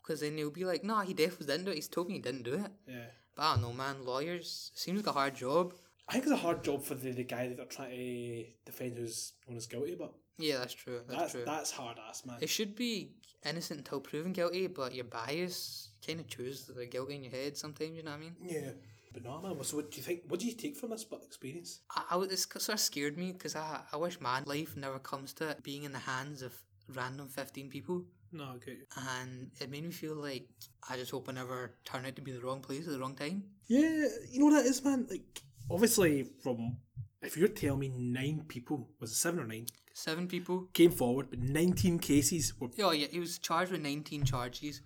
[0.02, 1.76] because then you'll be like, "Nah, he definitely didn't do it.
[1.76, 3.06] He's told me he didn't do it." Yeah.
[3.36, 4.06] But I don't know, man.
[4.06, 5.74] Lawyers seems like a hard job.
[6.08, 8.98] I think it's a hard job for the, the guy that they're trying to defend
[8.98, 11.02] who's known as guilty, but Yeah, that's true.
[11.08, 11.44] That's, that's true.
[11.46, 12.38] that's hard ass, man.
[12.40, 13.16] It should be
[13.46, 17.58] innocent until proven guilty, but your bias kind of choose the guilty in your head
[17.58, 17.96] sometimes.
[17.98, 18.36] You know what I mean?
[18.42, 18.72] Yeah.
[19.14, 19.64] But no, man.
[19.64, 20.22] So what do you think?
[20.28, 21.80] What do you take from this experience?
[21.96, 25.00] I, I was- it's sort of scared me because I I wish my life never
[25.00, 26.54] comes to it being in the hands of
[26.94, 28.78] random fifteen people, No, okay.
[28.98, 30.48] and it made me feel like
[30.90, 33.16] I just hope I never turn out to be the wrong place at the wrong
[33.16, 33.44] time.
[33.68, 35.08] Yeah, you know what that is, man.
[35.10, 35.42] Like,
[35.72, 36.78] obviously, from
[37.24, 39.66] if you're telling me nine people was it seven or nine
[39.98, 40.68] Seven people.
[40.74, 44.82] came forward, but nineteen cases were Oh yeah, he was charged with nineteen charges.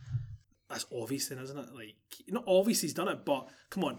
[0.70, 1.74] that's obvious, then, isn't it?
[1.74, 1.96] Like,
[2.28, 3.98] not obvious he's done it, but come on,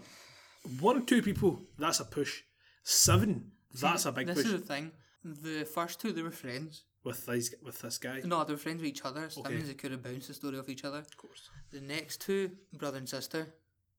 [0.79, 2.43] one or two people, that's a push.
[2.83, 4.91] Seven, that's a big This push is the thing.
[5.23, 6.83] The first two they were friends.
[7.03, 8.21] with these with this guy.
[8.23, 9.49] No, they were friends with each other, so Okay.
[9.49, 10.99] that means they could have bounced the story off each other.
[10.99, 11.49] Of course.
[11.73, 13.53] The next two, brother and sister,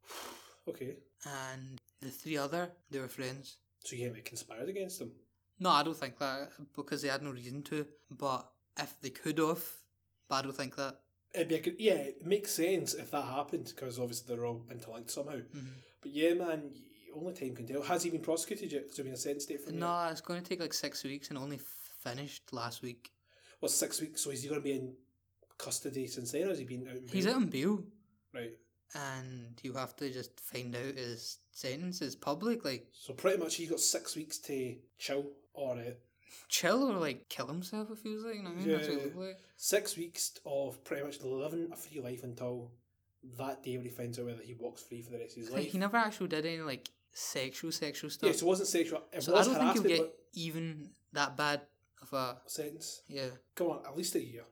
[0.69, 3.59] Okay, and the three other, they were friends.
[3.85, 5.13] so you get conspired against them.
[5.63, 7.87] No, I don't think that because they had no reason to.
[8.11, 8.49] But
[8.79, 9.63] if they could have,
[10.29, 10.97] but I don't think that.
[11.35, 14.67] It'd be a good, yeah, it makes sense if that happened because obviously they're all
[14.71, 15.37] interlinked somehow.
[15.37, 15.67] Mm-hmm.
[16.03, 16.73] But yeah, man,
[17.15, 17.83] only time can tell.
[17.83, 18.85] Has he been prosecuted yet?
[18.89, 19.79] Has there been a sentence date for him?
[19.79, 21.61] No, it's going to take like six weeks and only
[22.03, 23.13] finished last week.
[23.61, 24.21] Well, six weeks.
[24.23, 24.95] So is he going to be in
[25.59, 26.97] custody since then, or has he been out?
[26.97, 27.85] In He's out on bail,
[28.35, 28.51] right.
[28.95, 32.65] and you have to just find out his sentence is public.
[32.65, 35.91] Like, So pretty much he's got six weeks to chill, or uh,
[36.49, 37.91] chill or like kill himself.
[37.91, 38.37] It feels like.
[38.37, 38.69] You know what I mean?
[38.69, 39.39] That's what it looked like.
[39.57, 42.70] six weeks of pretty much living a free life until
[43.39, 45.51] that day when he finds out whether he walks free for the rest of his
[45.53, 45.70] life.
[45.70, 48.29] he never actually did any like sexual sexual stuff.
[48.29, 49.03] Yeah, so it wasn't sexual.
[49.12, 51.61] It so I don't think he'll get even that bad
[52.01, 53.03] of a sentence.
[53.07, 53.27] yeah.
[53.55, 54.43] Come on, at least a year.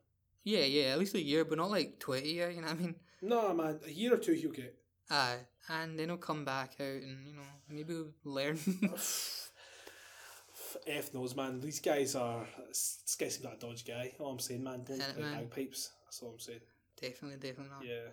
[0.45, 2.51] Yeah, yeah, at least a year, but not like twenty year.
[2.51, 2.95] You know what I mean?
[3.23, 4.75] No, man, a year or two he'll get.
[5.11, 8.59] Aye, and then he'll come back out and you know maybe he'll learn.
[10.87, 11.61] F knows, man.
[11.61, 12.47] These guys are.
[12.69, 14.13] This guy seems like a dodgy guy.
[14.19, 15.91] All I'm saying, man, don't play bagpipes.
[16.05, 16.61] That's all I'm saying.
[17.01, 17.85] definitely, definitely not.
[17.85, 18.11] Yeah.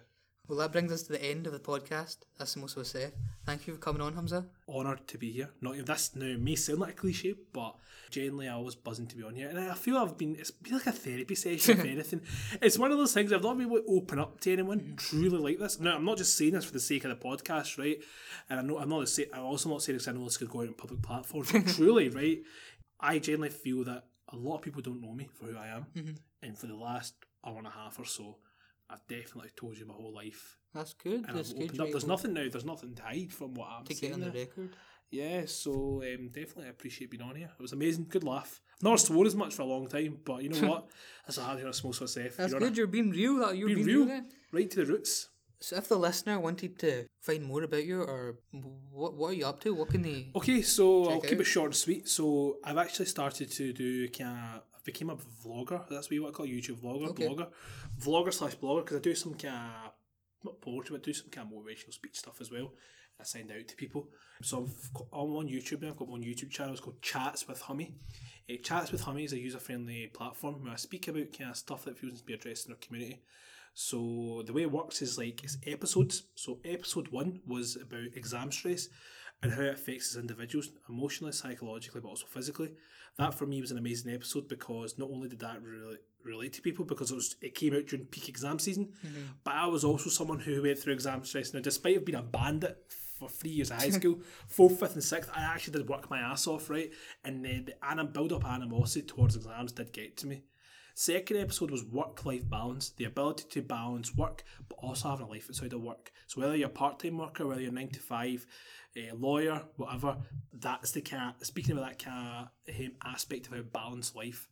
[0.48, 2.20] Well, that brings us to the end of the podcast.
[2.38, 3.12] That's the most I say.
[3.46, 4.46] Thank you for coming on, Humza.
[4.70, 5.50] Honoured to be here.
[5.60, 7.76] Not this now may sound like a cliche, but
[8.10, 10.38] genuinely I was buzzing to be on here, and I feel I've been.
[10.40, 12.22] It's been like a therapy session, if anything.
[12.62, 14.98] It's one of those things I've not been able to open up to anyone mm.
[14.98, 15.82] truly like this.
[15.82, 17.98] Now I'm not just saying this for the sake of the podcast, right?
[18.50, 19.10] And I know I'm not.
[19.10, 20.06] Say, I'm also not saying this.
[20.06, 21.52] 'cause I know this could go out on public platforms.
[21.52, 22.40] But truly, right?
[23.02, 25.86] I genuinely feel that a lot of people don't know me for who I am,
[25.96, 26.12] mm-hmm.
[26.42, 27.16] and for the last
[27.46, 28.38] hour and a half or so,
[28.90, 30.58] I've definitely told you my whole life.
[30.74, 31.26] That's good.
[31.28, 31.64] And That's I've good.
[31.66, 31.90] opened up.
[31.92, 32.46] There's nothing now.
[32.52, 34.14] There's nothing to hide from what I'm to saying.
[34.14, 34.46] get on the there.
[34.46, 34.76] record.
[35.10, 37.50] Yeah, so um, definitely I appreciate being on here.
[37.58, 38.60] It was amazing, good laugh.
[38.78, 40.88] I've not swore as much for a long time, but you know what?
[41.26, 42.36] That's a hard to smoke myself.
[42.38, 42.70] That's You're good.
[42.70, 43.38] on You're being real.
[43.40, 44.06] That you're being being real.
[44.06, 44.26] then.
[44.52, 45.30] right to the roots.
[45.60, 48.36] So, if the listener wanted to find more about you, or
[48.92, 49.74] what, what are you up to?
[49.74, 50.30] What can they?
[50.36, 52.08] Okay, so I'll Check keep it short and sweet.
[52.10, 54.62] So I've actually started to do kind of.
[54.88, 55.88] Became a vlogger.
[55.90, 57.28] That's what you want to call it, YouTube vlogger, Okay.
[57.28, 57.48] blogger,
[58.00, 59.54] vlogger slash blogger because I do some kind
[59.86, 59.92] of
[60.46, 62.74] not poetry, but do some kind of motivational speech stuff as well.
[63.20, 64.08] I send out to people.
[64.44, 65.90] So I've I'm on YouTube now.
[65.90, 66.72] I've got one YouTube channel.
[66.72, 67.96] It's called Chats with Hummy.
[68.50, 71.58] Uh, Chats with Hummy is a user friendly platform where I speak about kind of
[71.58, 73.20] stuff that feels to be addressed in our community.
[73.74, 76.24] So the way it works is like it's episodes.
[76.36, 78.88] So episode one was about exam stress
[79.44, 82.72] and how it affects us individuals emotionally, psychologically, but also physically.
[83.18, 86.62] That for me was an amazing episode because not only did that really relate to
[86.62, 89.22] people because it was it came out during peak exam season, mm-hmm.
[89.44, 91.54] but I was also someone who went through exam stress.
[91.54, 92.78] Now, despite of being a bandit
[93.18, 96.20] for three years of high school, fourth, fifth, and sixth, I actually did work my
[96.20, 96.92] ass off, right?
[97.24, 100.44] And then the anim- build up animosity towards exams did get to me.
[101.00, 105.30] Second episode was work life balance, the ability to balance work but also having a
[105.30, 106.12] life outside of work.
[106.26, 108.48] So whether you're a part time worker, whether you're nine to five,
[108.98, 110.18] a lawyer, whatever,
[110.54, 111.34] that's the kind.
[111.40, 114.48] Of, speaking about that kind of um, aspect of how balanced life.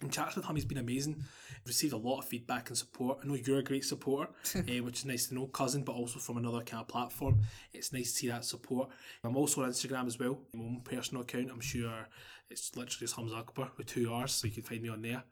[0.00, 1.22] And chats with Hummy's been amazing.
[1.66, 3.18] Received a lot of feedback and support.
[3.22, 4.30] I know you're a great supporter,
[4.68, 7.40] eh, which is nice to know, cousin, but also from another kind of platform.
[7.74, 8.88] It's nice to see that support.
[9.22, 11.50] I'm also on Instagram as well, my own personal account.
[11.50, 12.08] I'm sure
[12.48, 15.22] it's literally just Humza Akbar with two R's, so you can find me on there.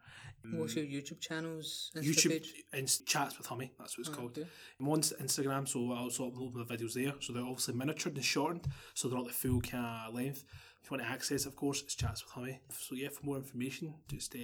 [0.52, 1.90] What's your YouTube channels?
[1.96, 2.54] Insta YouTube page?
[2.72, 3.72] and chats with Hummy.
[3.78, 4.38] That's what it's called.
[4.38, 4.46] okay.
[4.80, 7.12] I'm on Instagram, so I also upload my videos there.
[7.20, 10.44] So they're obviously miniatured and shortened, so they're not the full kind of length.
[10.82, 12.60] If you want to access, of course, it's chats with Hummy.
[12.70, 14.38] So yeah, for more information, just uh,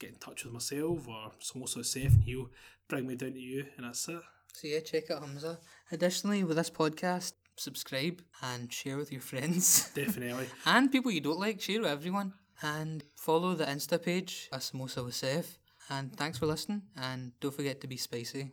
[0.00, 2.50] get in touch with myself or someone also Saif, and he'll
[2.88, 4.20] bring me down to you, and that's it.
[4.54, 5.58] So yeah, check out Humza.
[5.92, 10.46] Additionally, with this podcast, subscribe and share with your friends Definitely.
[10.64, 11.60] and people you don't like.
[11.60, 12.32] Share with everyone
[12.62, 14.48] and follow the Insta page.
[14.52, 15.58] A samosa with Saif.
[15.90, 16.82] And thanks for listening.
[16.96, 18.46] And don't forget to be spicy.